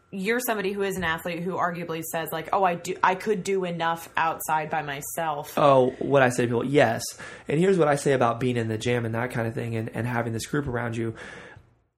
you're 0.10 0.39
somebody 0.39 0.71
who 0.71 0.84
is 0.84 0.95
an 0.95 1.03
athlete 1.03 1.43
who 1.43 1.53
arguably 1.56 2.01
says 2.01 2.30
like 2.32 2.47
oh 2.53 2.63
i 2.63 2.75
do 2.75 2.95
i 3.03 3.13
could 3.13 3.43
do 3.43 3.65
enough 3.65 4.08
outside 4.15 4.69
by 4.69 4.82
myself 4.82 5.53
Oh, 5.58 5.89
what 5.99 6.21
I 6.21 6.30
say 6.30 6.43
to 6.43 6.47
people, 6.47 6.63
yes. 6.65 7.03
And 7.49 7.60
here's 7.60 7.77
what 7.77 7.89
I 7.89 7.95
say 7.95 8.13
about 8.13 8.39
being 8.39 8.56
in 8.56 8.69
the 8.69 8.77
gym 8.77 9.06
and 9.06 9.13
that 9.15 9.32
kind 9.32 9.47
of 9.47 9.53
thing 9.53 9.75
and, 9.75 9.89
and 9.93 10.08
having 10.08 10.32
this 10.32 10.45
group 10.45 10.67
around 10.67 10.95
you. 10.95 11.13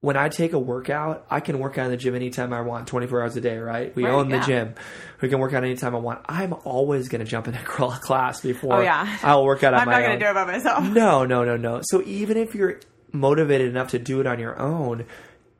When 0.02 0.16
I 0.16 0.30
take 0.30 0.54
a 0.54 0.58
workout, 0.58 1.26
I 1.28 1.40
can 1.40 1.58
work 1.58 1.76
out 1.76 1.84
in 1.84 1.90
the 1.90 1.96
gym 1.98 2.14
anytime 2.14 2.54
I 2.54 2.62
want, 2.62 2.86
24 2.88 3.20
hours 3.20 3.36
a 3.36 3.40
day, 3.42 3.58
right? 3.58 3.94
We 3.94 4.04
Right, 4.04 4.12
own 4.12 4.30
the 4.30 4.40
gym. 4.40 4.74
We 5.20 5.28
can 5.28 5.38
work 5.40 5.52
out 5.52 5.62
anytime 5.62 5.94
I 5.94 5.98
want. 5.98 6.22
I'm 6.26 6.54
always 6.64 7.08
going 7.08 7.18
to 7.22 7.26
jump 7.26 7.48
in 7.48 7.54
a 7.56 7.62
class 7.62 8.40
before 8.40 8.76
Oh, 8.76 8.80
yeah. 8.80 9.18
I'll 9.22 9.44
work 9.44 9.62
out 9.62 9.74
on 9.74 9.80
i'm 9.80 9.90
not 9.90 10.00
going 10.00 10.18
to 10.18 10.24
do 10.24 10.30
it 10.30 10.34
by 10.34 10.46
myself 10.46 10.84
No, 10.84 11.26
no, 11.26 11.44
no, 11.44 11.58
no. 11.58 11.80
So 11.84 12.02
even 12.06 12.38
if 12.38 12.54
you're 12.54 12.80
motivated 13.12 13.68
enough 13.68 13.88
to 13.90 13.98
do 13.98 14.20
it 14.20 14.26
on 14.26 14.38
your 14.38 14.58
own, 14.58 15.04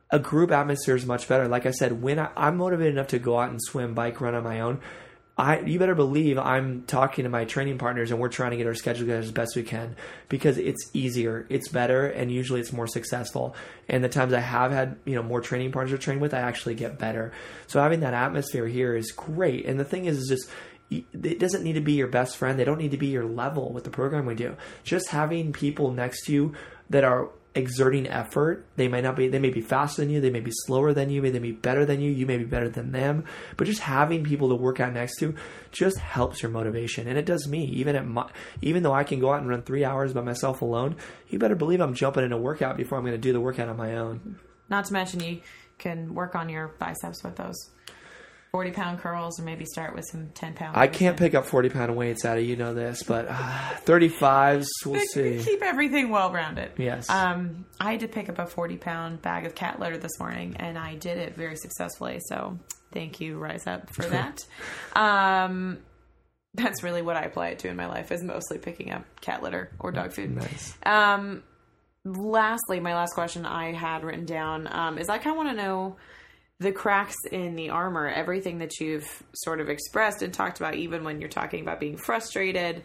a 0.09 0.17
group 0.17 0.51
atmosphere 0.51 0.95
is 0.95 1.05
much 1.05 1.27
better. 1.27 1.47
Like 1.47 1.67
I 1.67 1.71
said, 1.71 2.01
when 2.01 2.17
I, 2.17 2.29
I'm 2.35 2.57
motivated 2.57 2.93
enough 2.95 3.07
to 3.09 3.19
go 3.19 3.37
out 3.39 3.51
and 3.51 3.59
swim, 3.61 3.93
bike, 3.93 4.21
run 4.21 4.33
on 4.33 4.43
my 4.43 4.61
own, 4.61 4.81
I 5.41 5.61
you 5.61 5.79
better 5.79 5.95
believe 5.95 6.37
I'm 6.37 6.83
talking 6.83 7.23
to 7.23 7.29
my 7.29 7.45
training 7.45 7.79
partners 7.79 8.11
and 8.11 8.19
we're 8.19 8.29
trying 8.29 8.51
to 8.51 8.57
get 8.57 8.67
our 8.67 8.75
schedule 8.75 9.01
together 9.01 9.21
as 9.21 9.31
best 9.31 9.55
we 9.55 9.63
can 9.63 9.95
because 10.29 10.59
it's 10.59 10.91
easier, 10.93 11.47
it's 11.49 11.67
better, 11.67 12.05
and 12.05 12.31
usually 12.31 12.59
it's 12.59 12.71
more 12.71 12.85
successful. 12.85 13.55
And 13.89 14.03
the 14.03 14.09
times 14.09 14.33
I 14.33 14.39
have 14.39 14.71
had 14.71 14.97
you 15.03 15.15
know 15.15 15.23
more 15.23 15.41
training 15.41 15.71
partners 15.71 15.97
to 15.97 16.03
train 16.03 16.19
with, 16.19 16.35
I 16.35 16.41
actually 16.41 16.75
get 16.75 16.99
better. 16.99 17.31
So 17.65 17.81
having 17.81 18.01
that 18.01 18.13
atmosphere 18.13 18.67
here 18.67 18.95
is 18.95 19.11
great. 19.11 19.65
And 19.65 19.79
the 19.79 19.83
thing 19.83 20.05
is, 20.05 20.19
is 20.19 20.27
just 20.29 20.49
it 20.91 21.39
doesn't 21.39 21.63
need 21.63 21.73
to 21.73 21.81
be 21.81 21.93
your 21.93 22.07
best 22.07 22.37
friend. 22.37 22.59
They 22.59 22.63
don't 22.63 22.77
need 22.77 22.91
to 22.91 22.97
be 22.97 23.07
your 23.07 23.25
level 23.25 23.73
with 23.73 23.83
the 23.83 23.89
program 23.89 24.27
we 24.27 24.35
do. 24.35 24.55
Just 24.83 25.09
having 25.09 25.53
people 25.53 25.91
next 25.91 26.25
to 26.25 26.33
you 26.33 26.53
that 26.91 27.03
are 27.03 27.29
exerting 27.53 28.07
effort. 28.07 28.65
They 28.75 28.87
might 28.87 29.03
not 29.03 29.15
be, 29.15 29.27
they 29.27 29.39
may 29.39 29.49
be 29.49 29.61
faster 29.61 30.01
than 30.01 30.09
you. 30.09 30.21
They 30.21 30.29
may 30.29 30.39
be 30.39 30.51
slower 30.65 30.93
than 30.93 31.09
you. 31.09 31.21
They 31.21 31.31
may 31.31 31.39
be 31.39 31.51
better 31.51 31.85
than 31.85 31.99
you. 31.99 32.11
You 32.11 32.25
may 32.25 32.37
be 32.37 32.45
better 32.45 32.69
than 32.69 32.91
them. 32.91 33.25
But 33.57 33.67
just 33.67 33.81
having 33.81 34.23
people 34.23 34.49
to 34.49 34.55
work 34.55 34.79
out 34.79 34.93
next 34.93 35.17
to 35.19 35.35
just 35.71 35.97
helps 35.97 36.41
your 36.41 36.51
motivation. 36.51 37.07
And 37.07 37.17
it 37.17 37.25
does 37.25 37.47
me. 37.47 37.65
Even 37.65 37.95
at 37.95 38.07
my, 38.07 38.29
even 38.61 38.83
though 38.83 38.93
I 38.93 39.03
can 39.03 39.19
go 39.19 39.33
out 39.33 39.41
and 39.41 39.49
run 39.49 39.63
three 39.63 39.83
hours 39.83 40.13
by 40.13 40.21
myself 40.21 40.61
alone, 40.61 40.95
you 41.27 41.39
better 41.39 41.55
believe 41.55 41.81
I'm 41.81 41.93
jumping 41.93 42.23
in 42.23 42.31
a 42.31 42.37
workout 42.37 42.77
before 42.77 42.97
I'm 42.97 43.03
going 43.03 43.13
to 43.13 43.17
do 43.17 43.33
the 43.33 43.41
workout 43.41 43.69
on 43.69 43.77
my 43.77 43.97
own. 43.97 44.39
Not 44.69 44.85
to 44.85 44.93
mention 44.93 45.19
you 45.21 45.41
can 45.77 46.13
work 46.13 46.35
on 46.35 46.47
your 46.47 46.69
biceps 46.79 47.23
with 47.23 47.35
those 47.35 47.57
40 48.51 48.71
pound 48.71 48.99
curls 48.99 49.39
or 49.39 49.43
maybe 49.43 49.63
start 49.63 49.95
with 49.95 50.05
some 50.11 50.27
10 50.33 50.53
pound. 50.55 50.75
I 50.75 50.87
can't 50.87 51.15
pick 51.17 51.33
up 51.35 51.45
40 51.45 51.69
pound 51.69 51.95
weights 51.95 52.25
out 52.25 52.37
of 52.37 52.43
you 52.43 52.57
know 52.57 52.73
this, 52.73 53.01
but 53.03 53.27
uh, 53.29 53.33
35s, 53.85 54.65
we'll 54.85 54.99
see. 54.99 55.41
Keep 55.41 55.61
everything 55.61 56.09
well 56.09 56.31
rounded. 56.33 56.71
Yes. 56.77 57.09
Um, 57.09 57.65
I 57.79 57.91
had 57.91 58.01
to 58.01 58.09
pick 58.09 58.27
up 58.27 58.39
a 58.39 58.45
40 58.45 58.75
pound 58.75 59.21
bag 59.21 59.45
of 59.45 59.55
cat 59.55 59.79
litter 59.79 59.97
this 59.97 60.19
morning 60.19 60.57
and 60.57 60.77
I 60.77 60.95
did 60.95 61.17
it 61.17 61.35
very 61.35 61.55
successfully. 61.55 62.19
So 62.27 62.59
thank 62.91 63.21
you, 63.21 63.37
Rise 63.37 63.67
Up, 63.67 63.89
for 63.93 64.01
that. 64.07 64.39
um, 64.95 65.77
that's 66.53 66.83
really 66.83 67.01
what 67.01 67.15
I 67.15 67.21
apply 67.21 67.49
it 67.49 67.59
to 67.59 67.69
in 67.69 67.77
my 67.77 67.87
life 67.87 68.11
is 68.11 68.21
mostly 68.21 68.57
picking 68.57 68.91
up 68.91 69.05
cat 69.21 69.41
litter 69.41 69.71
or 69.79 69.93
dog 69.93 70.11
food. 70.11 70.35
Nice. 70.35 70.77
Um, 70.85 71.43
lastly, 72.03 72.81
my 72.81 72.95
last 72.95 73.13
question 73.13 73.45
I 73.45 73.71
had 73.71 74.03
written 74.03 74.25
down 74.25 74.67
um, 74.69 74.97
is 74.97 75.07
I 75.07 75.19
kind 75.19 75.31
of 75.31 75.37
want 75.37 75.57
to 75.57 75.63
know 75.63 75.95
the 76.61 76.71
cracks 76.71 77.15
in 77.31 77.55
the 77.55 77.71
armor, 77.71 78.07
everything 78.07 78.59
that 78.59 78.79
you've 78.79 79.23
sort 79.33 79.59
of 79.59 79.67
expressed 79.67 80.21
and 80.21 80.31
talked 80.31 80.59
about, 80.59 80.75
even 80.75 81.03
when 81.03 81.19
you're 81.19 81.29
talking 81.29 81.61
about 81.61 81.79
being 81.79 81.97
frustrated. 81.97 82.83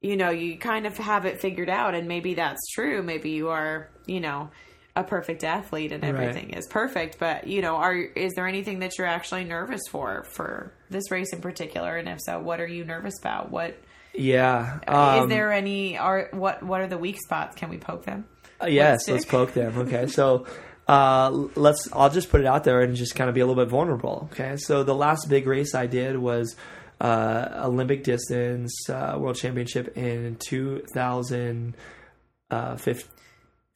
You 0.00 0.16
know, 0.16 0.30
you 0.30 0.58
kind 0.58 0.86
of 0.86 0.98
have 0.98 1.24
it 1.24 1.40
figured 1.40 1.70
out, 1.70 1.94
and 1.94 2.08
maybe 2.08 2.34
that's 2.34 2.60
true. 2.74 3.02
Maybe 3.04 3.30
you 3.30 3.48
are, 3.48 3.88
you 4.06 4.20
know, 4.20 4.50
a 4.96 5.04
perfect 5.04 5.44
athlete 5.44 5.92
and 5.92 6.02
everything 6.04 6.50
is 6.50 6.66
perfect. 6.66 7.18
But 7.18 7.46
you 7.46 7.62
know, 7.62 7.76
are 7.76 7.94
is 7.94 8.32
there 8.34 8.48
anything 8.48 8.80
that 8.80 8.98
you're 8.98 9.06
actually 9.06 9.44
nervous 9.44 9.82
for 9.90 10.24
for 10.32 10.72
this 10.90 11.10
race 11.10 11.32
in 11.32 11.40
particular? 11.40 11.96
And 11.96 12.08
if 12.08 12.20
so, 12.20 12.40
what 12.40 12.60
are 12.60 12.66
you 12.66 12.84
nervous 12.84 13.14
about? 13.20 13.50
What 13.52 13.78
Yeah. 14.14 14.80
is 14.82 15.22
um, 15.22 15.28
there 15.28 15.52
any? 15.52 15.96
Are 15.96 16.28
what 16.32 16.62
what 16.62 16.80
are 16.80 16.88
the 16.88 16.98
weak 16.98 17.18
spots? 17.20 17.54
Can 17.56 17.68
we 17.68 17.78
poke 17.78 18.04
them? 18.04 18.26
Uh, 18.60 18.66
yes, 18.66 19.06
let's 19.08 19.26
poke 19.26 19.52
them. 19.52 19.78
Okay, 19.78 20.06
so 20.06 20.46
uh, 20.88 21.30
let's. 21.56 21.88
I'll 21.92 22.10
just 22.10 22.30
put 22.30 22.40
it 22.40 22.46
out 22.46 22.64
there 22.64 22.80
and 22.80 22.94
just 22.96 23.14
kind 23.14 23.28
of 23.28 23.34
be 23.34 23.40
a 23.40 23.46
little 23.46 23.62
bit 23.62 23.70
vulnerable. 23.70 24.28
Okay, 24.32 24.56
so 24.56 24.82
the 24.84 24.94
last 24.94 25.28
big 25.28 25.46
race 25.46 25.74
I 25.74 25.86
did 25.86 26.16
was 26.16 26.54
uh, 27.00 27.62
Olympic 27.64 28.04
distance 28.04 28.72
uh, 28.88 29.16
world 29.18 29.36
championship 29.36 29.96
in 29.96 30.36
2015. 30.36 31.74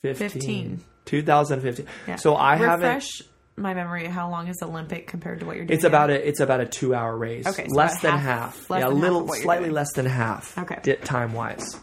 15. 0.02 0.14
15. 0.14 0.84
2015. 1.04 1.86
Yeah. 2.06 2.16
So 2.16 2.36
I 2.36 2.56
haven't. 2.56 2.86
refresh 2.86 3.22
my 3.56 3.74
memory. 3.74 4.06
How 4.06 4.30
long 4.30 4.48
is 4.48 4.62
Olympic 4.62 5.06
compared 5.06 5.40
to 5.40 5.46
what 5.46 5.56
you're 5.56 5.66
doing? 5.66 5.76
It's 5.76 5.84
about 5.84 6.10
a 6.10 6.28
it's 6.28 6.40
about 6.40 6.60
a 6.60 6.66
two 6.66 6.94
hour 6.94 7.16
race. 7.16 7.46
Okay, 7.46 7.66
so 7.68 7.74
less 7.74 8.00
than 8.00 8.12
half- 8.12 8.56
half. 8.56 8.70
less 8.70 8.80
yeah, 8.80 8.88
a 8.88 8.90
little 8.90 9.26
slightly 9.28 9.70
less 9.70 9.92
than 9.92 10.06
half. 10.06 10.56
Okay. 10.56 10.96
time 10.96 11.32
wise, 11.32 11.78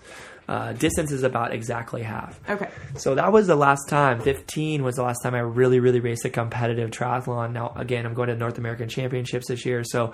uh, 0.47 0.73
distance 0.73 1.11
is 1.11 1.23
about 1.23 1.53
exactly 1.53 2.03
half. 2.03 2.39
Okay. 2.49 2.69
So 2.95 3.15
that 3.15 3.31
was 3.31 3.47
the 3.47 3.55
last 3.55 3.89
time. 3.89 4.21
15 4.21 4.83
was 4.83 4.95
the 4.95 5.03
last 5.03 5.21
time 5.21 5.35
I 5.35 5.39
really, 5.39 5.79
really 5.79 5.99
raced 5.99 6.25
a 6.25 6.29
competitive 6.29 6.89
triathlon. 6.91 7.51
Now, 7.51 7.73
again, 7.75 8.05
I'm 8.05 8.13
going 8.13 8.29
to 8.29 8.35
North 8.35 8.57
American 8.57 8.87
Championships 8.87 9.47
this 9.47 9.65
year. 9.65 9.83
So 9.83 10.13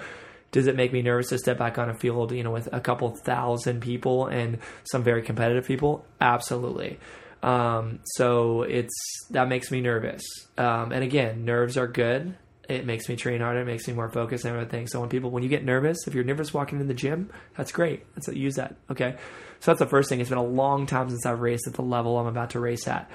does 0.51 0.67
it 0.67 0.75
make 0.75 0.91
me 0.93 1.01
nervous 1.01 1.29
to 1.29 1.38
step 1.38 1.57
back 1.57 1.77
on 1.77 1.89
a 1.89 1.93
field, 1.93 2.31
you 2.31 2.43
know, 2.43 2.51
with 2.51 2.67
a 2.71 2.79
couple 2.79 3.15
thousand 3.15 3.81
people 3.81 4.27
and 4.27 4.59
some 4.86 5.03
very 5.03 5.21
competitive 5.21 5.67
people? 5.67 6.05
Absolutely. 6.19 6.99
Um, 7.43 7.99
so 8.03 8.61
it's 8.61 8.93
that 9.31 9.49
makes 9.49 9.69
me 9.69 9.81
nervous. 9.81 10.23
Um, 10.57 10.91
and 10.91 11.03
again, 11.03 11.43
nerves 11.43 11.77
are 11.77 11.88
good. 11.88 12.36
It 12.70 12.86
makes 12.86 13.09
me 13.09 13.18
train 13.18 13.41
harder. 13.41 13.61
It 13.61 13.66
makes 13.66 13.88
me 13.88 13.93
more 13.93 14.09
focused 14.09 14.45
and 14.45 14.53
everything. 14.53 14.88
So 14.88 15.01
when 15.01 15.09
people, 15.09 15.32
when 15.32 15.43
you 15.43 15.49
get 15.49 15.66
nervous, 15.66 16.07
if 16.07 16.14
you're 16.14 16.24
nervous 16.24 16.53
walking 16.53 16.80
in 16.80 16.88
the 16.88 16.93
gym, 16.93 17.30
that's 17.57 17.74
great. 17.74 18.05
That's 18.16 18.30
use 18.30 18.55
that. 18.55 18.76
Okay. 18.89 19.18
So 19.59 19.72
that's 19.72 19.80
the 19.80 19.86
first 19.86 20.09
thing. 20.09 20.20
It's 20.22 20.30
been 20.30 20.38
a 20.38 20.43
long 20.43 20.86
time 20.86 21.09
since 21.09 21.26
I've 21.26 21.39
raced 21.41 21.68
at 21.68 21.74
the 21.74 21.82
level 21.82 22.18
I'm 22.18 22.26
about 22.26 22.51
to 22.51 22.59
race 22.59 22.88
at. 22.88 23.09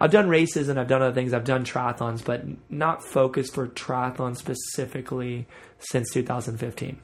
I've 0.00 0.10
done 0.10 0.28
races 0.28 0.68
and 0.68 0.78
I've 0.80 0.88
done 0.88 1.02
other 1.02 1.14
things. 1.14 1.32
I've 1.34 1.44
done 1.44 1.64
triathlons, 1.64 2.24
but 2.24 2.44
not 2.70 3.02
focused 3.04 3.54
for 3.54 3.68
triathlon 3.68 4.36
specifically 4.36 5.46
since 5.78 6.10
2015. 6.12 6.98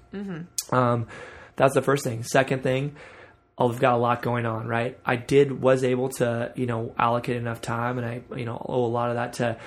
Um, 0.72 1.06
that's 1.56 1.74
the 1.74 1.82
first 1.82 2.04
thing. 2.04 2.22
Second 2.22 2.62
thing, 2.62 2.96
I've 3.58 3.78
got 3.78 3.94
a 3.94 3.98
lot 3.98 4.22
going 4.22 4.46
on, 4.46 4.66
right? 4.66 4.98
I 5.04 5.16
did 5.16 5.60
was 5.60 5.84
able 5.84 6.08
to, 6.10 6.52
you 6.56 6.64
know, 6.66 6.94
allocate 6.98 7.36
enough 7.36 7.60
time, 7.60 7.98
and 7.98 8.06
I, 8.06 8.22
you 8.34 8.46
know, 8.46 8.56
owe 8.66 8.84
a 8.84 8.86
lot 8.86 9.10
of 9.10 9.16
that 9.16 9.34
to 9.34 9.58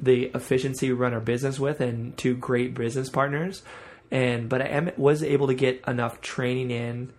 the 0.00 0.30
efficiency 0.34 0.88
we 0.88 0.94
run 0.94 1.14
our 1.14 1.20
business 1.20 1.58
with, 1.58 1.80
and 1.80 2.16
two 2.16 2.34
great 2.34 2.74
business 2.74 3.08
partners. 3.08 3.62
And 4.10 4.48
but 4.48 4.62
I 4.62 4.66
am 4.66 4.90
was 4.96 5.22
able 5.22 5.48
to 5.48 5.54
get 5.54 5.82
enough 5.86 6.20
training 6.20 6.70
in 6.70 7.12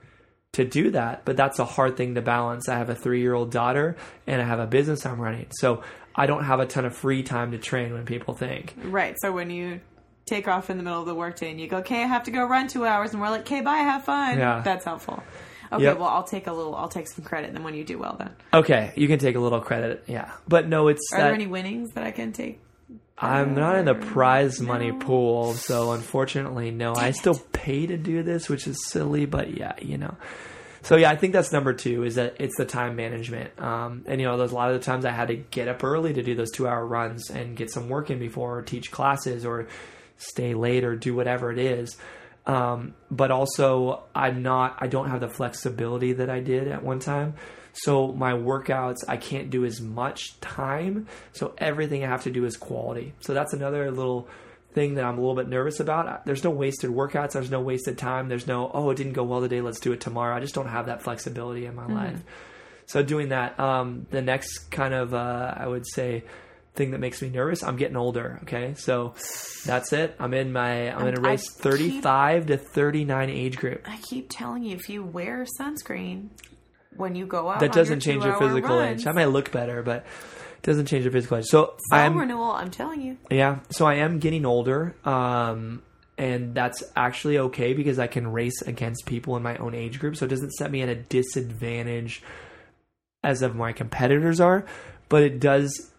to 0.54 0.66
do 0.66 0.92
that, 0.92 1.26
but 1.26 1.38
that's 1.38 1.60
a 1.60 1.66
hard 1.66 1.96
thing 1.96 2.16
to 2.16 2.22
balance. 2.22 2.68
I 2.68 2.78
have 2.78 2.90
a 2.90 2.96
three 2.96 3.22
year 3.22 3.34
old 3.34 3.52
daughter, 3.52 3.96
and 4.26 4.42
I 4.42 4.46
have 4.46 4.60
a 4.60 4.68
business 4.68 5.06
I'm 5.06 5.20
running, 5.20 5.48
so 5.52 5.84
I 6.16 6.26
don't 6.26 6.44
have 6.44 6.60
a 6.60 6.66
ton 6.66 6.86
of 6.86 6.96
free 6.96 7.24
time 7.24 7.52
to 7.52 7.58
train. 7.58 7.94
When 7.94 8.06
people 8.06 8.34
think, 8.34 8.74
Right. 8.84 9.16
So 9.22 9.32
when 9.32 9.50
you 9.52 9.82
take 10.26 10.48
off 10.48 10.70
in 10.70 10.78
the 10.78 10.84
middle 10.84 11.00
of 11.00 11.06
the 11.06 11.16
workday 11.16 11.52
and 11.52 11.60
you 11.60 11.68
go, 11.68 11.78
"Okay, 11.78 12.04
I 12.04 12.08
have 12.08 12.24
to 12.24 12.32
go 12.32 12.46
run 12.46 12.68
two 12.68 12.86
hours," 12.86 13.14
and 13.14 13.22
we're 13.22 13.30
like, 13.30 13.42
"Okay, 13.42 13.62
bye, 13.62 13.78
have 13.78 14.04
fun." 14.04 14.38
Yeah. 14.38 14.62
That's 14.64 14.86
helpful. 14.86 15.24
Okay. 15.72 15.84
Yep. 15.84 16.00
Well, 16.00 16.10
I'll 16.10 16.24
take 16.24 16.48
a 16.48 16.54
little. 16.54 16.76
I'll 16.76 16.90
take 16.90 17.08
some 17.08 17.24
credit, 17.24 17.48
and 17.48 17.58
then 17.58 17.64
when 17.64 17.76
you 17.76 17.84
do 17.84 18.00
well, 18.00 18.16
then 18.18 18.32
okay, 18.54 18.92
you 18.96 19.08
can 19.08 19.20
take 19.20 19.36
a 19.36 19.40
little 19.40 19.60
credit, 19.62 20.04
yeah, 20.08 20.32
but 20.48 20.68
no, 20.68 20.88
it's 20.88 21.02
are 21.14 21.18
that, 21.18 21.24
there 21.26 21.34
any 21.34 21.46
winnings 21.46 21.92
that 21.94 22.04
I 22.04 22.12
can 22.12 22.34
take? 22.34 22.60
I'm 23.22 23.54
not 23.54 23.76
in 23.76 23.86
the 23.86 23.96
prize 23.96 24.62
money 24.62 24.94
pool, 24.94 25.54
so 25.54 25.92
unfortunately, 25.92 26.72
no. 26.72 26.96
I 26.96 27.12
still 27.12 27.38
pay 27.52 27.86
to 27.86 27.98
do 27.98 28.24
this, 28.24 28.48
which 28.48 28.66
is 28.66 28.78
silly, 28.88 29.26
but 29.26 29.58
yeah, 29.58 29.74
you 29.82 29.98
know. 29.98 30.16
So 30.82 30.96
yeah, 30.96 31.12
I 31.12 31.18
think 31.18 31.34
that's 31.34 31.52
number 31.52 31.74
two 31.74 32.04
is 32.04 32.16
that 32.16 32.38
it's 32.40 32.56
the 32.58 32.66
time 32.66 32.96
management. 32.96 33.60
Um, 33.60 34.04
and 34.08 34.22
you 34.22 34.28
know, 34.28 34.38
there's 34.38 34.54
a 34.54 34.56
lot 34.56 34.72
of 34.72 34.80
the 34.80 34.86
times 34.86 35.04
I 35.04 35.12
had 35.12 35.28
to 35.28 35.36
get 35.36 35.68
up 35.68 35.84
early 35.84 36.14
to 36.14 36.24
do 36.24 36.36
those 36.36 36.52
two 36.52 36.68
hour 36.68 36.86
runs 36.86 37.30
and 37.30 37.58
get 37.58 37.70
some 37.72 37.90
work 37.90 38.10
in 38.10 38.20
before, 38.20 38.60
or 38.60 38.62
teach 38.62 38.90
classes, 38.90 39.46
or 39.46 39.68
stay 40.18 40.54
late, 40.54 40.86
or 40.86 40.96
do 40.96 41.14
whatever 41.14 41.52
it 41.52 41.60
is. 41.60 41.98
Um, 42.46 42.96
but 43.12 43.32
also, 43.32 44.04
I'm 44.16 44.42
not. 44.42 44.78
I 44.80 44.88
don't 44.88 45.10
have 45.10 45.20
the 45.20 45.28
flexibility 45.28 46.14
that 46.14 46.30
I 46.30 46.40
did 46.40 46.70
at 46.70 46.84
one 46.84 47.00
time. 47.00 47.34
So 47.84 48.12
my 48.12 48.34
workouts, 48.34 48.98
I 49.08 49.18
can't 49.18 49.50
do 49.50 49.66
as 49.66 49.80
much 49.80 50.40
time. 50.42 51.08
So 51.34 51.54
everything 51.58 52.04
I 52.04 52.08
have 52.08 52.24
to 52.24 52.32
do 52.32 52.46
is 52.46 52.58
quality. 52.58 53.14
So 53.22 53.34
that's 53.34 53.54
another 53.54 53.90
little 53.92 54.28
thing 54.74 54.96
that 54.96 55.06
I'm 55.06 55.18
a 55.18 55.22
little 55.22 55.36
bit 55.36 55.48
nervous 55.48 55.80
about. 55.80 56.26
There's 56.26 56.44
no 56.44 56.50
wasted 56.50 56.92
workouts. 56.92 57.32
There's 57.34 57.52
no 57.52 57.62
wasted 57.62 57.98
time. 57.98 58.28
There's 58.28 58.48
no 58.48 58.70
oh 58.74 58.90
it 58.90 58.96
didn't 58.96 59.14
go 59.14 59.24
well 59.24 59.42
today. 59.42 59.62
Let's 59.62 59.80
do 59.80 59.92
it 59.94 60.02
tomorrow. 60.02 60.36
I 60.36 60.40
just 60.40 60.56
don't 60.56 60.68
have 60.68 60.88
that 60.88 61.02
flexibility 61.02 61.66
in 61.66 61.76
my 61.76 61.88
life. 61.88 62.22
So 62.86 63.04
doing 63.04 63.30
that, 63.30 63.60
um, 63.60 64.08
the 64.10 64.22
next 64.22 64.72
kind 64.72 64.94
of 64.94 65.14
uh, 65.14 65.54
I 65.56 65.68
would 65.68 65.86
say 65.88 66.24
thing 66.76 66.92
that 66.92 67.00
makes 67.00 67.22
me 67.22 67.30
nervous. 67.30 67.64
I'm 67.64 67.78
getting 67.78 67.98
older. 67.98 68.40
Okay, 68.44 68.74
so 68.76 69.14
that's 69.66 69.94
it. 69.94 70.16
I'm 70.20 70.34
in 70.34 70.52
my 70.52 70.92
I'm 70.96 71.08
in 71.08 71.18
a 71.18 71.22
race 71.22 71.50
keep- 71.50 71.62
35 71.64 72.48
to 72.48 72.58
39 72.58 73.30
age 73.30 73.58
group. 73.58 73.82
I 73.88 73.98
keep 73.98 74.28
telling 74.30 74.64
you, 74.64 74.76
if 74.76 74.90
you 74.90 75.04
wear 75.04 75.46
sunscreen 75.60 76.30
when 77.00 77.16
you 77.16 77.26
go 77.26 77.50
out, 77.50 77.60
That 77.62 77.72
doesn't 77.72 78.02
change 78.02 78.24
your 78.24 78.38
physical 78.38 78.78
runs, 78.78 79.02
age. 79.02 79.08
I 79.08 79.12
might 79.14 79.26
look 79.26 79.52
better, 79.52 79.82
but 79.82 80.06
it 80.58 80.64
doesn't 80.64 80.86
change 80.88 81.06
your 81.06 81.12
physical 81.12 81.38
age. 81.38 81.46
So 81.46 81.76
I'm 81.92 82.18
renewal. 82.18 82.52
I'm 82.52 82.70
telling 82.70 83.02
you. 83.02 83.18
yeah. 83.32 83.60
So 83.72 83.86
I 83.86 83.96
am 83.96 84.20
getting 84.20 84.46
older, 84.46 84.96
um, 85.06 85.82
and 86.18 86.54
that's 86.54 86.84
actually 86.96 87.38
okay 87.40 87.74
because 87.74 87.98
I 87.98 88.08
can 88.08 88.32
race 88.32 88.62
against 88.62 89.06
people 89.06 89.38
in 89.38 89.44
my 89.44 89.56
own 89.58 89.74
age 89.74 90.00
group. 90.00 90.18
So 90.18 90.26
it 90.26 90.30
doesn't 90.30 90.52
set 90.52 90.70
me 90.70 90.82
at 90.82 90.90
a 90.90 90.96
disadvantage 90.96 92.22
as 93.24 93.42
of 93.42 93.56
my 93.56 93.72
competitors 93.74 94.40
are, 94.40 94.66
but 95.08 95.24
it 95.24 95.40
does 95.40 95.92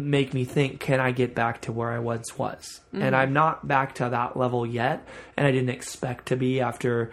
make 0.00 0.32
me 0.32 0.44
think 0.44 0.78
can 0.78 1.00
I 1.00 1.10
get 1.10 1.34
back 1.34 1.60
to 1.62 1.72
where 1.72 1.90
I 1.90 1.98
once 1.98 2.38
was? 2.38 2.80
And 2.92 3.16
I'm 3.16 3.32
not 3.32 3.66
back 3.66 3.96
to 3.96 4.08
that 4.08 4.36
level 4.36 4.64
yet, 4.66 5.06
and 5.36 5.46
I 5.46 5.50
didn't 5.50 5.70
expect 5.70 6.26
to 6.26 6.36
be 6.36 6.60
after 6.60 7.10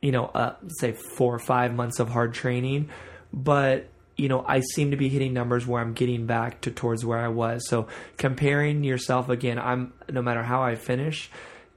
you 0.00 0.12
know, 0.12 0.26
uh, 0.26 0.54
say 0.78 0.92
four 0.92 1.34
or 1.34 1.38
five 1.38 1.74
months 1.74 2.00
of 2.00 2.08
hard 2.08 2.34
training, 2.34 2.90
but 3.32 3.88
you 4.16 4.28
know, 4.28 4.44
I 4.46 4.60
seem 4.60 4.92
to 4.92 4.96
be 4.96 5.08
hitting 5.08 5.34
numbers 5.34 5.66
where 5.66 5.80
I'm 5.80 5.92
getting 5.92 6.26
back 6.26 6.62
to 6.62 6.70
towards 6.70 7.04
where 7.04 7.18
I 7.18 7.28
was. 7.28 7.68
So 7.68 7.88
comparing 8.16 8.82
yourself 8.82 9.28
again, 9.28 9.58
I'm 9.58 9.92
no 10.10 10.22
matter 10.22 10.42
how 10.42 10.62
I 10.62 10.74
finish 10.74 11.30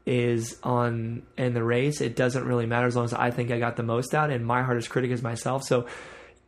is 0.05 0.57
on 0.63 1.23
in 1.37 1.53
the 1.53 1.63
race, 1.63 2.01
it 2.01 2.15
doesn't 2.15 2.45
really 2.45 2.65
matter 2.65 2.87
as 2.87 2.95
long 2.95 3.05
as 3.05 3.13
I 3.13 3.31
think 3.31 3.51
I 3.51 3.59
got 3.59 3.75
the 3.75 3.83
most 3.83 4.15
out 4.15 4.31
and 4.31 4.45
my 4.45 4.63
hardest 4.63 4.89
critic 4.89 5.11
is 5.11 5.21
myself. 5.21 5.63
So 5.63 5.87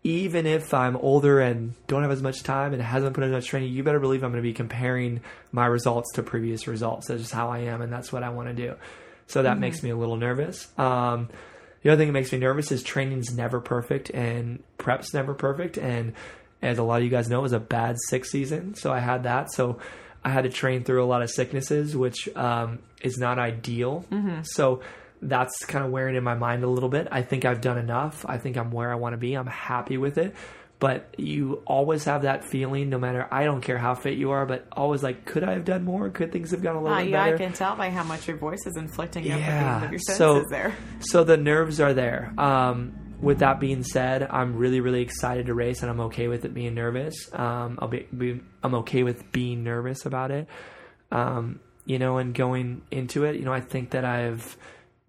even 0.03 0.47
if 0.47 0.73
I'm 0.73 0.95
older 0.95 1.39
and 1.39 1.73
don't 1.87 2.01
have 2.01 2.11
as 2.11 2.23
much 2.23 2.41
time 2.41 2.73
and 2.73 2.81
hasn't 2.81 3.13
put 3.13 3.23
in 3.23 3.29
as 3.29 3.35
much 3.35 3.47
training, 3.47 3.71
you 3.71 3.83
better 3.83 3.99
believe 3.99 4.23
I'm 4.23 4.31
going 4.31 4.41
to 4.41 4.47
be 4.47 4.53
comparing 4.53 5.21
my 5.51 5.67
results 5.67 6.13
to 6.13 6.23
previous 6.23 6.67
results. 6.67 7.07
That's 7.07 7.21
just 7.21 7.33
how 7.33 7.49
I 7.49 7.59
am, 7.59 7.81
and 7.81 7.93
that's 7.93 8.11
what 8.11 8.23
I 8.23 8.29
want 8.29 8.47
to 8.47 8.53
do. 8.53 8.75
So 9.27 9.43
that 9.43 9.59
makes 9.59 9.83
me 9.83 9.91
a 9.91 9.95
little 9.95 10.17
nervous. 10.17 10.67
Um, 10.77 11.29
the 11.81 11.89
other 11.89 11.99
thing 11.99 12.07
that 12.07 12.13
makes 12.13 12.31
me 12.31 12.37
nervous 12.37 12.71
is 12.71 12.83
training's 12.83 13.33
never 13.33 13.59
perfect 13.59 14.09
and 14.11 14.61
prep's 14.77 15.13
never 15.13 15.33
perfect. 15.33 15.77
And 15.77 16.13
as 16.61 16.77
a 16.77 16.83
lot 16.83 16.97
of 16.97 17.03
you 17.03 17.09
guys 17.09 17.29
know, 17.29 17.39
it 17.39 17.43
was 17.43 17.53
a 17.53 17.59
bad 17.59 17.97
sick 18.09 18.25
season. 18.25 18.75
So 18.75 18.91
I 18.93 18.99
had 18.99 19.23
that. 19.23 19.51
So 19.51 19.79
I 20.23 20.29
had 20.29 20.43
to 20.43 20.49
train 20.49 20.83
through 20.83 21.03
a 21.03 21.05
lot 21.05 21.23
of 21.23 21.31
sicknesses, 21.31 21.95
which 21.95 22.29
um, 22.35 22.79
is 23.01 23.17
not 23.17 23.39
ideal. 23.39 24.05
So 24.43 24.81
that's 25.23 25.65
kind 25.65 25.83
of 25.83 25.91
wearing 25.91 26.15
in 26.15 26.23
my 26.23 26.35
mind 26.35 26.63
a 26.63 26.67
little 26.67 26.89
bit. 26.89 27.07
I 27.11 27.23
think 27.23 27.45
I've 27.45 27.61
done 27.61 27.77
enough. 27.77 28.25
I 28.27 28.37
think 28.37 28.57
I'm 28.57 28.71
where 28.71 28.91
I 28.91 28.95
want 28.95 29.13
to 29.13 29.17
be. 29.17 29.33
I'm 29.33 29.47
happy 29.47 29.97
with 29.97 30.17
it. 30.19 30.35
But 30.81 31.13
you 31.17 31.61
always 31.67 32.03
have 32.05 32.23
that 32.23 32.43
feeling, 32.43 32.89
no 32.89 32.97
matter, 32.97 33.27
I 33.31 33.43
don't 33.43 33.61
care 33.61 33.77
how 33.77 33.93
fit 33.93 34.17
you 34.17 34.31
are, 34.31 34.45
but 34.47 34.65
always 34.71 35.03
like, 35.03 35.25
could 35.25 35.43
I 35.43 35.53
have 35.53 35.63
done 35.63 35.85
more? 35.85 36.09
Could 36.09 36.31
things 36.31 36.49
have 36.51 36.63
gone 36.63 36.75
a 36.75 36.81
little 36.81 36.97
Uh, 36.97 37.01
bit 37.01 37.09
yeah, 37.11 37.23
better? 37.25 37.35
I 37.35 37.37
can 37.37 37.53
tell 37.53 37.75
by 37.75 37.91
how 37.91 38.03
much 38.03 38.27
your 38.27 38.37
voice 38.37 38.65
is 38.65 38.75
inflicting 38.77 39.23
yeah. 39.23 39.91
Your 39.91 39.99
senses 39.99 40.17
so- 40.17 40.43
there. 40.49 40.73
So 40.99 41.23
the 41.23 41.37
nerves 41.37 41.79
are 41.79 41.93
there. 41.93 42.33
Um, 42.35 42.93
with 43.21 43.39
that 43.39 43.59
being 43.59 43.83
said, 43.83 44.27
I'm 44.27 44.55
really, 44.55 44.81
really 44.81 45.03
excited 45.03 45.45
to 45.45 45.53
race, 45.53 45.83
and 45.83 45.91
I'm 45.91 45.99
okay 45.99 46.27
with 46.27 46.45
it 46.45 46.53
being 46.55 46.73
nervous. 46.73 47.13
Um, 47.31 47.77
I'll 47.79 47.87
be, 47.87 48.07
be, 48.17 48.41
I'm 48.63 48.73
okay 48.81 49.03
with 49.03 49.31
being 49.31 49.63
nervous 49.63 50.07
about 50.07 50.31
it. 50.31 50.47
Um, 51.11 51.59
you 51.85 51.99
know, 51.99 52.17
and 52.17 52.33
going 52.33 52.81
into 52.89 53.25
it, 53.25 53.35
you 53.35 53.45
know, 53.45 53.53
I 53.53 53.61
think 53.61 53.91
that 53.91 54.03
I've 54.03 54.57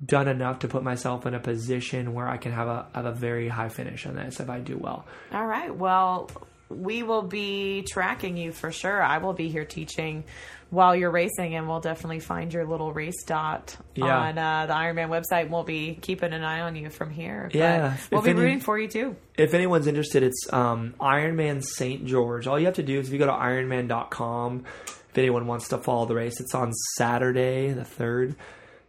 done 0.05 0.29
enough 0.29 0.61
to 0.61 0.69
put 0.69 0.83
myself 0.83 1.27
in 1.27 1.35
a 1.35 1.41
position 1.41 2.13
where 2.15 2.29
I 2.29 2.37
can 2.37 2.53
have 2.53 2.69
a 2.69 2.87
have 2.95 3.07
a 3.07 3.13
very 3.13 3.49
high 3.49 3.69
finish 3.69 4.07
on 4.07 4.17
this 4.17 4.41
if 4.41 4.51
I 4.51 4.59
do 4.61 4.77
well. 4.77 5.07
All 5.33 5.47
right. 5.47 5.75
Well, 5.75 6.31
we 6.69 7.03
will 7.03 7.23
be 7.23 7.83
tracking 7.83 8.37
you 8.37 8.51
for 8.53 8.73
sure. 8.73 9.03
I 9.03 9.19
will 9.19 9.35
be 9.35 9.49
here 9.49 9.65
teaching 9.67 10.25
while 10.71 10.97
you're 10.97 11.11
racing, 11.11 11.55
and 11.55 11.69
we'll 11.69 11.81
definitely 11.81 12.21
find 12.21 12.51
your 12.53 12.65
little 12.65 12.95
race 12.95 13.23
dot 13.25 13.77
Yeah. 13.95 14.17
on 14.19 14.39
uh, 14.39 14.65
the 14.67 14.73
Ironman 14.73 15.11
website. 15.11 15.51
We'll 15.51 15.65
be 15.65 15.99
keeping 16.01 16.33
an 16.33 16.43
eye 16.43 16.63
on 16.63 16.75
you 16.77 16.89
from 16.89 17.11
here. 17.11 17.51
But 17.53 17.55
Yeah, 17.59 17.97
we'll 18.11 18.21
if 18.21 18.25
be 18.25 18.31
any- 18.31 18.41
rooting 18.41 18.61
for 18.61 18.79
you 18.79 18.89
too. 18.89 19.17
if 19.37 19.53
anyone's 19.53 19.87
interested, 19.87 20.23
it's 20.23 20.51
um, 20.51 20.95
Ironman 20.99 21.63
St. 21.63 22.07
George. 22.07 22.47
All 22.47 22.59
you 22.59 22.65
have 22.65 22.77
to 22.77 22.83
do 22.83 22.99
is 23.01 23.09
if 23.09 23.13
you 23.13 23.19
go 23.19 23.27
to 23.27 23.33
ironman.com, 23.33 24.65
if 24.87 25.19
anyone 25.19 25.47
wants 25.47 25.69
to 25.69 25.79
follow 25.79 26.07
the 26.07 26.15
race, 26.15 26.41
it's 26.41 26.55
on 26.55 26.73
Saturday, 26.97 27.73
the 27.73 27.83
3rd. 27.83 28.35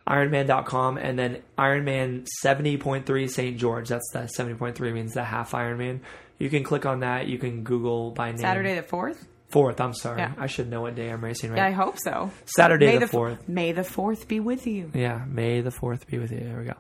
Ironman.com 0.08 0.98
and 0.98 1.18
then 1.18 1.42
Ironman 1.58 2.28
70.3 2.46 3.30
St. 3.30 3.58
George. 3.58 3.90
That's 3.90 4.10
the 4.12 4.30
70.3 4.38 4.94
means 4.94 5.14
the 5.14 5.24
half 5.24 5.52
Ironman. 5.52 6.02
You 6.40 6.50
can 6.50 6.64
click 6.64 6.86
on 6.86 7.00
that. 7.02 7.28
You 7.28 7.38
can 7.38 7.64
Google 7.64 8.12
by 8.12 8.32
name. 8.32 8.40
Saturday 8.40 8.76
the 8.76 8.84
fourth. 8.84 9.26
Fourth. 9.50 9.80
I'm 9.80 9.94
sorry. 9.94 10.20
Yeah. 10.20 10.34
I 10.38 10.48
should 10.48 10.70
know 10.70 10.82
what 10.82 10.96
day 10.96 11.10
I'm 11.10 11.24
racing. 11.24 11.52
Right. 11.52 11.58
Yeah, 11.58 11.68
I 11.68 11.72
hope 11.72 12.00
so. 12.00 12.32
Saturday 12.46 12.88
May 12.88 12.98
the 12.98 13.08
fourth. 13.08 13.48
May 13.48 13.72
the 13.72 13.84
fourth 13.84 14.28
be 14.28 14.40
with 14.40 14.66
you. 14.66 14.92
Yeah, 14.94 15.24
May 15.28 15.62
the 15.62 15.70
fourth 15.72 16.08
be 16.08 16.18
with 16.18 16.32
you. 16.32 16.40
There 16.40 16.58
we 16.58 16.66
go. 16.66 16.74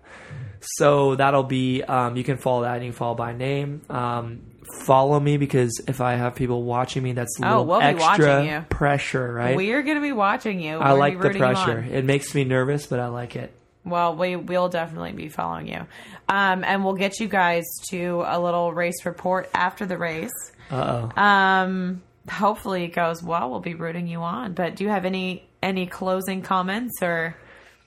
So 0.59 1.15
that'll 1.15 1.43
be. 1.43 1.83
Um, 1.83 2.17
you 2.17 2.23
can 2.23 2.37
follow 2.37 2.63
that. 2.63 2.81
You 2.81 2.87
can 2.87 2.93
follow 2.97 3.15
by 3.15 3.33
name. 3.33 3.83
Um, 3.89 4.41
follow 4.73 5.19
me 5.19 5.37
because 5.37 5.81
if 5.87 6.01
I 6.01 6.15
have 6.15 6.35
people 6.35 6.63
watching 6.63 7.03
me, 7.03 7.13
that's 7.13 7.39
a 7.39 7.45
Oh, 7.45 7.49
little 7.49 7.65
we'll 7.65 7.81
extra 7.81 8.65
pressure, 8.69 9.31
right? 9.33 9.55
We're 9.55 9.83
going 9.83 9.97
to 9.97 10.01
be 10.01 10.11
watching 10.11 10.59
you. 10.59 10.77
I 10.77 10.93
We're 10.93 10.99
like 10.99 11.21
the 11.21 11.29
pressure. 11.31 11.79
It 11.79 12.05
makes 12.05 12.33
me 12.35 12.43
nervous, 12.43 12.85
but 12.87 12.99
I 12.99 13.07
like 13.07 13.35
it. 13.35 13.53
Well, 13.85 14.15
we 14.15 14.35
will 14.37 14.69
definitely 14.69 15.11
be 15.11 15.27
following 15.27 15.67
you, 15.67 15.85
um, 16.29 16.63
and 16.63 16.85
we'll 16.85 16.93
get 16.95 17.19
you 17.19 17.27
guys 17.27 17.63
to 17.89 18.23
a 18.25 18.39
little 18.39 18.71
race 18.73 19.05
report 19.05 19.49
after 19.53 19.85
the 19.85 19.97
race. 19.97 20.31
Uh 20.71 21.09
oh. 21.17 21.21
Um, 21.21 22.01
hopefully 22.29 22.85
it 22.85 22.93
goes 22.93 23.21
well. 23.21 23.49
We'll 23.51 23.59
be 23.59 23.75
rooting 23.75 24.07
you 24.07 24.19
on. 24.19 24.53
But 24.53 24.75
do 24.77 24.85
you 24.85 24.89
have 24.89 25.03
any 25.05 25.45
any 25.61 25.85
closing 25.85 26.41
comments 26.41 27.01
or 27.01 27.35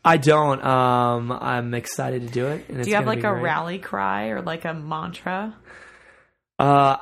I 0.04 0.18
don't. 0.18 0.64
Um, 0.64 1.32
I'm 1.32 1.74
excited 1.74 2.22
to 2.22 2.28
do 2.28 2.46
it. 2.46 2.68
And 2.68 2.84
do 2.84 2.90
you 2.90 2.94
have 2.96 3.06
like 3.06 3.24
a 3.24 3.34
rally 3.34 3.78
cry 3.78 4.26
or 4.28 4.40
like 4.40 4.64
a 4.64 4.72
mantra? 4.72 5.54
Uh, 6.58 6.96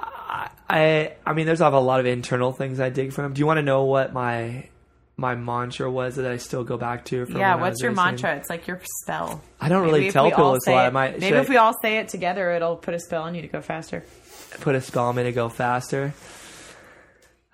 I 0.68 1.14
I 1.24 1.32
mean, 1.32 1.46
there's 1.46 1.60
I 1.60 1.64
have 1.64 1.74
a 1.74 1.80
lot 1.80 2.00
of 2.00 2.06
internal 2.06 2.52
things 2.52 2.80
I 2.80 2.90
dig 2.90 3.12
from. 3.12 3.32
Do 3.34 3.40
you 3.40 3.46
want 3.46 3.58
to 3.58 3.62
know 3.62 3.84
what 3.84 4.12
my 4.12 4.68
my 5.16 5.36
mantra 5.36 5.90
was 5.90 6.16
that 6.16 6.26
I 6.26 6.38
still 6.38 6.64
go 6.64 6.76
back 6.76 7.04
to? 7.06 7.24
From 7.26 7.36
yeah, 7.36 7.54
I 7.54 7.60
what's 7.60 7.80
your 7.80 7.92
racing? 7.92 8.04
mantra? 8.04 8.36
It's 8.36 8.50
like 8.50 8.66
your 8.66 8.80
spell. 9.02 9.42
I 9.60 9.68
don't 9.68 9.84
really 9.84 10.08
if 10.08 10.12
tell 10.12 10.28
people 10.28 10.52
a 10.52 10.58
lot. 10.58 10.68
I 10.68 10.86
it- 10.88 10.92
might 10.92 11.20
maybe 11.20 11.36
if 11.36 11.48
we 11.48 11.56
all 11.56 11.74
say 11.82 11.98
it 11.98 12.08
together, 12.08 12.50
it'll 12.52 12.76
put 12.76 12.94
a 12.94 12.98
spell 12.98 13.22
on 13.22 13.34
you 13.34 13.42
to 13.42 13.48
go 13.48 13.60
faster. 13.60 14.04
put 14.60 14.74
a 14.74 14.80
spell 14.80 15.06
on 15.06 15.16
me 15.16 15.22
to 15.24 15.32
go 15.32 15.48
faster. 15.48 16.14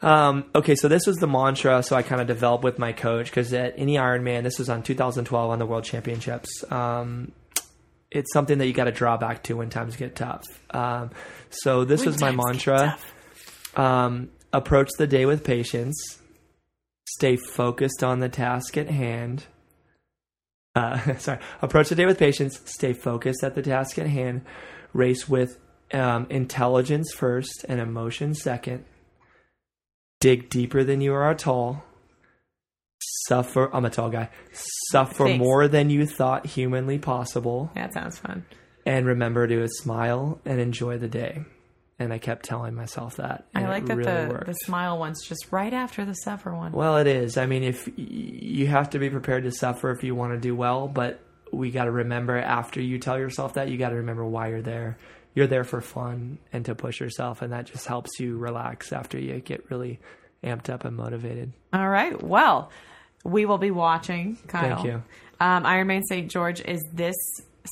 Um, 0.02 0.46
okay, 0.54 0.76
so 0.76 0.88
this 0.88 1.06
was 1.06 1.18
the 1.18 1.26
mantra. 1.26 1.82
So 1.82 1.94
I 1.94 2.02
kind 2.02 2.22
of 2.22 2.26
developed 2.26 2.64
with 2.64 2.78
my 2.78 2.92
coach 2.92 3.26
because 3.26 3.52
at 3.52 3.74
any 3.76 3.96
Ironman, 3.96 4.44
this 4.44 4.58
was 4.58 4.70
on 4.70 4.82
2012 4.82 5.50
on 5.50 5.58
the 5.58 5.66
World 5.66 5.84
Championships. 5.84 6.64
Um, 6.72 7.32
it's 8.10 8.32
something 8.32 8.58
that 8.58 8.66
you 8.66 8.72
got 8.72 8.84
to 8.84 8.92
draw 8.92 9.16
back 9.16 9.42
to 9.44 9.54
when 9.54 9.70
times 9.70 9.96
get 9.96 10.16
tough. 10.16 10.44
Um, 10.70 11.10
so 11.50 11.84
this 11.84 12.00
When 12.00 12.08
was 12.08 12.20
my 12.20 12.32
mantra. 12.32 12.98
Um, 13.76 14.30
approach 14.52 14.90
the 14.98 15.06
day 15.06 15.26
with 15.26 15.44
patience. 15.44 16.18
Stay 17.08 17.36
focused 17.36 18.02
on 18.02 18.20
the 18.20 18.28
task 18.28 18.76
at 18.76 18.88
hand. 18.88 19.44
Uh, 20.74 21.16
sorry. 21.18 21.38
Approach 21.62 21.88
the 21.88 21.94
day 21.94 22.06
with 22.06 22.18
patience. 22.18 22.60
Stay 22.64 22.92
focused 22.92 23.44
at 23.44 23.54
the 23.54 23.62
task 23.62 23.98
at 23.98 24.06
hand. 24.06 24.42
Race 24.92 25.28
with 25.28 25.58
um, 25.92 26.26
intelligence 26.30 27.12
first 27.12 27.64
and 27.68 27.80
emotion 27.80 28.34
second. 28.34 28.84
Dig 30.20 30.50
deeper 30.50 30.84
than 30.84 31.00
you 31.00 31.14
are 31.14 31.34
tall. 31.34 31.84
Suffer. 33.26 33.70
I'm 33.74 33.84
a 33.84 33.90
tall 33.90 34.10
guy. 34.10 34.30
Suffer 34.90 35.24
Thanks. 35.24 35.38
more 35.38 35.68
than 35.68 35.90
you 35.90 36.06
thought 36.06 36.46
humanly 36.46 36.98
possible. 36.98 37.70
That 37.74 37.92
sounds 37.92 38.18
fun. 38.18 38.44
And 38.86 39.06
remember 39.06 39.46
to 39.46 39.66
smile 39.68 40.40
and 40.44 40.60
enjoy 40.60 40.98
the 40.98 41.08
day. 41.08 41.44
And 41.98 42.14
I 42.14 42.18
kept 42.18 42.46
telling 42.46 42.74
myself 42.74 43.16
that. 43.16 43.46
I 43.54 43.66
like 43.66 43.82
it 43.82 43.88
that 43.88 43.96
really 43.98 44.24
the 44.24 44.28
worked. 44.32 44.46
the 44.46 44.54
smile 44.54 44.98
one's 44.98 45.22
just 45.22 45.52
right 45.52 45.72
after 45.72 46.04
the 46.06 46.14
suffer 46.14 46.54
one. 46.54 46.72
Well, 46.72 46.96
it 46.96 47.06
is. 47.06 47.36
I 47.36 47.44
mean, 47.44 47.62
if 47.62 47.88
you 47.96 48.66
have 48.68 48.90
to 48.90 48.98
be 48.98 49.10
prepared 49.10 49.44
to 49.44 49.52
suffer 49.52 49.90
if 49.90 50.02
you 50.02 50.14
want 50.14 50.32
to 50.32 50.38
do 50.38 50.56
well, 50.56 50.88
but 50.88 51.20
we 51.52 51.70
got 51.70 51.84
to 51.84 51.90
remember 51.90 52.38
after 52.38 52.80
you 52.80 52.98
tell 52.98 53.18
yourself 53.18 53.54
that, 53.54 53.68
you 53.68 53.76
got 53.76 53.90
to 53.90 53.96
remember 53.96 54.24
why 54.24 54.48
you're 54.48 54.62
there. 54.62 54.98
You're 55.34 55.46
there 55.46 55.64
for 55.64 55.80
fun 55.80 56.38
and 56.52 56.64
to 56.64 56.74
push 56.74 57.00
yourself, 57.00 57.42
and 57.42 57.52
that 57.52 57.66
just 57.66 57.86
helps 57.86 58.18
you 58.18 58.38
relax 58.38 58.92
after 58.92 59.18
you 59.18 59.38
get 59.40 59.70
really 59.70 60.00
amped 60.42 60.70
up 60.70 60.84
and 60.86 60.96
motivated. 60.96 61.52
All 61.72 61.88
right. 61.88 62.20
Well, 62.22 62.70
we 63.24 63.46
will 63.46 63.58
be 63.58 63.70
watching. 63.70 64.38
Kyle. 64.46 64.76
Thank 64.76 64.86
you. 64.86 65.02
Um, 65.40 65.64
Ironman 65.64 66.02
St. 66.08 66.30
George 66.30 66.60
is 66.60 66.82
this 66.92 67.16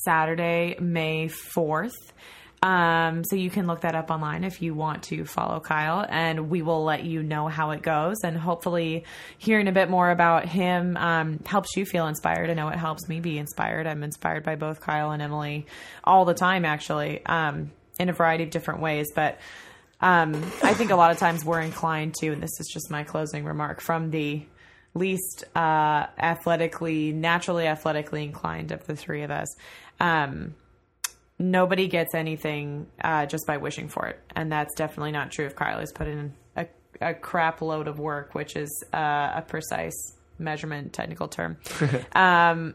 Saturday, 0.05 0.77
May 0.81 1.29
fourth. 1.29 2.13
Um, 2.61 3.23
so 3.25 3.37
you 3.37 3.51
can 3.51 3.69
look 3.69 3.83
that 3.83 3.95
up 3.95 4.11
online 4.11 4.43
if 4.43 4.61
you 4.63 4.75
want 4.75 5.05
to 5.05 5.25
follow 5.25 5.61
Kyle, 5.61 6.05
and 6.09 6.51
we 6.51 6.63
will 6.63 6.83
let 6.83 7.05
you 7.05 7.23
know 7.23 7.47
how 7.47 7.71
it 7.71 7.83
goes. 7.83 8.17
And 8.25 8.37
hopefully, 8.37 9.05
hearing 9.39 9.69
a 9.69 9.73
bit 9.73 9.89
more 9.89 10.11
about 10.11 10.47
him 10.47 10.97
um, 10.97 11.39
helps 11.47 11.77
you 11.77 11.85
feel 11.85 12.09
inspired. 12.09 12.51
I 12.51 12.55
know 12.55 12.69
it 12.69 12.77
helps 12.77 13.09
me 13.09 13.21
be 13.21 13.39
inspired. 13.39 13.87
I'm 13.87 14.03
inspired 14.03 14.43
by 14.43 14.57
both 14.57 14.81
Kyle 14.81 15.13
and 15.13 15.23
Emily 15.23 15.67
all 16.03 16.25
the 16.25 16.35
time, 16.35 16.65
actually, 16.65 17.25
um, 17.27 17.71
in 18.01 18.09
a 18.09 18.13
variety 18.13 18.43
of 18.45 18.51
different 18.51 18.81
ways. 18.81 19.07
But 19.15 19.39
um, 20.01 20.35
I 20.63 20.75
think 20.75 20.91
a 20.91 20.97
lot 20.97 21.13
of 21.13 21.19
times 21.19 21.45
we're 21.45 21.61
inclined 21.61 22.15
to, 22.21 22.33
and 22.33 22.43
this 22.43 22.59
is 22.59 22.69
just 22.73 22.91
my 22.91 23.05
closing 23.05 23.45
remark 23.45 23.81
from 23.81 24.11
the 24.11 24.45
least 24.95 25.45
uh, 25.55 26.07
athletically, 26.19 27.13
naturally 27.13 27.67
athletically 27.67 28.23
inclined 28.25 28.73
of 28.73 28.87
the 28.87 28.97
three 28.97 29.23
of 29.23 29.31
us. 29.31 29.49
Um, 30.01 30.55
nobody 31.39 31.89
gets 31.89 32.15
anything 32.15 32.87
uh, 33.03 33.27
just 33.27 33.47
by 33.47 33.57
wishing 33.59 33.89
for 33.89 34.07
it, 34.07 34.21
and 34.35 34.51
that's 34.51 34.75
definitely 34.75 35.13
not 35.13 35.31
true. 35.31 35.47
If 35.47 35.57
Kyle 35.57 35.79
has 35.79 35.93
put 35.93 36.09
in 36.09 36.33
a, 36.57 36.67
a 37.01 37.15
crap 37.15 37.63
load 37.63 37.89
of 37.89 37.99
work, 37.99 38.35
which 38.35 38.57
is 38.57 38.85
uh, 38.93 39.33
a 39.37 39.45
precise 39.47 40.15
measurement 40.39 40.93
technical 40.93 41.29
term, 41.29 41.59
um, 42.13 42.75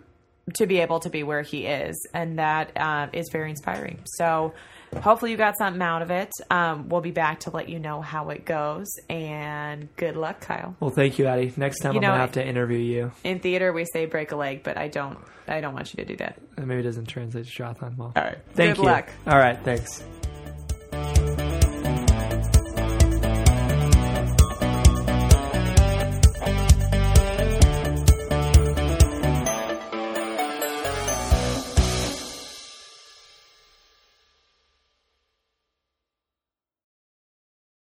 to 0.56 0.66
be 0.66 0.80
able 0.80 1.00
to 1.02 1.10
be 1.10 1.24
where 1.24 1.42
he 1.42 1.66
is, 1.66 2.08
and 2.14 2.40
that 2.40 2.72
uh, 2.76 3.08
is 3.14 3.30
very 3.32 3.50
inspiring. 3.50 4.00
So. 4.18 4.54
Hopefully 5.02 5.32
you 5.32 5.38
got 5.38 5.58
something 5.58 5.82
out 5.82 6.02
of 6.02 6.12
it. 6.12 6.32
Um, 6.50 6.90
we'll 6.90 7.02
be 7.02 7.12
back 7.12 7.42
to 7.42 7.50
let 7.52 7.70
you 7.70 7.80
know 7.80 8.02
how 8.02 8.30
it 8.30 8.46
goes, 8.46 8.88
and 9.10 9.88
good 9.96 10.16
luck, 10.16 10.42
Kyle. 10.42 10.76
Well, 10.80 10.92
thank 10.92 11.20
you, 11.20 11.26
Addie. 11.28 11.54
Next 11.58 11.80
time 11.80 11.94
You 11.94 11.98
I'm 11.98 12.02
know, 12.02 12.08
gonna 12.10 12.20
have 12.22 12.32
to 12.34 12.46
interview 12.46 12.78
you. 12.80 13.12
In 13.24 13.40
theater, 13.40 13.74
we 13.74 13.86
say 13.86 14.06
break 14.06 14.32
a 14.32 14.36
leg, 14.36 14.64
but 14.64 14.78
I 14.78 14.88
don't. 14.88 15.18
I 15.48 15.60
don't 15.60 15.74
want 15.74 15.94
you 15.94 16.04
to 16.04 16.06
do 16.06 16.16
that. 16.18 16.40
Maybe 16.58 16.80
it 16.80 16.84
doesn't 16.84 17.06
translate 17.08 17.46
to 17.46 17.52
triathlon 17.52 17.98
well. 17.98 18.14
All 18.16 18.24
right. 18.24 18.38
Thank 18.54 18.78
good 18.78 18.84
you. 18.84 18.90
luck. 18.90 19.10
All 19.28 19.38
right. 19.38 19.60
Thanks. 19.64 20.04